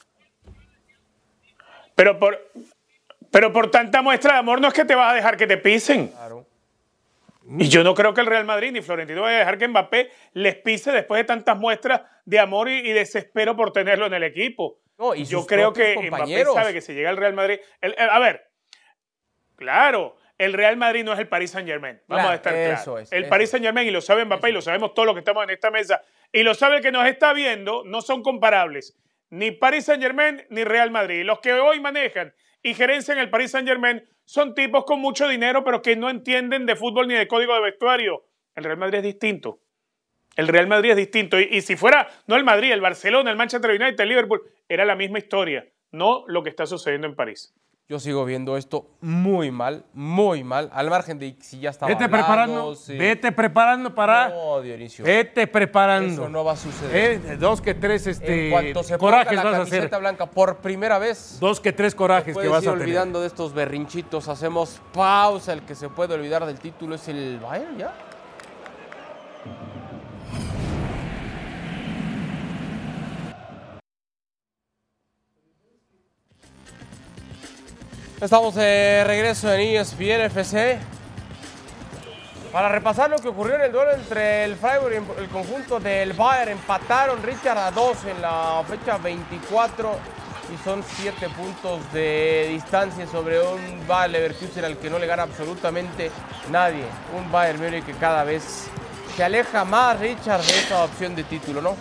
Pero 1.96 2.20
por, 2.20 2.52
pero 3.32 3.52
por 3.52 3.72
tanta 3.72 4.02
muestra 4.02 4.34
de 4.34 4.40
amor 4.40 4.62
no 4.62 4.68
es 4.68 4.74
que 4.74 4.86
te 4.86 4.96
vas 4.96 5.12
a 5.12 5.16
dejar 5.16 5.36
que 5.36 5.48
te 5.48 5.58
pisen. 5.58 6.10
Claro. 6.10 6.46
Y 7.58 7.68
yo 7.68 7.84
no 7.84 7.96
creo 7.96 8.14
que 8.14 8.22
el 8.22 8.28
Real 8.28 8.46
Madrid 8.46 8.72
ni 8.72 8.82
Florentino 8.82 9.24
vaya 9.24 9.38
a 9.38 9.40
dejar 9.40 9.58
que 9.58 9.68
Mbappé 9.68 10.12
les 10.34 10.56
pise 10.58 10.92
después 10.92 11.20
de 11.20 11.24
tantas 11.26 11.58
muestras 11.58 12.02
de 12.26 12.40
amor 12.40 12.70
y, 12.70 12.78
y 12.78 12.92
desespero 12.94 13.56
por 13.56 13.74
tenerlo 13.74 14.06
en 14.06 14.14
el 14.14 14.24
equipo. 14.24 14.78
No, 15.00 15.16
y 15.16 15.26
yo 15.26 15.48
creo 15.48 15.74
que 15.74 15.98
Mbappé 16.10 16.46
sabe 16.46 16.74
que 16.74 16.82
si 16.82 16.94
llega 16.94 17.10
al 17.10 17.18
Real 17.18 17.34
Madrid. 17.34 17.58
el- 17.82 17.96
el- 17.98 18.10
a 18.10 18.20
ver, 18.20 18.52
claro, 19.56 20.16
el 20.40 20.54
Real 20.54 20.76
Madrid 20.78 21.04
no 21.04 21.14
es 21.14 21.20
el 21.20 21.28
Paris 21.28 21.52
Saint 21.52 21.68
Germain. 21.70 22.00
Vamos 22.08 22.24
Claro, 22.24 22.30
a 22.32 22.36
estar 22.36 22.56
eso 22.56 22.94
claros. 22.94 23.02
es, 23.04 23.12
el 23.12 23.24
eso 23.24 23.30
Paris. 23.30 23.50
Saint 23.52 23.64
Germain, 23.66 23.88
y 23.88 23.92
lo 23.92 24.02
sabe 24.02 24.26
Mbappé, 24.26 24.50
y 24.50 24.54
lo 24.54 24.62
sabemos 24.62 24.94
todos 24.96 25.06
los 25.06 25.14
que 25.14 25.20
estamos 25.20 25.44
en 25.44 25.52
esta 25.52 25.70
mesa, 25.70 26.02
y 26.32 26.42
lo 26.44 26.56
sabe 26.56 26.78
el 26.78 26.82
que 26.82 26.92
nos 26.92 27.06
está 27.08 27.34
viendo, 27.34 27.84
no 27.86 28.02
son 28.02 28.24
comparables. 28.24 28.98
Ni 29.30 29.52
Paris 29.52 29.86
Saint 29.86 30.02
Germain 30.02 30.44
ni 30.50 30.64
Real 30.64 30.90
Madrid. 30.90 31.24
Los 31.24 31.40
que 31.40 31.54
hoy 31.54 31.80
manejan 31.80 32.34
y 32.64 32.74
gerencian 32.74 33.20
el 33.20 33.30
Paris 33.30 33.52
Saint 33.52 33.68
Germain 33.68 34.04
son 34.26 34.56
tipos 34.56 34.86
con 34.86 35.00
mucho 35.00 35.28
dinero, 35.28 35.64
pero 35.64 35.82
que 35.82 35.96
no 35.96 36.10
entienden 36.10 36.66
de 36.66 36.76
fútbol 36.76 37.08
ni 37.08 37.14
de 37.14 37.28
código 37.28 37.54
de 37.54 37.62
vestuario. 37.62 38.26
El 38.56 38.64
Real 38.64 38.78
Madrid 38.78 38.98
es 39.00 39.04
distinto. 39.04 39.60
El 40.36 40.48
Real 40.48 40.68
Madrid 40.68 40.92
es 40.92 40.98
distinto. 40.98 41.40
Y, 41.40 41.48
y 41.52 41.62
si 41.62 41.76
fuera, 41.76 42.08
no 42.28 42.36
el 42.36 42.44
Madrid, 42.44 42.72
el 42.72 42.82
Barcelona, 42.82 43.30
el 43.30 43.38
Manchester 43.38 43.72
United, 43.72 44.00
el 44.00 44.10
Liverpool, 44.10 44.42
era 44.68 44.86
la 44.86 44.96
misma 44.96 45.18
historia, 45.20 45.68
no 45.92 46.24
lo 46.28 46.44
que 46.44 46.50
está 46.50 46.66
sucediendo 46.66 47.08
en 47.08 47.16
París. 47.16 47.54
Yo 47.90 48.00
sigo 48.00 48.24
viendo 48.24 48.56
esto 48.56 48.86
muy 49.02 49.50
mal, 49.50 49.84
muy 49.96 50.44
mal, 50.44 50.70
al 50.74 50.92
margen 50.92 51.18
de 51.18 51.36
si 51.40 51.60
ya 51.60 51.72
estaba 51.72 51.92
Vete 51.92 52.04
hablando, 52.04 52.28
preparando, 52.28 52.78
vete 52.88 53.32
preparando 53.32 53.96
para... 53.96 54.30
No, 54.30 54.62
Dionisio. 54.62 55.04
Vete 55.04 55.48
preparando. 55.48 56.14
Eso 56.14 56.30
no 56.30 56.44
va 56.44 56.52
a 56.52 56.56
suceder. 56.56 57.20
Eh, 57.26 57.38
dos 57.38 57.62
que 57.62 57.74
tres 57.74 58.06
este, 58.06 58.46
en 58.46 58.52
cuanto 58.52 58.84
se 58.84 58.96
corajes 59.00 59.30
ponga 59.30 59.44
la 59.44 59.50
vas 59.58 59.60
a 59.62 59.64
hacer. 59.64 59.90
blanca 60.00 60.28
por 60.28 60.58
primera 60.58 61.00
vez, 61.00 61.40
Dos 61.40 61.60
que 61.60 61.74
tres 61.74 61.96
corajes 61.96 62.38
que 62.38 62.48
vas 62.48 62.62
ir 62.62 62.70
a 62.70 62.74
tener. 62.74 62.86
olvidando 62.86 63.22
de 63.22 63.26
estos 63.26 63.56
berrinchitos. 63.56 64.28
Hacemos 64.28 64.80
pausa. 64.94 65.54
El 65.54 65.64
que 65.64 65.74
se 65.74 65.90
puede 65.90 66.14
olvidar 66.14 66.46
del 66.46 66.60
título 66.60 66.94
es 66.94 67.08
el 67.08 67.40
Bayern, 67.40 67.76
¿ya? 67.76 67.92
Estamos 78.22 78.54
de 78.56 79.06
regreso 79.06 79.50
en 79.54 79.62
E 79.62 79.78
ESPN 79.78 80.26
FC 80.26 80.78
para 82.52 82.68
repasar 82.68 83.10
lo 83.10 83.18
que 83.18 83.30
ocurrió 83.30 83.56
en 83.56 83.62
el 83.62 83.72
duelo 83.72 83.94
entre 83.94 84.44
el 84.44 84.58
Freiburg 84.58 84.92
y 84.92 85.22
el 85.22 85.30
conjunto 85.30 85.80
del 85.80 86.12
Bayern. 86.12 86.52
Empataron 86.52 87.24
Richard 87.24 87.58
a 87.58 87.72
2 87.72 87.98
en 88.06 88.22
la 88.22 88.62
fecha 88.68 88.98
24 88.98 89.96
y 90.54 90.64
son 90.66 90.84
7 90.84 91.30
puntos 91.30 91.80
de 91.94 92.48
distancia 92.50 93.08
sobre 93.08 93.40
un 93.40 93.88
Bayer 93.88 94.10
Leverkusen 94.10 94.66
al 94.66 94.78
que 94.78 94.90
no 94.90 95.00
le 95.00 95.08
gana 95.08 95.24
absolutamente 95.24 96.12
nadie. 96.52 96.84
Un 97.18 97.32
Bayern 97.32 97.64
Múnich 97.64 97.86
que 97.86 97.94
cada 97.94 98.26
vez 98.26 98.66
se 99.16 99.24
aleja 99.24 99.64
más, 99.64 99.98
Richard, 99.98 100.42
de 100.42 100.60
esta 100.60 100.84
opción 100.84 101.16
de 101.16 101.24
título, 101.24 101.62
¿no? 101.62 101.78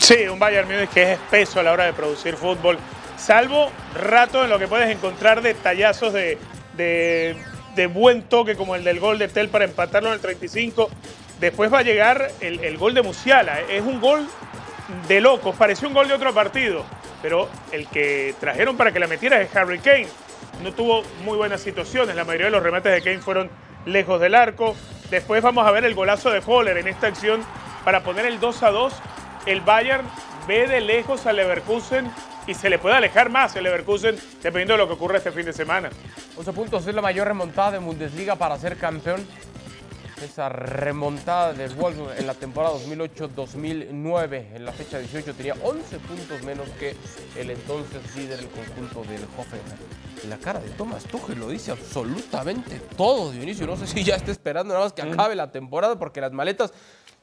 Sí, 0.00 0.26
un 0.28 0.38
Bayern 0.38 0.66
Múnich 0.66 0.88
que 0.88 1.02
es 1.02 1.08
espeso 1.10 1.60
a 1.60 1.62
la 1.62 1.72
hora 1.72 1.84
de 1.84 1.92
producir 1.92 2.34
fútbol, 2.34 2.78
salvo 3.18 3.70
rato 3.94 4.42
en 4.42 4.50
lo 4.50 4.58
que 4.58 4.66
puedes 4.66 4.88
encontrar 4.88 5.42
detallazos 5.42 6.14
de, 6.14 6.38
de, 6.72 7.36
de 7.76 7.86
buen 7.86 8.22
toque 8.22 8.56
como 8.56 8.74
el 8.74 8.82
del 8.82 8.98
gol 8.98 9.18
de 9.18 9.28
Tel 9.28 9.50
para 9.50 9.66
empatarlo 9.66 10.08
en 10.08 10.14
el 10.14 10.20
35. 10.20 10.88
Después 11.38 11.72
va 11.72 11.80
a 11.80 11.82
llegar 11.82 12.30
el, 12.40 12.64
el 12.64 12.78
gol 12.78 12.94
de 12.94 13.02
Musiala. 13.02 13.60
Es 13.68 13.82
un 13.82 14.00
gol 14.00 14.26
de 15.06 15.20
locos, 15.20 15.54
pareció 15.54 15.86
un 15.86 15.94
gol 15.94 16.08
de 16.08 16.14
otro 16.14 16.32
partido, 16.32 16.84
pero 17.20 17.50
el 17.70 17.86
que 17.86 18.34
trajeron 18.40 18.78
para 18.78 18.92
que 18.92 19.00
la 19.00 19.06
metiera 19.06 19.40
es 19.42 19.54
Harry 19.54 19.80
Kane. 19.80 20.08
No 20.62 20.72
tuvo 20.72 21.02
muy 21.24 21.36
buenas 21.36 21.60
situaciones, 21.60 22.16
la 22.16 22.24
mayoría 22.24 22.46
de 22.46 22.52
los 22.52 22.62
remates 22.62 22.90
de 22.90 23.02
Kane 23.02 23.20
fueron 23.20 23.50
lejos 23.84 24.18
del 24.18 24.34
arco. 24.34 24.74
Después 25.10 25.42
vamos 25.42 25.66
a 25.66 25.70
ver 25.70 25.84
el 25.84 25.94
golazo 25.94 26.30
de 26.30 26.40
Holler 26.44 26.78
en 26.78 26.88
esta 26.88 27.06
acción 27.06 27.44
para 27.84 28.02
poner 28.02 28.24
el 28.24 28.40
2 28.40 28.62
a 28.62 28.70
2 28.70 28.94
el 29.46 29.60
Bayern 29.60 30.06
ve 30.46 30.66
de 30.66 30.80
lejos 30.80 31.26
al 31.26 31.36
Leverkusen 31.36 32.10
y 32.46 32.54
se 32.54 32.70
le 32.70 32.78
puede 32.78 32.96
alejar 32.96 33.30
más 33.30 33.54
el 33.56 33.64
Leverkusen 33.64 34.16
dependiendo 34.42 34.74
de 34.74 34.78
lo 34.78 34.86
que 34.86 34.94
ocurra 34.94 35.18
este 35.18 35.32
fin 35.32 35.44
de 35.44 35.52
semana. 35.52 35.90
11 36.36 36.52
puntos 36.52 36.86
es 36.86 36.94
la 36.94 37.02
mayor 37.02 37.28
remontada 37.28 37.72
de 37.72 37.78
Bundesliga 37.78 38.36
para 38.36 38.58
ser 38.58 38.76
campeón. 38.76 39.26
Esa 40.22 40.50
remontada 40.50 41.54
del 41.54 41.72
Wolfsburg 41.74 42.18
en 42.18 42.26
la 42.26 42.34
temporada 42.34 42.74
2008-2009, 42.74 44.54
en 44.54 44.64
la 44.66 44.72
fecha 44.72 44.98
18, 44.98 45.32
tenía 45.34 45.54
11 45.62 45.98
puntos 46.00 46.42
menos 46.42 46.68
que 46.78 46.94
el 47.36 47.50
entonces 47.50 48.14
líder 48.14 48.36
del 48.36 48.48
conjunto 48.48 49.02
del 49.10 49.22
Hoffenheim. 49.38 50.28
La 50.28 50.36
cara 50.36 50.60
de 50.60 50.68
Thomas 50.70 51.04
Tuchel 51.04 51.38
lo 51.38 51.48
dice 51.48 51.70
absolutamente 51.70 52.80
todo, 52.98 53.32
Dionisio. 53.32 53.66
No 53.66 53.76
sé 53.76 53.86
si 53.86 54.04
ya 54.04 54.16
está 54.16 54.30
esperando 54.30 54.74
nada 54.74 54.84
más 54.84 54.92
que 54.92 55.00
acabe 55.00 55.34
la 55.34 55.50
temporada 55.50 55.98
porque 55.98 56.20
las 56.20 56.32
maletas 56.32 56.74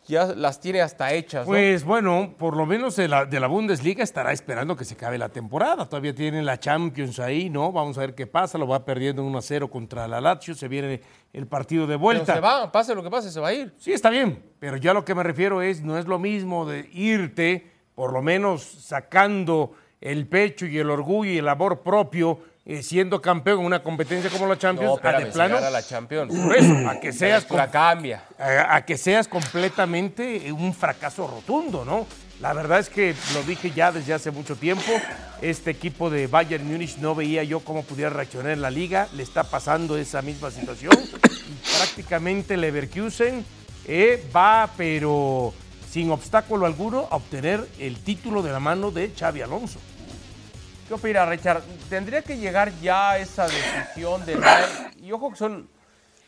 ya 0.08 0.28
las 0.28 0.60
tiene 0.60 0.82
hasta 0.82 1.14
hechas. 1.14 1.46
¿no? 1.46 1.52
Pues 1.52 1.84
bueno, 1.84 2.34
por 2.38 2.56
lo 2.56 2.66
menos 2.66 2.96
de 2.96 3.08
la, 3.08 3.26
de 3.26 3.40
la 3.40 3.48
Bundesliga 3.48 4.04
estará 4.04 4.32
esperando 4.32 4.76
que 4.76 4.86
se 4.86 4.94
acabe 4.94 5.18
la 5.18 5.30
temporada. 5.30 5.86
Todavía 5.88 6.16
tiene 6.16 6.42
la 6.42 6.60
Champions 6.60 7.20
ahí, 7.20 7.50
¿no? 7.50 7.72
Vamos 7.72 7.98
a 7.98 8.02
ver 8.02 8.16
qué 8.16 8.26
pasa. 8.26 8.58
Lo 8.58 8.68
va 8.68 8.84
perdiendo 8.86 9.24
1 9.24 9.38
a 9.38 9.42
0 9.42 9.70
contra 9.70 10.08
la 10.08 10.22
Lazio. 10.22 10.56
Se 10.56 10.68
viene 10.68 11.02
el 11.34 11.48
partido 11.48 11.84
de 11.84 11.90
Pero 11.90 12.00
vuelta. 12.00 12.34
se 12.36 12.40
va, 12.40 12.72
pase 12.72 12.96
lo 12.96 13.04
que 13.04 13.10
pase, 13.10 13.30
se 13.32 13.40
va 13.40 13.50
a 13.50 13.54
ir. 13.54 13.74
Sí, 13.78 13.92
está 13.94 14.10
bien, 14.10 14.42
pero 14.60 14.78
ya 14.78 14.94
lo 14.94 15.04
que 15.06 15.14
me 15.14 15.24
refiero 15.24 15.62
es, 15.62 15.82
no 15.82 15.98
es 15.98 16.08
lo 16.08 16.18
mismo 16.20 16.66
de 16.66 16.90
irte, 16.94 17.70
por 17.94 18.14
lo 18.14 18.22
menos 18.22 18.64
sacando 18.64 19.74
el 20.02 20.28
pecho 20.28 20.66
y 20.66 20.78
el 20.78 20.90
orgullo 20.90 21.32
y 21.32 21.38
el 21.40 21.48
amor 21.50 21.82
propio, 21.82 22.40
eh, 22.70 22.84
siendo 22.84 23.22
campeón 23.22 23.62
en 23.62 23.66
una 23.66 23.82
competencia 23.82 24.30
como 24.30 24.46
la 24.46 24.58
Champions, 24.58 25.00
No, 25.02 25.10
a 25.10 25.14
de 25.20 25.26
plano, 25.28 25.56
gana 25.56 25.70
la 25.70 25.82
Champions. 25.82 26.34
eso, 26.54 26.90
a 26.90 27.00
que 27.00 27.14
seas, 27.14 27.46
cambia. 27.72 28.24
a, 28.38 28.76
a 28.76 28.86
que 28.86 28.98
seas 28.98 29.28
completamente 29.30 30.52
un 30.52 30.74
fracaso 30.74 31.28
rotundo, 31.28 31.86
¿no? 31.86 32.06
La 32.42 32.54
verdad 32.54 32.80
es 32.80 32.90
que 32.90 33.16
lo 33.34 33.42
dije 33.44 33.72
ya 33.72 33.92
desde 33.92 34.14
hace 34.14 34.32
mucho 34.32 34.56
tiempo, 34.58 34.92
este 35.42 35.72
equipo 35.72 36.10
de 36.10 36.28
Bayern 36.28 36.68
Múnich 36.68 36.98
no 36.98 37.16
veía 37.16 37.44
yo 37.44 37.62
cómo 37.62 37.84
pudiera 37.84 38.12
reaccionar 38.12 38.52
en 38.52 38.62
la 38.62 38.70
liga, 38.70 39.08
le 39.16 39.24
está 39.24 39.44
pasando 39.46 39.98
esa 39.98 40.22
misma 40.22 40.52
situación 40.52 40.94
y 40.94 41.78
prácticamente 41.78 42.58
Leverkusen 42.58 43.44
eh, 43.86 44.24
va, 44.36 44.70
pero 44.78 45.54
sin 45.90 46.12
obstáculo 46.12 46.66
alguno, 46.66 47.08
a 47.10 47.16
obtener 47.16 47.66
el 47.80 47.98
título 48.04 48.44
de 48.44 48.52
la 48.52 48.60
mano 48.60 48.92
de 48.92 49.12
Xavi 49.18 49.42
Alonso. 49.42 49.80
¿Qué 50.88 50.94
opina, 50.94 51.26
Richard? 51.26 51.62
¿Tendría 51.90 52.22
que 52.22 52.38
llegar 52.38 52.72
ya 52.82 53.18
esa 53.18 53.46
decisión 53.48 54.26
del 54.26 54.40
Bayern? 54.40 54.92
Y 55.04 55.12
ojo 55.12 55.32
que 55.32 55.36
son 55.36 55.70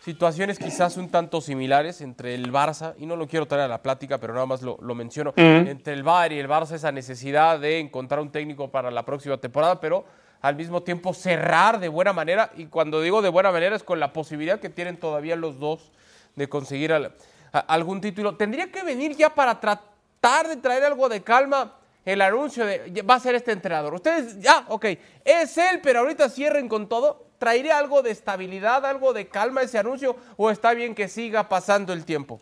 situaciones 0.03 0.59
quizás 0.59 0.97
un 0.97 1.09
tanto 1.09 1.39
similares 1.39 2.01
entre 2.01 2.35
el 2.35 2.51
Barça, 2.51 2.93
y 2.97 3.05
no 3.05 3.15
lo 3.15 3.27
quiero 3.27 3.47
traer 3.47 3.63
a 3.65 3.67
la 3.69 3.81
plática, 3.81 4.17
pero 4.17 4.33
nada 4.33 4.45
más 4.45 4.61
lo, 4.61 4.77
lo 4.81 4.95
menciono, 4.95 5.33
entre 5.67 5.93
el 5.93 6.03
Bayern 6.03 6.35
y 6.35 6.39
el 6.39 6.49
Barça 6.49 6.71
esa 6.75 6.91
necesidad 6.91 7.59
de 7.59 7.79
encontrar 7.79 8.19
un 8.19 8.31
técnico 8.31 8.69
para 8.69 8.91
la 8.91 9.03
próxima 9.05 9.37
temporada, 9.37 9.79
pero 9.79 10.03
al 10.41 10.55
mismo 10.55 10.83
tiempo 10.83 11.13
cerrar 11.13 11.79
de 11.79 11.87
buena 11.87 12.11
manera, 12.11 12.51
y 12.57 12.65
cuando 12.65 13.01
digo 13.01 13.21
de 13.21 13.29
buena 13.29 13.51
manera 13.51 13.75
es 13.75 13.83
con 13.83 13.99
la 13.99 14.11
posibilidad 14.11 14.59
que 14.59 14.69
tienen 14.69 14.97
todavía 14.97 15.35
los 15.37 15.59
dos 15.59 15.91
de 16.35 16.49
conseguir 16.49 16.91
al- 16.93 17.13
a- 17.53 17.59
algún 17.59 18.01
título. 18.01 18.35
¿Tendría 18.35 18.71
que 18.71 18.83
venir 18.83 19.15
ya 19.15 19.33
para 19.33 19.59
tratar 19.59 20.47
de 20.47 20.57
traer 20.57 20.83
algo 20.85 21.07
de 21.09 21.21
calma? 21.23 21.75
El 22.05 22.21
anuncio 22.21 22.65
de 22.65 23.01
va 23.01 23.15
a 23.15 23.19
ser 23.19 23.35
este 23.35 23.51
entrenador. 23.51 23.93
Ustedes, 23.93 24.39
ya, 24.39 24.65
ok, 24.67 24.85
es 25.25 25.57
él, 25.57 25.79
pero 25.81 25.99
ahorita 25.99 26.29
cierren 26.29 26.67
con 26.67 26.87
todo. 26.87 27.27
¿Traería 27.37 27.77
algo 27.77 28.01
de 28.01 28.11
estabilidad, 28.11 28.85
algo 28.85 29.13
de 29.13 29.27
calma 29.27 29.61
ese 29.61 29.77
anuncio 29.77 30.15
o 30.35 30.51
está 30.51 30.73
bien 30.73 30.93
que 30.93 31.07
siga 31.07 31.47
pasando 31.47 31.93
el 31.93 32.03
tiempo? 32.03 32.41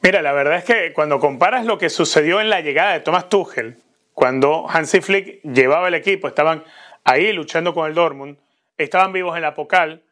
Mira, 0.00 0.22
la 0.22 0.32
verdad 0.32 0.58
es 0.58 0.64
que 0.64 0.92
cuando 0.92 1.18
comparas 1.18 1.64
lo 1.64 1.76
que 1.76 1.90
sucedió 1.90 2.40
en 2.40 2.50
la 2.50 2.60
llegada 2.60 2.92
de 2.92 3.00
Thomas 3.00 3.28
Tuchel, 3.28 3.82
cuando 4.14 4.68
Hansi 4.68 5.00
Flick 5.00 5.42
llevaba 5.42 5.88
el 5.88 5.94
equipo, 5.94 6.28
estaban 6.28 6.64
ahí 7.04 7.32
luchando 7.32 7.74
con 7.74 7.88
el 7.88 7.94
Dortmund, 7.94 8.38
estaban 8.76 9.12
vivos 9.12 9.36
en 9.36 9.42
la 9.42 9.54
Pocal, 9.54 10.04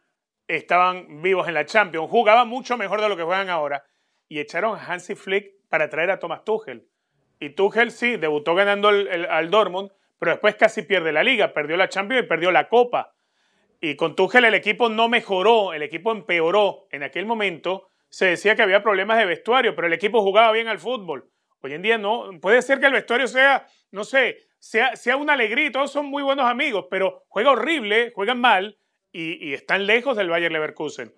estaban 0.49 1.23
vivos 1.23 1.47
en 1.49 1.55
la 1.55 1.67
Champions, 1.67 2.11
jugaban 2.11 2.49
mucho 2.49 2.77
mejor 2.77 3.01
de 3.01 3.09
lo 3.09 3.17
que 3.17 3.23
juegan 3.23 3.49
ahora 3.49 3.85
y 4.29 4.41
echaron 4.41 4.79
a 4.79 4.85
Hansi 4.85 5.15
Flick 5.15 5.56
para 5.69 5.89
traer 5.89 6.11
a 6.11 6.19
Thomas 6.19 6.45
Tuchel. 6.45 6.87
Y 7.39 7.51
Tuchel 7.51 7.91
sí, 7.91 8.17
debutó 8.17 8.55
ganando 8.55 8.89
al 8.89 9.51
Dortmund, 9.51 9.91
pero 10.19 10.33
después 10.33 10.55
casi 10.57 10.83
pierde 10.83 11.13
la 11.13 11.23
liga, 11.23 11.53
perdió 11.53 11.77
la 11.77 11.89
Champions 11.89 12.25
y 12.25 12.29
perdió 12.29 12.51
la 12.51 12.69
Copa. 12.69 13.15
Y 13.81 13.97
con 13.97 14.17
Tuchel 14.17 14.45
el 14.45 14.55
equipo 14.55 14.89
no 14.89 15.09
mejoró, 15.09 15.75
el 15.75 15.83
equipo 15.83 16.13
empeoró. 16.13 16.87
En 16.91 17.03
aquel 17.03 17.27
momento 17.27 17.91
se 18.09 18.27
decía 18.27 18.57
que 18.57 18.63
había 18.63 18.83
problemas 18.83 19.19
de 19.19 19.27
vestuario, 19.27 19.75
pero 19.75 19.87
el 19.87 19.93
equipo 19.93 20.23
jugaba 20.23 20.53
bien 20.53 20.69
al 20.69 20.79
fútbol. 20.79 21.31
Hoy 21.61 21.75
en 21.75 21.83
día 21.83 21.99
no, 21.99 22.31
puede 22.41 22.63
ser 22.63 22.81
que 22.81 22.87
el 22.87 22.93
vestuario 22.93 23.27
sea, 23.27 23.67
no 23.91 24.05
sé, 24.05 24.39
sea, 24.59 24.97
sea 24.97 25.17
una 25.17 25.35
alegría 25.35 25.67
y 25.67 25.73
todos 25.73 25.93
son 25.93 26.07
muy 26.07 26.23
buenos 26.23 26.47
amigos, 26.47 26.87
pero 26.91 27.25
juega 27.29 27.51
horrible, 27.51 28.13
juegan 28.15 28.41
mal 28.41 28.79
y, 29.13 29.55
están 29.55 29.87
lejos 29.87 30.17
del 30.17 30.29
Bayer 30.29 30.53
Leverkusen. 30.53 31.13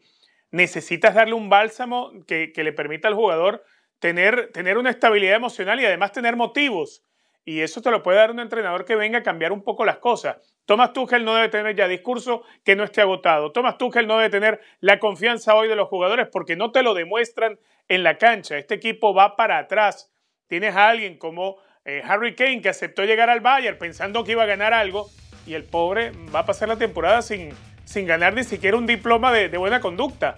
Necesitas 0.50 1.14
darle 1.14 1.34
un 1.34 1.48
bálsamo 1.50 2.12
que, 2.26 2.52
le 2.54 2.72
permita 2.72 3.08
al 3.08 3.14
jugador 3.14 3.64
tener, 3.98 4.50
tener 4.52 4.78
una 4.78 4.90
estabilidad 4.90 5.36
emocional 5.36 5.80
y 5.80 5.86
además 5.86 6.12
tener 6.12 6.36
motivos. 6.36 7.02
Y 7.44 7.60
eso 7.60 7.80
te 7.80 7.90
lo 7.90 8.02
puede 8.02 8.18
dar 8.18 8.30
un 8.30 8.40
entrenador 8.40 8.84
que 8.84 8.94
venga 8.94 9.20
a 9.20 9.22
cambiar 9.22 9.52
un 9.52 9.62
poco 9.62 9.84
las 9.84 9.98
cosas. 9.98 10.36
Thomas 10.66 10.92
Tuchel 10.92 11.24
no 11.24 11.34
debe 11.34 11.48
tener 11.48 11.74
ya 11.74 11.88
discurso 11.88 12.42
que 12.62 12.76
no 12.76 12.84
esté 12.84 13.00
agotado. 13.00 13.52
Thomas 13.52 13.78
Tuchel 13.78 14.06
no 14.06 14.18
debe 14.18 14.28
tener 14.28 14.60
la 14.80 14.98
confianza 14.98 15.54
hoy 15.54 15.66
de 15.66 15.74
los 15.74 15.88
jugadores 15.88 16.28
porque 16.30 16.56
no 16.56 16.72
te 16.72 16.82
lo 16.82 16.92
demuestran 16.92 17.58
en 17.88 18.02
la 18.02 18.18
cancha. 18.18 18.58
Este 18.58 18.74
equipo 18.74 19.14
va 19.14 19.34
para 19.34 19.56
atrás. 19.56 20.12
Tienes 20.46 20.76
a 20.76 20.90
alguien 20.90 21.16
como 21.16 21.56
eh, 21.86 22.02
Harry 22.04 22.34
Kane 22.34 22.60
que 22.60 22.68
aceptó 22.68 23.04
llegar 23.04 23.30
al 23.30 23.40
Bayern 23.40 23.78
pensando 23.78 24.24
que 24.24 24.32
iba 24.32 24.42
a 24.42 24.46
ganar 24.46 24.74
algo 24.74 25.08
y 25.46 25.54
el 25.54 25.64
pobre 25.64 26.12
va 26.34 26.40
a 26.40 26.44
pasar 26.44 26.68
la 26.68 26.76
temporada 26.76 27.22
sin, 27.22 27.54
sin 27.86 28.06
ganar 28.06 28.34
ni 28.34 28.44
siquiera 28.44 28.76
un 28.76 28.86
diploma 28.86 29.32
de, 29.32 29.48
buena 29.56 29.80
conducta. 29.80 30.36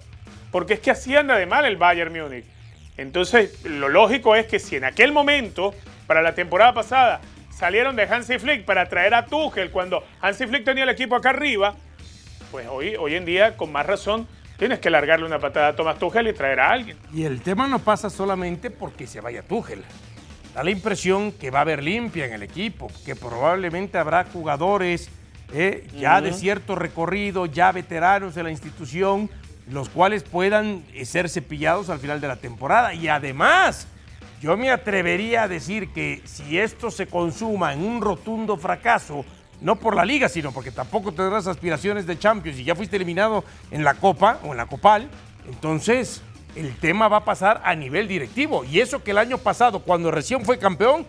Porque 0.49 0.75
es 0.75 0.79
que 0.79 0.91
así 0.91 1.13
anda 1.13 1.35
de 1.37 1.45
mal 1.45 1.65
el 1.65 1.75
Bayern 1.75 2.13
Múnich. 2.13 2.45
Entonces, 2.97 3.63
lo 3.63 3.89
lógico 3.89 4.35
es 4.35 4.45
que 4.45 4.59
si 4.59 4.75
en 4.75 4.83
aquel 4.83 5.11
momento, 5.11 5.73
para 6.07 6.21
la 6.21 6.35
temporada 6.35 6.73
pasada, 6.73 7.21
salieron 7.49 7.95
de 7.95 8.03
Hansi 8.03 8.39
Flick 8.39 8.65
para 8.65 8.87
traer 8.89 9.13
a 9.13 9.25
Tuchel 9.25 9.71
cuando 9.71 10.03
Hansi 10.21 10.47
Flick 10.47 10.65
tenía 10.65 10.83
el 10.83 10.89
equipo 10.89 11.15
acá 11.15 11.29
arriba, 11.29 11.75
pues 12.51 12.67
hoy, 12.67 12.95
hoy 12.95 13.15
en 13.15 13.25
día, 13.25 13.55
con 13.55 13.71
más 13.71 13.85
razón, 13.85 14.27
tienes 14.57 14.79
que 14.79 14.89
largarle 14.89 15.25
una 15.25 15.39
patada 15.39 15.69
a 15.69 15.75
Thomas 15.75 15.97
Tuchel 15.97 16.27
y 16.27 16.33
traer 16.33 16.59
a 16.59 16.71
alguien. 16.71 16.97
Y 17.13 17.23
el 17.23 17.41
tema 17.41 17.67
no 17.67 17.79
pasa 17.79 18.09
solamente 18.09 18.69
porque 18.69 19.07
se 19.07 19.21
vaya 19.21 19.41
Tuchel. 19.41 19.83
Da 20.53 20.63
la 20.63 20.71
impresión 20.71 21.31
que 21.31 21.49
va 21.49 21.59
a 21.59 21.61
haber 21.61 21.81
limpia 21.81 22.25
en 22.25 22.33
el 22.33 22.43
equipo, 22.43 22.91
que 23.05 23.15
probablemente 23.15 23.97
habrá 23.97 24.25
jugadores 24.25 25.09
eh, 25.53 25.87
ya 25.97 26.21
de 26.21 26.33
cierto 26.33 26.75
recorrido, 26.75 27.45
ya 27.45 27.71
veteranos 27.71 28.35
de 28.35 28.43
la 28.43 28.51
institución, 28.51 29.29
los 29.71 29.89
cuales 29.89 30.23
puedan 30.23 30.83
eh, 30.93 31.05
ser 31.05 31.29
cepillados 31.29 31.89
al 31.89 31.99
final 31.99 32.21
de 32.21 32.27
la 32.27 32.35
temporada. 32.35 32.93
Y 32.93 33.07
además, 33.07 33.87
yo 34.41 34.57
me 34.57 34.69
atrevería 34.69 35.43
a 35.43 35.47
decir 35.47 35.89
que 35.93 36.21
si 36.25 36.57
esto 36.57 36.91
se 36.91 37.07
consuma 37.07 37.73
en 37.73 37.83
un 37.83 38.01
rotundo 38.01 38.57
fracaso, 38.57 39.25
no 39.61 39.75
por 39.75 39.95
la 39.95 40.03
liga, 40.03 40.27
sino 40.27 40.51
porque 40.51 40.71
tampoco 40.71 41.11
tendrás 41.11 41.47
aspiraciones 41.47 42.07
de 42.07 42.17
Champions 42.17 42.59
y 42.59 42.63
ya 42.63 42.75
fuiste 42.75 42.95
eliminado 42.95 43.43
en 43.69 43.83
la 43.83 43.93
Copa 43.93 44.39
o 44.43 44.51
en 44.51 44.57
la 44.57 44.65
Copal, 44.65 45.07
entonces 45.47 46.21
el 46.55 46.75
tema 46.77 47.07
va 47.07 47.17
a 47.17 47.25
pasar 47.25 47.61
a 47.63 47.75
nivel 47.75 48.07
directivo. 48.07 48.65
Y 48.65 48.79
eso 48.79 49.03
que 49.03 49.11
el 49.11 49.17
año 49.17 49.37
pasado, 49.37 49.79
cuando 49.79 50.11
recién 50.11 50.43
fue 50.43 50.57
campeón, 50.57 51.05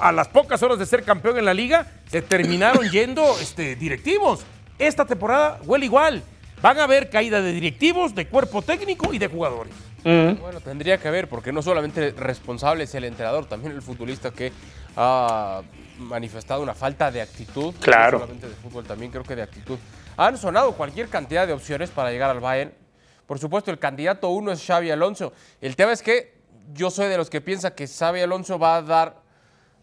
a 0.00 0.12
las 0.12 0.28
pocas 0.28 0.62
horas 0.62 0.78
de 0.78 0.86
ser 0.86 1.02
campeón 1.02 1.38
en 1.38 1.44
la 1.44 1.54
liga, 1.54 1.86
se 2.10 2.22
terminaron 2.22 2.88
yendo 2.90 3.24
este, 3.40 3.74
directivos. 3.74 4.44
Esta 4.78 5.04
temporada 5.04 5.58
huele 5.64 5.86
igual. 5.86 6.22
Van 6.60 6.78
a 6.78 6.84
haber 6.84 7.08
caída 7.08 7.40
de 7.40 7.52
directivos, 7.52 8.14
de 8.14 8.26
cuerpo 8.26 8.62
técnico 8.62 9.12
y 9.14 9.18
de 9.18 9.28
jugadores. 9.28 9.72
Bueno, 10.04 10.60
tendría 10.60 10.98
que 10.98 11.08
haber, 11.08 11.28
porque 11.28 11.52
no 11.52 11.62
solamente 11.62 12.12
responsable 12.12 12.84
es 12.84 12.94
el 12.94 13.04
entrenador, 13.04 13.46
también 13.46 13.72
el 13.72 13.82
futbolista 13.82 14.30
que 14.30 14.52
ha 14.96 15.62
manifestado 15.98 16.62
una 16.62 16.74
falta 16.74 17.10
de 17.10 17.20
actitud. 17.20 17.74
Claro. 17.80 18.18
No 18.18 18.24
solamente 18.24 18.48
de 18.48 18.54
fútbol, 18.54 18.84
también 18.84 19.10
creo 19.10 19.24
que 19.24 19.36
de 19.36 19.42
actitud. 19.42 19.78
Han 20.16 20.36
sonado 20.38 20.72
cualquier 20.72 21.08
cantidad 21.08 21.46
de 21.46 21.52
opciones 21.52 21.90
para 21.90 22.10
llegar 22.10 22.30
al 22.30 22.40
Bayern. 22.40 22.72
Por 23.26 23.38
supuesto, 23.38 23.70
el 23.70 23.78
candidato 23.78 24.30
uno 24.30 24.50
es 24.52 24.64
Xavi 24.64 24.90
Alonso. 24.90 25.32
El 25.60 25.76
tema 25.76 25.92
es 25.92 26.02
que 26.02 26.38
yo 26.72 26.90
soy 26.90 27.08
de 27.08 27.16
los 27.16 27.28
que 27.28 27.40
piensa 27.40 27.74
que 27.74 27.86
Xavi 27.86 28.20
Alonso 28.20 28.58
va 28.58 28.76
a 28.76 28.82
dar 28.82 29.22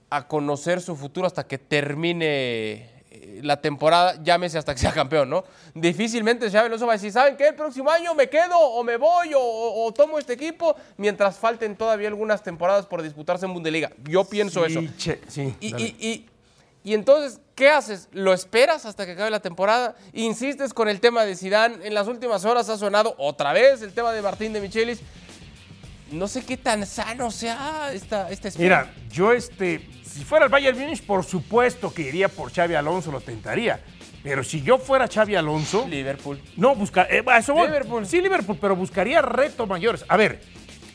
a 0.09 0.27
conocer 0.27 0.81
su 0.81 0.95
futuro 0.95 1.27
hasta 1.27 1.45
que 1.45 1.57
termine 1.57 2.94
la 3.41 3.61
temporada, 3.61 4.21
llámese 4.23 4.57
hasta 4.57 4.73
que 4.73 4.79
sea 4.79 4.91
campeón, 4.91 5.29
¿no? 5.29 5.43
Difícilmente 5.73 6.49
Xavi 6.49 6.67
Alonso 6.67 6.85
va 6.85 6.93
a 6.93 6.95
decir, 6.95 7.11
¿saben 7.11 7.37
qué? 7.37 7.49
El 7.49 7.55
próximo 7.55 7.89
año 7.89 8.13
me 8.15 8.29
quedo 8.29 8.57
o 8.57 8.83
me 8.83 8.97
voy 8.97 9.31
o, 9.35 9.91
tomo 9.95 10.19
este 10.19 10.33
equipo 10.33 10.75
mientras 10.97 11.37
falten 11.37 11.75
todavía 11.75 12.07
algunas 12.07 12.43
temporadas 12.43 12.85
por 12.85 13.01
disputarse 13.01 13.45
en 13.45 13.53
Bundesliga. 13.53 13.91
Yo 14.03 14.25
pienso 14.25 14.65
eso. 14.65 14.81
sí, 15.27 15.55
y, 15.59 16.25
y, 16.83 16.93
entonces, 16.93 17.39
¿qué 17.55 17.69
haces? 17.69 18.09
¿Lo 18.11 18.33
esperas 18.33 18.85
hasta 18.85 19.05
que 19.05 19.13
acabe 19.13 19.31
la 19.31 19.39
temporada? 19.39 19.95
¿Insistes 20.13 20.73
con 20.73 20.87
el 20.87 20.99
tema 20.99 21.25
de 21.25 21.35
Zidane? 21.35 21.85
En 21.85 21.93
las 21.93 22.07
últimas 22.07 22.45
horas 22.45 22.69
ha 22.69 22.77
sonado 22.77 23.15
otra 23.17 23.53
vez 23.53 23.81
el 23.81 23.93
tema 23.93 24.11
de 24.11 24.21
Martín 24.21 24.53
de 24.53 24.61
Michelis. 24.61 24.99
No 26.11 26.27
sé 26.27 26.45
qué 26.45 26.57
tan 26.57 26.85
sano 26.85 27.31
sea 27.31 27.91
esta, 27.91 28.29
esta 28.29 28.49
espera. 28.49 28.83
Mira, 28.91 29.09
yo 29.09 29.31
este 29.31 29.81
si 30.15 30.23
fuera 30.23 30.45
el 30.45 30.51
Bayern 30.51 30.79
Munich, 30.79 31.05
por 31.05 31.25
supuesto 31.25 31.93
que 31.93 32.03
iría 32.03 32.29
por 32.29 32.49
Xavi 32.49 32.73
Alonso, 32.73 33.11
lo 33.11 33.19
tentaría. 33.19 33.81
Pero 34.23 34.45
si 34.45 34.61
yo 34.61 34.77
fuera 34.77 35.09
Xavi 35.09 35.35
Alonso. 35.35 35.85
Liverpool. 35.89 36.41
No, 36.55 36.73
buscar. 36.73 37.05
Eh, 37.13 37.21
eso 37.37 37.53
Liverpool. 37.53 38.05
Sí, 38.07 38.21
Liverpool, 38.21 38.57
pero 38.59 38.77
buscaría 38.77 39.21
retos 39.21 39.67
mayores. 39.67 40.05
A 40.07 40.15
ver, 40.15 40.39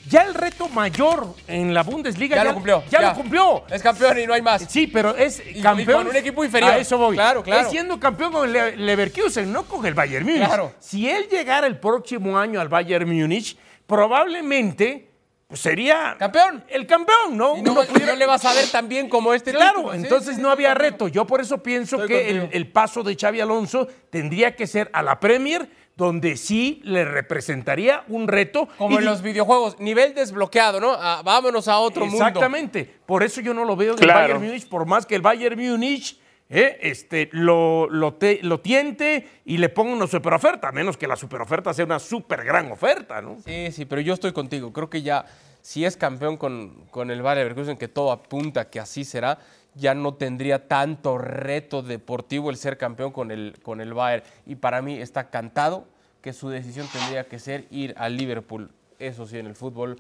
ya 0.09 0.23
el 0.23 0.33
reto 0.33 0.71
mayor 0.71 1.35
en 1.47 1.75
la 1.75 1.83
Bundesliga. 1.83 2.35
Ya, 2.35 2.45
lo 2.45 2.55
cumplió. 2.55 2.83
Ya, 2.91 3.03
lo 3.03 3.15
cumplió. 3.15 3.65
Es 3.69 3.83
campeón 3.83 4.19
y 4.21 4.27
no 4.27 4.33
hay 4.33 4.41
más. 4.41 4.63
Sí, 4.69 4.87
pero 4.87 5.15
es 5.15 5.43
campeón. 5.63 6.05
con 6.05 6.09
un 6.09 6.17
equipo 6.17 6.43
inferior. 6.43 6.73
A 6.73 6.79
eso 6.79 6.97
voy. 6.97 7.15
Claro, 7.15 7.43
claro. 7.43 7.61
Es 7.61 7.71
siendo 7.71 8.01
campeón 8.01 8.33
con 8.33 8.57
el 8.57 8.87
Leverkusen, 8.87 9.53
no 9.53 9.65
con 9.65 9.85
el 9.85 9.93
Bayern 9.93 10.25
Múnich. 10.25 10.47
Claro. 10.47 10.73
Si 10.81 11.11
él 11.11 11.29
llegara 11.31 11.67
el 11.67 11.79
próximo 11.79 12.39
año 12.39 12.59
al 12.59 12.71
Bayern 12.71 13.07
Múnich, 13.07 13.59
probablemente 13.87 15.10
sería 15.53 16.17
campeón. 16.19 16.65
El 16.69 16.87
campeón, 16.87 17.37
¿no? 17.37 17.57
Y 17.57 17.63
no, 17.63 17.75
le 18.17 18.27
vas 18.27 18.45
a 18.45 18.55
ver 18.55 18.69
tan 18.69 18.89
bien 18.89 19.09
como 19.09 19.35
este 19.35 19.53
Claro, 19.53 19.93
entonces 19.93 20.39
no 20.39 20.51
había 20.51 20.75
reto. 20.75 21.09
Yo 21.09 21.27
por 21.27 21.41
eso 21.41 21.63
pienso 21.63 22.07
que 22.07 22.49
el, 22.53 22.69
paso 22.71 23.03
de 23.03 23.17
Xavi 23.17 23.41
Alonso 23.41 23.89
tendría 24.11 24.55
que 24.55 24.67
ser 24.67 24.91
a 24.93 25.03
la 25.03 25.19
Premier, 25.19 25.69
donde 25.97 26.37
sí 26.37 26.81
le 26.85 27.05
representaría 27.05 28.05
un 28.09 28.29
reto. 28.29 28.69
Como 28.79 28.99
en 28.99 29.05
los 29.05 29.23
videojuegos, 29.23 29.79
nivel 29.81 30.15
desbloqueado, 30.15 30.81
¿no? 30.81 30.93
Vámonos 31.25 31.69
a 31.69 31.79
otro 31.79 32.07
mundo. 32.07 32.25
Exactamente. 32.25 32.99
Por 33.07 33.23
eso 33.23 33.41
yo 33.41 33.53
no 33.55 33.65
lo 33.65 33.77
veo 33.77 33.97
en 33.97 34.03
el 34.03 34.09
Bayern 34.09 34.43
Múnich, 34.43 34.69
por 34.69 34.87
más 34.87 35.07
que 35.07 35.17
el 35.17 35.23
Bayern 35.23 35.59
Múnich 35.59 36.20
¿eh? 36.51 36.79
este, 36.83 37.31
lo, 37.33 37.89
lo, 37.89 38.19
lo, 38.43 38.61
tiente 38.61 39.27
y 39.45 39.57
le 39.57 39.69
ponga 39.69 39.95
una 39.95 40.07
superoferta, 40.07 40.69
a 40.69 40.73
menos 40.73 40.97
que 40.97 41.07
la 41.07 41.17
superoferta 41.17 41.73
sea 41.73 41.85
una 41.85 41.99
super 41.99 42.45
gran 42.45 42.71
oferta, 42.71 43.23
¿no? 43.23 43.39
Sí, 43.47 43.73
sí, 43.73 43.85
pero 43.87 44.03
yo 44.03 44.13
estoy 44.13 44.33
contigo. 44.33 44.73
Creo 44.73 44.91
que 44.91 45.03
ya, 45.03 45.25
si 45.63 45.85
es 45.85 45.97
campeón 45.97 46.37
con, 46.37 46.85
con 46.91 47.11
el 47.11 47.23
Bayern 47.23 47.49
Leverkusen, 47.49 47.79
que 47.79 47.89
todo 47.89 48.13
apunta 48.13 48.69
que 48.69 48.81
así 48.81 49.05
será, 49.05 49.39
ya 49.75 49.95
no 49.95 50.15
tendría 50.15 50.67
tanto 50.67 51.17
reto 51.17 51.83
deportivo 51.83 52.51
el 52.51 52.57
ser 52.57 52.77
campeón 52.77 53.13
con 53.13 53.31
el, 53.31 53.57
con 53.63 53.81
el 53.81 53.95
Bayern. 53.95 54.25
Y 54.45 54.57
para 54.57 54.83
mí 54.83 55.01
está 55.01 55.31
cantado 55.31 55.87
que 56.21 56.33
su 56.33 56.51
decisión 56.51 56.87
tendría 56.93 57.25
que 57.25 57.39
ser 57.39 57.67
ir 57.71 57.95
al 57.97 58.17
Liverpool. 58.17 58.73
Eso 58.99 59.27
sí, 59.27 59.39
en 59.39 59.47
el 59.47 59.55
fútbol 59.55 59.97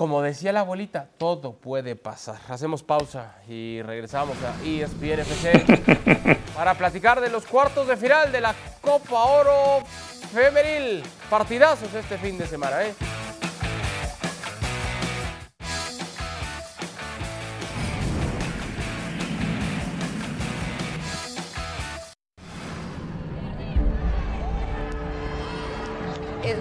como 0.00 0.22
decía 0.22 0.50
la 0.50 0.60
abuelita, 0.60 1.10
todo 1.18 1.52
puede 1.52 1.94
pasar. 1.94 2.38
Hacemos 2.48 2.82
pausa 2.82 3.34
y 3.46 3.82
regresamos 3.82 4.34
a 4.42 4.54
ESPN 4.64 5.20
FC 5.20 6.38
para 6.56 6.72
platicar 6.72 7.20
de 7.20 7.28
los 7.28 7.44
cuartos 7.44 7.86
de 7.86 7.98
final 7.98 8.32
de 8.32 8.40
la 8.40 8.54
Copa 8.80 9.24
Oro 9.24 9.84
Femenil. 10.32 11.02
Partidazos 11.28 11.92
este 11.92 12.16
fin 12.16 12.38
de 12.38 12.46
semana, 12.46 12.82
¿eh? 12.82 12.94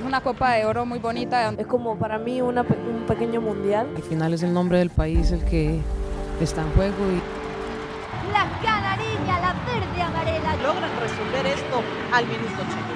Una 0.09 0.21
Copa 0.21 0.53
de 0.53 0.65
Oro 0.65 0.87
muy 0.87 0.97
bonita. 0.97 1.53
Es 1.55 1.67
como 1.67 1.95
para 1.97 2.17
mí 2.17 2.41
un 2.41 2.55
pequeño 3.07 3.41
mundial. 3.41 3.87
Al 3.95 4.01
final 4.01 4.33
es 4.33 4.41
el 4.41 4.51
nombre 4.51 4.79
del 4.79 4.89
país 4.89 5.31
el 5.31 5.45
que 5.45 5.79
está 6.41 6.63
en 6.63 6.71
juego. 6.71 6.95
Y... 7.11 7.21
La 8.33 8.49
canariña, 8.63 9.39
la 9.39 9.53
verde 9.71 10.01
amarela. 10.01 10.55
Logran 10.63 10.89
resolver 10.99 11.45
esto 11.45 11.83
al 12.11 12.25
minuto 12.25 12.53
80. 12.53 12.89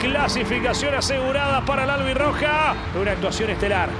Clasificación 0.00 0.94
asegurada 0.96 1.64
para 1.64 1.84
el 1.84 1.90
albirroja. 1.90 2.74
Una 3.00 3.12
actuación 3.12 3.50
estelar. 3.50 3.90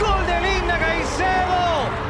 Gol 0.00 0.26
de 0.26 0.40
Linda 0.40 0.78
Caicedo 0.78 2.03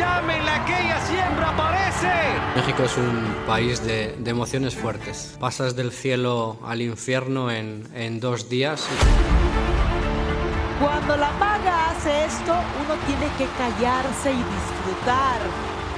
llámenla 0.00 0.64
que 0.64 0.72
ella 0.80 1.00
siempre 1.06 1.44
aparece. 1.44 2.08
México 2.56 2.82
es 2.84 2.96
un 2.96 3.36
país 3.46 3.84
de, 3.84 4.16
de 4.18 4.30
emociones 4.30 4.74
fuertes. 4.74 5.36
Pasas 5.38 5.76
del 5.76 5.92
cielo 5.92 6.58
al 6.66 6.80
infierno 6.80 7.50
en, 7.50 7.86
en 7.94 8.18
dos 8.20 8.48
días. 8.48 8.88
Cuando 10.80 11.16
la 11.16 11.30
maga 11.32 11.90
hace 11.90 12.24
esto, 12.24 12.52
uno 12.52 12.94
tiene 13.06 13.28
que 13.36 13.46
callarse 13.58 14.32
y 14.32 14.42
disfrutar. 14.56 15.38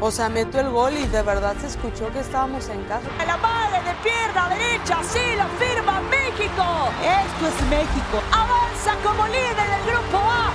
O 0.00 0.10
sea, 0.10 0.28
meto 0.28 0.58
el 0.58 0.68
gol 0.70 0.92
y 0.98 1.06
de 1.06 1.22
verdad 1.22 1.54
se 1.60 1.68
escuchó 1.68 2.12
que 2.12 2.18
estábamos 2.18 2.68
en 2.68 2.82
casa. 2.84 3.06
La 3.24 3.36
madre 3.36 3.78
de 3.88 3.94
pierna 4.02 4.48
derecha, 4.48 4.98
sí, 5.04 5.22
lo 5.38 5.46
firma 5.64 6.00
México. 6.10 6.64
Esto 7.00 7.46
es 7.46 7.68
México. 7.70 8.20
Avanza 8.32 8.96
como 9.04 9.24
líder 9.28 9.54
del 9.74 9.84
grupo 9.92 10.18
A. 10.18 10.50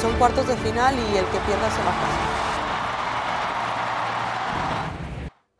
Son 0.00 0.16
cuartos 0.16 0.48
de 0.48 0.56
final 0.56 0.94
y 0.94 1.16
el 1.18 1.26
que 1.26 1.38
pierda 1.40 1.70
se 1.70 1.82
va 1.82 1.90
a 1.90 2.00
casa. 2.00 2.40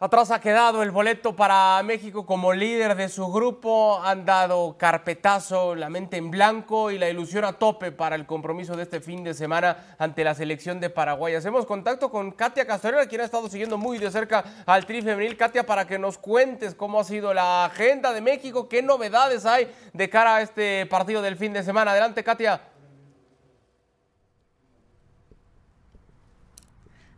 Atrás 0.02 0.30
ha 0.30 0.40
quedado 0.40 0.82
el 0.82 0.92
boleto 0.92 1.36
para 1.36 1.82
México 1.82 2.24
como 2.24 2.54
líder 2.54 2.94
de 2.94 3.10
su 3.10 3.30
grupo. 3.30 4.00
Han 4.02 4.24
dado 4.24 4.78
carpetazo, 4.78 5.74
la 5.74 5.90
mente 5.90 6.16
en 6.16 6.30
blanco 6.30 6.90
y 6.90 6.98
la 6.98 7.10
ilusión 7.10 7.44
a 7.44 7.52
tope 7.52 7.92
para 7.92 8.16
el 8.16 8.24
compromiso 8.24 8.74
de 8.76 8.84
este 8.84 9.02
fin 9.02 9.22
de 9.22 9.34
semana 9.34 9.94
ante 9.98 10.24
la 10.24 10.34
selección 10.34 10.80
de 10.80 10.88
Paraguay. 10.88 11.34
Hacemos 11.34 11.66
contacto 11.66 12.10
con 12.10 12.30
Katia 12.30 12.66
Castorera, 12.66 13.06
quien 13.08 13.20
ha 13.20 13.24
estado 13.24 13.46
siguiendo 13.50 13.76
muy 13.76 13.98
de 13.98 14.10
cerca 14.10 14.42
al 14.64 14.86
tri 14.86 15.02
femenil. 15.02 15.36
Katia, 15.36 15.66
para 15.66 15.86
que 15.86 15.98
nos 15.98 16.16
cuentes 16.16 16.74
cómo 16.74 16.98
ha 16.98 17.04
sido 17.04 17.34
la 17.34 17.66
agenda 17.66 18.14
de 18.14 18.22
México, 18.22 18.70
qué 18.70 18.80
novedades 18.80 19.44
hay 19.44 19.70
de 19.92 20.08
cara 20.08 20.36
a 20.36 20.40
este 20.40 20.86
partido 20.86 21.20
del 21.20 21.36
fin 21.36 21.52
de 21.52 21.62
semana. 21.62 21.90
Adelante, 21.90 22.24
Katia. 22.24 22.62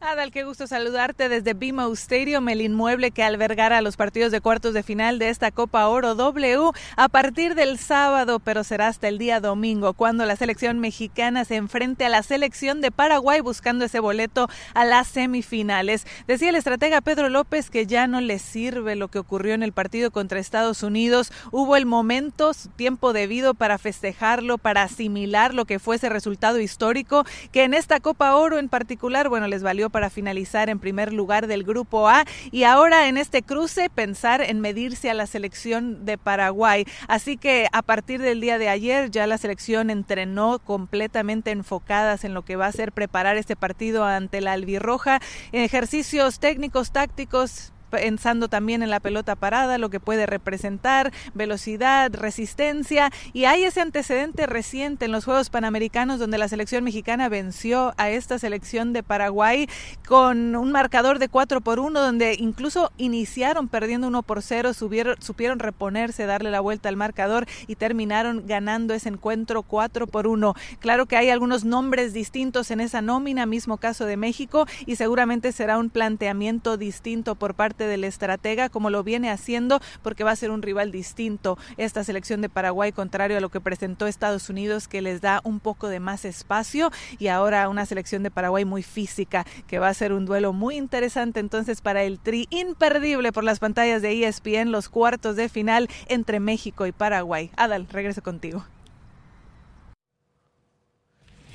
Adal, 0.05 0.33
qué 0.33 0.43
gusto 0.43 0.67
saludarte 0.67 1.29
desde 1.29 1.55
BMO 1.55 1.93
Stadium, 1.93 2.49
el 2.49 2.61
inmueble 2.61 3.13
que 3.13 3.23
albergará 3.23 3.81
los 3.83 3.97
partidos 3.97 4.33
de 4.33 4.41
cuartos 4.41 4.75
de 4.75 4.83
final 4.83 5.21
de 5.21 5.29
esta 5.29 5.53
Copa 5.53 5.87
Oro 5.87 6.17
W 6.17 6.73
a 6.97 7.09
partir 7.09 7.55
del 7.55 7.79
sábado, 7.79 8.41
pero 8.41 8.65
será 8.65 8.89
hasta 8.89 9.07
el 9.07 9.19
día 9.19 9.39
domingo, 9.39 9.93
cuando 9.93 10.27
la 10.27 10.35
selección 10.35 10.81
mexicana 10.81 11.45
se 11.45 11.55
enfrente 11.55 12.05
a 12.05 12.09
la 12.09 12.25
selección 12.25 12.81
de 12.81 12.91
Paraguay 12.91 13.41
buscando 13.41 13.85
ese 13.85 14.01
boleto 14.01 14.49
a 14.75 14.85
las 14.85 15.07
semifinales. 15.07 16.05
Decía 16.27 16.49
el 16.49 16.57
estratega 16.57 17.01
Pedro 17.01 17.29
López 17.29 17.71
que 17.71 17.87
ya 17.87 18.09
no 18.09 18.21
le 18.21 18.41
sirve 18.41 18.97
lo 18.97 19.07
que 19.07 19.21
ocurrió 19.21 19.55
en 19.55 19.63
el 19.63 19.73
partido 19.73 20.11
contra 20.11 20.41
Estados 20.41 20.83
Unidos. 20.83 21.33
Hubo 21.53 21.77
el 21.77 21.87
momento, 21.87 22.51
tiempo 22.75 23.13
debido 23.13 23.55
para 23.55 23.79
festejarlo, 23.79 24.59
para 24.59 24.83
asimilar 24.83 25.55
lo 25.55 25.65
que 25.65 25.79
fue 25.79 25.95
ese 25.95 26.09
resultado 26.09 26.59
histórico, 26.59 27.25
que 27.53 27.63
en 27.63 27.73
esta 27.73 28.01
Copa 28.01 28.35
Oro 28.35 28.59
en 28.59 28.69
particular, 28.69 29.29
bueno, 29.29 29.47
les 29.47 29.63
valió 29.63 29.92
para 29.93 30.11
finalizar 30.11 30.69
en 30.69 30.81
primer 30.81 31.13
lugar 31.13 31.47
del 31.47 31.63
grupo 31.63 32.09
A 32.09 32.25
y 32.51 32.65
ahora 32.65 33.07
en 33.09 33.17
este 33.17 33.43
cruce 33.43 33.89
pensar 33.91 34.43
en 34.43 34.61
medirse 34.61 35.11
a 35.11 35.15
la 35.15 35.27
selección 35.27 36.05
de 36.05 36.19
Paraguay. 36.19 36.85
Así 37.07 37.37
que 37.37 37.69
a 37.73 37.83
partir 37.83 38.21
del 38.21 38.41
día 38.41 38.59
de 38.59 38.69
ayer 38.69 39.11
ya 39.11 39.27
la 39.27 39.39
selección 39.39 39.91
entrenó 39.91 40.59
completamente 40.59 41.51
enfocadas 41.51 42.25
en 42.25 42.35
lo 42.35 42.43
que 42.43 42.57
va 42.57 42.67
a 42.67 42.73
ser 42.73 42.91
preparar 42.93 43.37
este 43.37 43.55
partido 43.55 44.05
ante 44.05 44.41
la 44.41 44.53
albirroja, 44.53 45.21
ejercicios 45.53 46.41
técnicos, 46.41 46.91
tácticos, 46.91 47.72
pensando 47.93 48.49
también 48.49 48.83
en 48.83 48.89
la 48.89 49.01
pelota 49.01 49.37
parada, 49.37 49.77
lo 49.77 49.91
que 49.91 50.01
puede 50.01 50.25
representar, 50.25 51.13
velocidad, 51.35 52.11
resistencia. 52.15 53.11
Y 53.35 53.45
hay 53.45 53.65
ese 53.65 53.83
antecedente 53.83 54.47
reciente 54.47 55.05
en 55.05 55.13
los 55.13 55.27
Juegos 55.27 55.51
Panamericanos 55.51 56.19
donde 56.19 56.39
la 56.39 56.49
selección 56.49 56.85
mexicana 56.85 57.29
venció 57.29 57.93
a 57.99 58.09
esta 58.09 58.39
selección 58.39 58.95
de 58.95 59.03
Paraguay 59.03 59.69
con 60.09 60.57
un 60.57 60.73
marcador 60.73 61.19
de 61.19 61.29
4 61.29 61.61
por 61.61 61.81
1, 61.81 62.01
donde 62.01 62.35
incluso 62.39 62.91
iniciaron 62.97 63.69
perdiendo 63.69 64.09
1 64.09 64.23
por 64.23 64.41
0, 64.41 64.73
subieron, 64.73 65.21
supieron 65.21 65.59
reponerse, 65.59 66.25
darle 66.25 66.51
la 66.51 66.61
vuelta 66.61 66.89
al 66.89 66.97
marcador 66.97 67.47
y 67.67 67.75
terminaron 67.75 68.47
ganando 68.47 68.95
ese 68.95 69.11
encuentro 69.11 69.63
4 69.63 70.07
por 70.07 70.27
1. 70.27 70.55
Claro 70.81 71.05
que 71.05 71.17
hay 71.19 71.29
algunos 71.29 71.65
nombres 71.65 72.15
distintos 72.15 72.71
en 72.71 72.81
esa 72.81 73.03
nómina, 73.03 73.45
mismo 73.45 73.77
caso 73.77 74.07
de 74.07 74.17
México, 74.17 74.67
y 74.87 74.97
seguramente 74.97 75.53
será 75.53 75.77
un 75.77 75.91
planteamiento 75.91 76.79
distinto 76.79 77.35
por 77.35 77.55
parte 77.55 77.82
del 77.87 78.05
estratega 78.05 78.69
como 78.69 78.91
lo 78.91 79.03
viene 79.03 79.31
haciendo 79.31 79.81
porque 80.03 80.25
va 80.25 80.31
a 80.31 80.37
ser 80.37 80.51
un 80.51 80.63
rival 80.63 80.93
distinto 80.93 81.59
esta 81.77 82.05
selección 82.05 82.41
de 82.41 82.49
Paraguay 82.49 82.93
contrario 82.93 83.37
a 83.37 83.41
lo 83.41 83.51
que 83.51 83.61
presentó 83.61 84.07
Estados 84.07 84.49
Unidos 84.49 84.89
que 84.89 85.03
les 85.03 85.21
da 85.21 85.41
un 85.45 85.61
poco 85.61 85.89
de 85.89 86.01
más 86.01 86.25
espacio 86.25 86.91
y 87.19 87.29
ahora 87.29 87.69
una 87.69 87.87
selección 87.87 88.23
de 88.23 88.31
Paraguay 88.31 88.65
muy 88.65 88.83
física 88.83 89.47
que 89.67 89.79
va 89.79 89.89
a 89.89 89.95
ser 89.95 90.13
un 90.13 90.27
duelo 90.27 90.53
muy 90.53 90.77
interesante 90.77 91.41
entonces 91.41 91.81
para 91.81 92.03
el 92.03 92.19
tri 92.19 92.47
imperdible 92.51 93.33
por 93.33 93.45
las 93.45 93.59
pantallas 93.59 94.03
de 94.03 94.27
ESPN 94.27 94.71
los 94.71 94.89
cuartos 94.89 95.37
de 95.37 95.49
final 95.49 95.89
entre 96.09 96.41
México 96.41 96.87
y 96.87 96.93
Paraguay. 96.93 97.51
Adal, 97.57 97.87
regreso 97.89 98.23
contigo. 98.23 98.65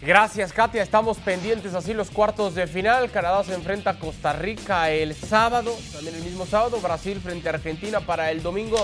Gracias, 0.01 0.53
Katia. 0.53 0.83
Estamos 0.83 1.17
pendientes 1.17 1.73
así 1.73 1.91
los 1.91 2.11
cuartos 2.11 2.53
de 2.53 2.67
final. 2.67 3.09
Canadá 3.09 3.43
se 3.43 3.55
enfrenta 3.55 3.91
a 3.91 3.99
Costa 3.99 4.31
Rica 4.31 4.91
el 4.91 5.15
sábado, 5.15 5.75
también 5.91 6.15
el 6.15 6.21
mismo 6.21 6.45
sábado. 6.45 6.79
Brasil 6.79 7.19
frente 7.19 7.49
a 7.49 7.53
Argentina 7.53 7.99
para 7.99 8.29
el 8.29 8.43
domingo. 8.43 8.77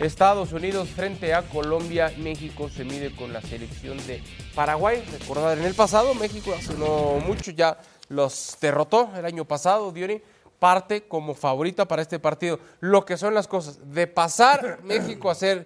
Estados 0.00 0.52
Unidos 0.52 0.88
frente 0.88 1.34
a 1.34 1.42
Colombia. 1.42 2.12
México 2.18 2.68
se 2.68 2.84
mide 2.84 3.14
con 3.14 3.32
la 3.32 3.40
selección 3.42 3.96
de 4.08 4.20
Paraguay. 4.56 5.04
Recordar, 5.20 5.56
en 5.56 5.64
el 5.64 5.74
pasado 5.74 6.14
México 6.14 6.52
hace 6.52 6.74
no 6.74 7.20
mucho 7.24 7.52
ya 7.52 7.78
los 8.08 8.58
derrotó 8.60 9.10
el 9.16 9.24
año 9.24 9.44
pasado, 9.44 9.92
Diony. 9.92 10.20
Parte 10.58 11.06
como 11.06 11.34
favorita 11.34 11.86
para 11.86 12.02
este 12.02 12.18
partido. 12.18 12.58
Lo 12.80 13.04
que 13.04 13.16
son 13.16 13.34
las 13.34 13.46
cosas. 13.46 13.78
De 13.92 14.08
pasar 14.08 14.80
México 14.82 15.30
a 15.30 15.36
ser 15.36 15.64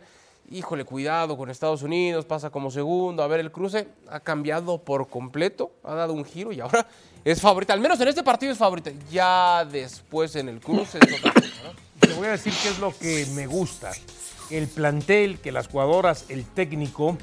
híjole, 0.51 0.85
cuidado 0.85 1.37
con 1.37 1.49
Estados 1.49 1.83
Unidos, 1.83 2.25
pasa 2.25 2.51
como 2.51 2.71
segundo, 2.71 3.23
a 3.23 3.29
ver 3.29 3.41
el 3.41 3.53
cruce, 3.53 3.89
ha 4.09 4.21
cambiado 4.21 4.83
por 4.83 5.09
completo, 5.09 5.73
ha 5.85 5.95
dado 5.95 6.13
un 6.13 6.25
giro 6.25 6.53
y 6.53 6.61
ahora 6.61 6.87
es 7.25 7.41
favorita, 7.41 7.73
al 7.73 7.81
menos 7.81 8.01
en 8.01 8.09
este 8.09 8.23
partido 8.23 8.53
es 8.53 8.59
favorita, 8.59 8.91
ya 9.11 9.65
después 9.65 10.35
en 10.37 10.49
el 10.49 10.61
cruce 10.61 10.99
es 10.99 11.19
otra 11.19 11.33
cosa, 11.33 11.49
¿no? 11.65 12.01
Te 12.01 12.15
voy 12.15 12.27
a 12.27 12.33
decir 12.33 12.53
qué 12.63 12.69
es 12.69 12.79
lo 12.81 12.93
que 12.97 13.27
me 13.35 13.47
gusta, 13.47 13.93
el 14.51 14.67
plantel, 14.67 15.39
que 15.39 15.53
las 15.53 15.69
jugadoras, 15.69 16.27
el 16.29 16.45
técnico, 16.45 17.17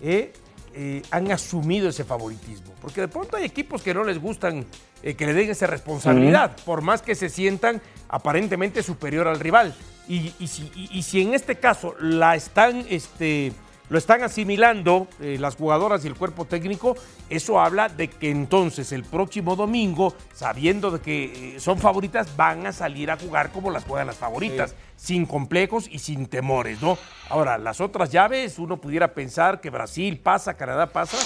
eh, 0.00 0.32
eh, 0.74 1.02
han 1.10 1.32
asumido 1.32 1.88
ese 1.88 2.04
favoritismo, 2.04 2.74
porque 2.82 3.00
de 3.00 3.08
pronto 3.08 3.36
hay 3.36 3.44
equipos 3.44 3.80
que 3.80 3.94
no 3.94 4.04
les 4.04 4.20
gustan 4.20 4.66
eh, 5.02 5.14
que 5.14 5.24
le 5.24 5.32
den 5.32 5.50
esa 5.50 5.66
responsabilidad, 5.66 6.56
por 6.64 6.82
más 6.82 7.00
que 7.00 7.14
se 7.14 7.30
sientan 7.30 7.80
aparentemente 8.08 8.82
superior 8.82 9.28
al 9.28 9.40
rival. 9.40 9.74
Y, 10.08 10.34
y, 10.38 10.46
si, 10.48 10.70
y, 10.74 10.98
y, 10.98 11.02
si, 11.02 11.22
en 11.22 11.34
este 11.34 11.56
caso 11.56 11.94
la 11.98 12.36
están, 12.36 12.84
este, 12.90 13.52
lo 13.88 13.98
están 13.98 14.22
asimilando 14.22 15.08
eh, 15.20 15.36
las 15.38 15.56
jugadoras 15.56 16.04
y 16.04 16.08
el 16.08 16.14
cuerpo 16.14 16.46
técnico, 16.46 16.96
eso 17.28 17.60
habla 17.60 17.88
de 17.88 18.08
que 18.08 18.30
entonces 18.30 18.92
el 18.92 19.04
próximo 19.04 19.56
domingo, 19.56 20.14
sabiendo 20.32 20.90
de 20.90 21.00
que 21.00 21.56
eh, 21.56 21.60
son 21.60 21.78
favoritas, 21.78 22.36
van 22.36 22.66
a 22.66 22.72
salir 22.72 23.10
a 23.10 23.16
jugar 23.16 23.52
como 23.52 23.70
las 23.70 23.84
juegan 23.84 24.06
las 24.06 24.16
favoritas, 24.16 24.70
sí. 24.96 25.06
sin 25.06 25.26
complejos 25.26 25.86
y 25.90 25.98
sin 25.98 26.26
temores, 26.26 26.80
¿no? 26.80 26.96
Ahora, 27.28 27.58
las 27.58 27.80
otras 27.80 28.10
llaves, 28.10 28.58
uno 28.58 28.78
pudiera 28.78 29.12
pensar 29.12 29.60
que 29.60 29.70
Brasil 29.70 30.18
pasa, 30.18 30.54
Canadá 30.54 30.86
pasa, 30.86 31.18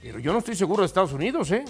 pero 0.00 0.18
yo 0.18 0.32
no 0.32 0.38
estoy 0.38 0.56
seguro 0.56 0.82
de 0.82 0.86
Estados 0.86 1.12
Unidos, 1.12 1.50
¿eh? 1.50 1.64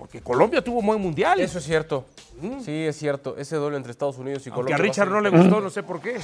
Porque 0.00 0.22
Colombia 0.22 0.64
tuvo 0.64 0.78
un 0.80 0.86
buen 0.86 1.00
mundial. 1.00 1.38
Eso 1.40 1.58
es 1.58 1.64
cierto. 1.64 2.06
Mm. 2.40 2.60
Sí, 2.60 2.86
es 2.86 2.96
cierto. 2.96 3.36
Ese 3.36 3.56
duelo 3.56 3.76
entre 3.76 3.92
Estados 3.92 4.16
Unidos 4.16 4.46
y 4.46 4.48
Aunque 4.48 4.62
Colombia. 4.62 4.76
a 4.76 4.78
Richard 4.78 5.10
no 5.10 5.20
le 5.20 5.28
gustó, 5.28 5.60
no 5.60 5.68
sé 5.68 5.82
por 5.82 6.00
qué. 6.00 6.16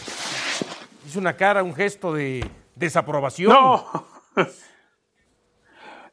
Hizo 1.06 1.18
una 1.18 1.36
cara, 1.36 1.62
un 1.62 1.74
gesto 1.74 2.14
de 2.14 2.44
desaprobación. 2.74 3.52
No. 3.52 3.86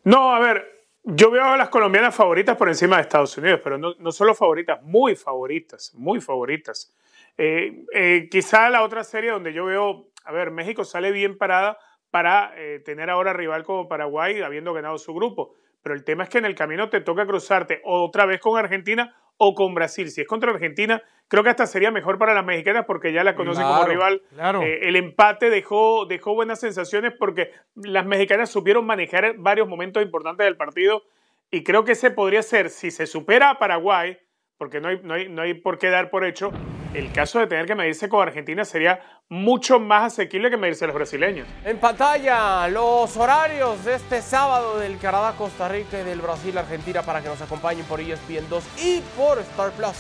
No, 0.05 0.35
a 0.35 0.39
ver, 0.39 0.65
yo 1.03 1.31
veo 1.31 1.45
a 1.45 1.55
las 1.55 1.69
colombianas 1.69 2.13
favoritas 2.13 2.57
por 2.57 2.67
encima 2.67 2.97
de 2.97 3.03
Estados 3.03 3.37
Unidos, 3.37 3.61
pero 3.63 3.77
no, 3.77 3.93
no 3.99 4.11
solo 4.11 4.35
favoritas, 4.35 4.83
muy 4.83 5.15
favoritas, 5.15 5.93
muy 5.95 6.19
favoritas. 6.19 6.93
Eh, 7.37 7.85
eh, 7.93 8.27
quizá 8.29 8.69
la 8.69 8.83
otra 8.83 9.05
serie 9.05 9.31
donde 9.31 9.53
yo 9.53 9.63
veo, 9.63 10.09
a 10.25 10.33
ver, 10.33 10.51
México 10.51 10.83
sale 10.83 11.11
bien 11.13 11.37
parada 11.37 11.77
para 12.11 12.51
eh, 12.57 12.81
tener 12.83 13.09
ahora 13.09 13.31
rival 13.31 13.63
como 13.63 13.87
Paraguay, 13.87 14.41
habiendo 14.41 14.73
ganado 14.73 14.97
su 14.97 15.13
grupo. 15.13 15.55
Pero 15.83 15.93
el 15.95 16.03
tema 16.03 16.23
es 16.23 16.29
que 16.29 16.37
en 16.39 16.45
el 16.45 16.55
camino 16.55 16.89
te 16.89 17.01
toca 17.01 17.25
cruzarte 17.27 17.81
otra 17.83 18.25
vez 18.25 18.39
con 18.39 18.57
Argentina 18.57 19.15
o 19.37 19.53
con 19.53 19.73
Brasil. 19.75 20.09
Si 20.09 20.21
es 20.21 20.27
contra 20.27 20.51
Argentina, 20.51 21.03
creo 21.27 21.43
que 21.43 21.49
hasta 21.49 21.65
sería 21.67 21.91
mejor 21.91 22.17
para 22.17 22.33
las 22.33 22.45
mexicanas 22.45 22.85
porque 22.87 23.11
ya 23.11 23.23
la 23.23 23.35
conocen 23.35 23.63
Claro, 23.63 23.75
como 23.81 23.89
rival. 23.89 24.21
claro. 24.33 24.61
Eh, 24.61 24.87
el 24.87 24.95
empate 24.95 25.49
dejó, 25.49 26.05
dejó 26.05 26.33
buenas 26.33 26.59
sensaciones 26.61 27.13
porque 27.19 27.51
las 27.75 28.05
mexicanas 28.05 28.49
supieron 28.49 28.85
manejar 28.85 29.35
varios 29.37 29.67
momentos 29.67 30.01
importantes 30.01 30.45
del 30.45 30.55
partido 30.55 31.03
y 31.51 31.63
creo 31.63 31.83
que 31.83 31.91
ese 31.91 32.11
podría 32.11 32.41
ser, 32.41 32.69
si 32.69 32.89
se 32.89 33.05
supera 33.05 33.49
a 33.51 33.59
Paraguay, 33.59 34.17
porque 34.57 34.79
no 34.79 34.87
hay, 34.87 34.99
no 35.03 35.13
hay, 35.15 35.27
no 35.29 35.41
hay 35.41 35.53
por 35.55 35.77
qué 35.77 35.89
dar 35.89 36.09
por 36.09 36.23
hecho, 36.25 36.51
el 36.93 37.11
caso 37.11 37.39
de 37.39 37.47
tener 37.47 37.65
que 37.65 37.75
medirse 37.75 38.07
con 38.09 38.27
Argentina 38.27 38.63
sería 38.65 38.99
mucho 39.29 39.79
más 39.79 40.13
asequible 40.13 40.49
que 40.49 40.57
medirse 40.57 40.85
los 40.85 40.95
brasileños. 40.95 41.47
En 41.65 41.77
pantalla, 41.77 42.67
los 42.67 43.15
horarios 43.17 43.83
de 43.85 43.95
este 43.95 44.21
sábado 44.21 44.77
del 44.79 44.97
Canadá, 44.99 45.33
Costa 45.37 45.67
Rica 45.67 45.99
y 45.99 46.03
del 46.03 46.21
Brasil, 46.21 46.57
Argentina, 46.57 47.01
para 47.01 47.21
que 47.21 47.29
nos 47.29 47.41
acompañen 47.41 47.85
por 47.85 47.99
ESPN 47.99 48.47
2 48.49 48.63
y 48.83 49.01
por 49.17 49.39
Star 49.39 49.71
Plus. 49.71 49.95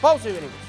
Pausa 0.00 0.28
y 0.28 0.32
venimos. 0.32 0.65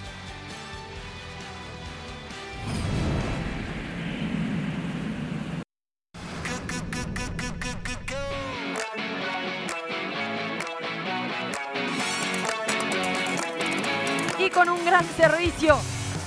Con 14.57 14.69
un 14.69 14.83
gran 14.83 15.05
servicio, 15.15 15.77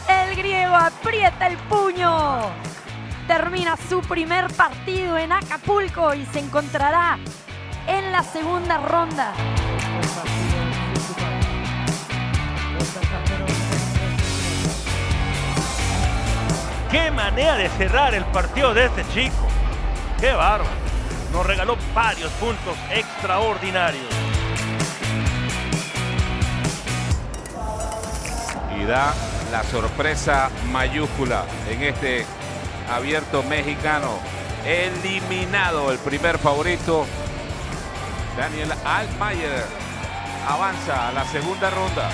el 0.09 0.37
griego 0.37 0.77
aprieta 0.77 1.49
el 1.49 1.57
puño. 1.57 2.39
Termina 3.27 3.77
su 3.89 4.01
primer 4.03 4.47
partido 4.55 5.19
en 5.19 5.33
Acapulco 5.33 6.15
y 6.15 6.25
se 6.27 6.39
encontrará 6.39 7.19
en 7.89 8.13
la 8.13 8.23
segunda 8.23 8.79
ronda. 8.79 9.33
Qué 16.93 17.11
manera 17.11 17.57
de 17.57 17.69
cerrar 17.71 18.15
el 18.15 18.25
partido 18.27 18.73
de 18.73 18.85
este 18.85 19.05
chico. 19.13 19.49
Qué 20.21 20.31
bárbaro. 20.35 20.71
Nos 21.33 21.45
regaló 21.45 21.77
varios 21.93 22.31
puntos 22.35 22.77
extraordinarios. 22.93 24.20
Da 28.91 29.15
la 29.53 29.63
sorpresa 29.63 30.51
mayúscula 30.73 31.45
en 31.71 31.81
este 31.81 32.27
abierto 32.93 33.45
mexicano. 33.45 34.19
Eliminado 34.67 35.93
el 35.93 35.99
primer 35.99 36.39
favorito. 36.39 37.07
Daniel 38.37 38.73
Altmaier 38.85 39.65
avanza 40.49 41.09
a 41.09 41.13
la 41.13 41.25
segunda 41.25 41.71
ronda. 41.71 42.11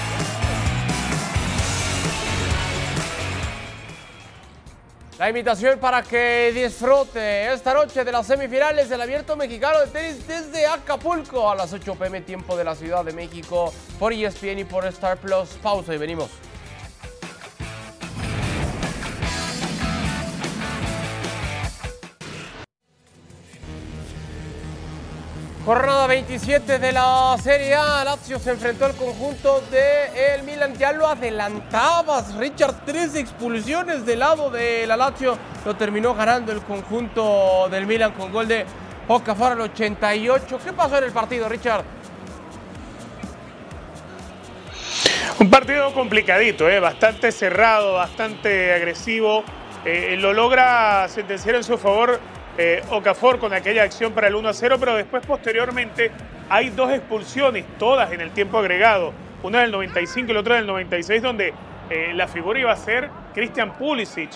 La 5.19 5.31
invitación 5.31 5.79
para 5.79 6.03
que 6.03 6.53
disfrute 6.55 7.55
esta 7.55 7.73
noche 7.73 8.05
de 8.05 8.13
las 8.13 8.27
semifinales 8.27 8.91
del 8.91 9.01
Abierto 9.01 9.35
Mexicano 9.35 9.81
de 9.81 9.87
Tenis 9.87 10.29
desde 10.29 10.67
Acapulco 10.67 11.51
a 11.51 11.55
las 11.55 11.73
8 11.73 11.95
pm 11.95 12.21
tiempo 12.21 12.55
de 12.55 12.65
la 12.65 12.75
Ciudad 12.75 13.03
de 13.03 13.15
México 13.15 13.73
por 13.99 14.13
ESPN 14.13 14.59
y 14.59 14.65
por 14.65 14.85
Star 14.85 15.17
Plus. 15.17 15.49
Pausa 15.63 15.95
y 15.95 15.97
venimos. 15.97 16.46
Jornada 25.67 26.07
27 26.07 26.79
de 26.79 26.93
la 26.93 27.37
Serie 27.43 27.75
A. 27.75 28.05
Lazio 28.05 28.39
se 28.39 28.53
enfrentó 28.53 28.85
al 28.85 28.95
conjunto 28.95 29.65
de 29.69 30.35
el 30.37 30.45
Milan. 30.45 30.75
Ya 30.75 30.93
lo 30.93 31.09
adelantabas, 31.09 32.37
Richard. 32.37 32.85
Tres 32.87 33.17
expulsiones 33.17 34.07
del 34.07 34.21
lado 34.21 34.49
de 34.49 34.87
la 34.87 34.97
Lazio. 34.97 35.37
Lo 35.65 35.75
terminó 35.75 36.15
ganando 36.15 36.53
el 36.53 36.61
conjunto 36.61 37.69
del 37.69 37.85
Milan 37.85 38.13
con 38.13 38.31
gol 38.31 38.47
de 38.47 38.65
Okafor 39.09 39.53
al 39.53 39.61
88. 39.63 40.61
¿Qué 40.65 40.73
pasó 40.73 40.99
en 40.99 41.05
el 41.05 41.11
partido, 41.11 41.49
Richard? 41.49 41.83
Un 45.41 45.51
partido 45.51 45.93
complicadito, 45.93 46.71
¿eh? 46.71 46.79
bastante 46.79 47.33
cerrado, 47.33 47.95
bastante 47.95 48.73
agresivo. 48.73 49.43
Eh, 49.85 50.15
lo 50.17 50.33
logra 50.33 51.09
sentenciar 51.09 51.57
en 51.57 51.65
su 51.65 51.77
favor 51.77 52.21
eh, 52.59 52.83
con 53.41 53.53
aquella 53.53 53.83
acción 53.83 54.13
para 54.13 54.29
el 54.29 54.35
1 54.35 54.49
a 54.49 54.53
0, 54.53 54.77
pero 54.79 54.95
después 54.95 55.25
posteriormente 55.27 56.11
hay 56.49 56.71
dos 56.71 56.93
expulsiones, 56.93 57.65
todas 57.79 58.13
en 58.13 58.21
el 58.21 58.31
tiempo 58.31 58.59
agregado. 58.59 59.13
Una 59.43 59.61
del 59.61 59.71
95 59.71 60.31
y 60.31 60.35
la 60.35 60.41
otra 60.41 60.57
del 60.57 60.67
96, 60.67 61.23
donde 61.23 61.53
eh, 61.91 62.13
la 62.15 62.27
figura 62.27 62.59
iba 62.59 62.73
a 62.73 62.77
ser 62.77 63.11
Christian 63.35 63.75
Pulisic, 63.75 64.31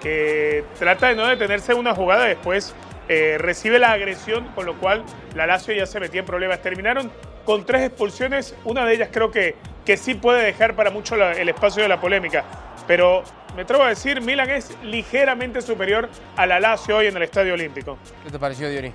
que 0.00 0.64
trata 0.78 1.08
de 1.08 1.14
no 1.14 1.26
detenerse 1.26 1.72
en 1.72 1.78
una 1.78 1.94
jugada, 1.94 2.24
después 2.24 2.74
eh, 3.08 3.36
recibe 3.38 3.78
la 3.78 3.92
agresión, 3.92 4.44
con 4.54 4.66
lo 4.66 4.74
cual 4.74 5.04
la 5.34 5.46
Lazio 5.46 5.74
ya 5.74 5.86
se 5.86 6.00
metía 6.00 6.20
en 6.20 6.26
problemas. 6.26 6.60
Terminaron 6.62 7.10
con 7.44 7.64
tres 7.64 7.82
expulsiones, 7.82 8.56
una 8.64 8.84
de 8.84 8.94
ellas 8.94 9.10
creo 9.12 9.30
que, 9.30 9.54
que 9.84 9.96
sí 9.96 10.14
puede 10.14 10.42
dejar 10.42 10.74
para 10.74 10.90
mucho 10.90 11.14
el 11.14 11.48
espacio 11.48 11.82
de 11.82 11.88
la 11.88 12.00
polémica, 12.00 12.44
pero 12.86 13.22
me 13.54 13.62
atrevo 13.62 13.82
a 13.84 13.88
decir, 13.88 14.20
Milan 14.20 14.50
es 14.50 14.76
ligeramente 14.82 15.62
superior 15.62 16.08
a 16.36 16.46
la 16.46 16.60
Lazio 16.60 16.96
hoy 16.98 17.06
en 17.06 17.16
el 17.16 17.22
Estadio 17.22 17.54
Olímpico. 17.54 17.98
¿Qué 18.24 18.30
te 18.30 18.38
pareció, 18.38 18.68
Diony? 18.68 18.92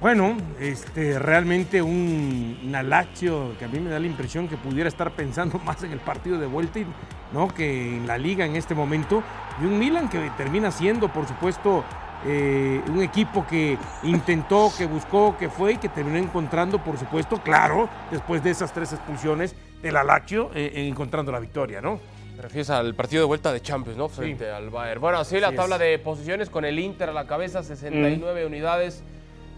Bueno, 0.00 0.36
este, 0.60 1.18
realmente 1.18 1.80
un, 1.80 2.58
una 2.66 2.82
Lazio 2.82 3.56
que 3.58 3.64
a 3.64 3.68
mí 3.68 3.78
me 3.78 3.88
da 3.90 3.98
la 3.98 4.06
impresión 4.06 4.48
que 4.48 4.56
pudiera 4.56 4.88
estar 4.88 5.10
pensando 5.12 5.58
más 5.64 5.82
en 5.82 5.92
el 5.92 6.00
partido 6.00 6.38
de 6.38 6.46
vuelta 6.46 6.78
y- 6.78 6.86
¿no? 7.32 7.48
que 7.48 7.96
en 7.96 8.06
la 8.06 8.18
liga 8.18 8.44
en 8.44 8.54
este 8.56 8.74
momento. 8.74 9.22
Y 9.60 9.64
un 9.64 9.78
Milan 9.78 10.08
que 10.08 10.18
termina 10.36 10.70
siendo, 10.70 11.08
por 11.08 11.26
supuesto, 11.26 11.84
eh, 12.26 12.80
un 12.88 13.02
equipo 13.02 13.46
que 13.46 13.78
intentó, 14.02 14.70
que 14.76 14.86
buscó, 14.86 15.36
que 15.38 15.48
fue 15.48 15.72
y 15.72 15.76
que 15.78 15.88
terminó 15.88 16.18
encontrando, 16.18 16.78
por 16.82 16.98
supuesto, 16.98 17.42
claro, 17.42 17.88
después 18.10 18.42
de 18.42 18.50
esas 18.50 18.72
tres 18.72 18.92
expulsiones 18.92 19.54
de 19.82 19.92
la 19.92 20.04
Lazio, 20.04 20.50
eh, 20.54 20.72
encontrando 20.88 21.32
la 21.32 21.38
victoria, 21.40 21.80
¿no? 21.80 21.98
Te 22.36 22.42
refieres 22.42 22.70
al 22.70 22.94
partido 22.94 23.22
de 23.22 23.26
vuelta 23.26 23.52
de 23.52 23.60
Champions, 23.60 23.96
¿no? 23.96 24.08
Frente 24.08 24.50
al 24.50 24.70
Bayern. 24.70 25.00
Bueno, 25.00 25.18
así 25.18 25.38
la 25.38 25.52
tabla 25.52 25.76
es. 25.76 25.80
de 25.80 25.98
posiciones 25.98 26.50
con 26.50 26.64
el 26.64 26.78
Inter 26.78 27.10
a 27.10 27.12
la 27.12 27.26
cabeza, 27.26 27.62
69 27.62 28.46
unidades. 28.46 29.02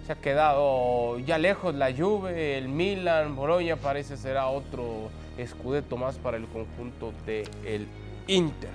Se 0.06 0.12
ha 0.12 0.16
quedado 0.16 1.18
ya 1.20 1.38
lejos 1.38 1.74
la 1.74 1.92
Juve, 1.92 2.58
el 2.58 2.68
Milan, 2.68 3.34
Boloña 3.34 3.76
parece 3.76 4.16
será 4.16 4.46
otro 4.48 5.10
escudeto 5.36 5.96
más 5.96 6.16
para 6.16 6.36
el 6.36 6.46
conjunto 6.46 7.12
del 7.24 7.88
Inter. 8.28 8.70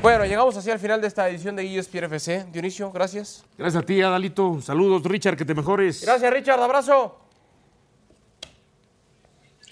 Bueno, 0.00 0.24
llegamos 0.24 0.56
así 0.56 0.70
al 0.70 0.78
final 0.78 1.00
de 1.00 1.08
esta 1.08 1.28
edición 1.28 1.54
de 1.54 1.78
ESPN 1.78 2.04
FC. 2.04 2.46
Dionisio, 2.50 2.90
gracias. 2.90 3.44
Gracias 3.58 3.82
a 3.82 3.86
ti, 3.86 4.00
Adalito. 4.00 4.60
Saludos, 4.62 5.02
Richard, 5.04 5.36
que 5.36 5.44
te 5.44 5.54
mejores. 5.54 6.02
Gracias, 6.04 6.32
Richard. 6.32 6.60
Abrazo. 6.60 7.18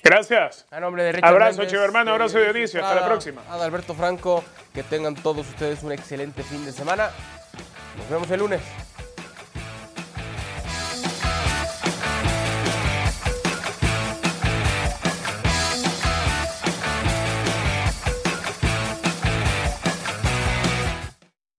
Gracias. 0.02 0.66
A 0.70 0.80
nombre 0.80 1.02
de 1.04 1.12
Richard 1.12 1.30
Abrazo, 1.30 1.64
chivo 1.66 1.82
hermano. 1.82 2.10
de 2.10 2.16
Abrazo, 2.16 2.38
Dionisio. 2.38 2.84
Hasta 2.84 3.00
la 3.00 3.06
próxima. 3.06 3.42
Adalberto 3.50 3.94
Franco, 3.94 4.42
que 4.72 4.82
tengan 4.82 5.14
todos 5.14 5.46
ustedes 5.48 5.82
un 5.82 5.92
excelente 5.92 6.42
fin 6.42 6.64
de 6.64 6.72
semana. 6.72 7.10
Nos 7.96 8.08
vemos 8.08 8.30
el 8.30 8.40
lunes. 8.40 8.60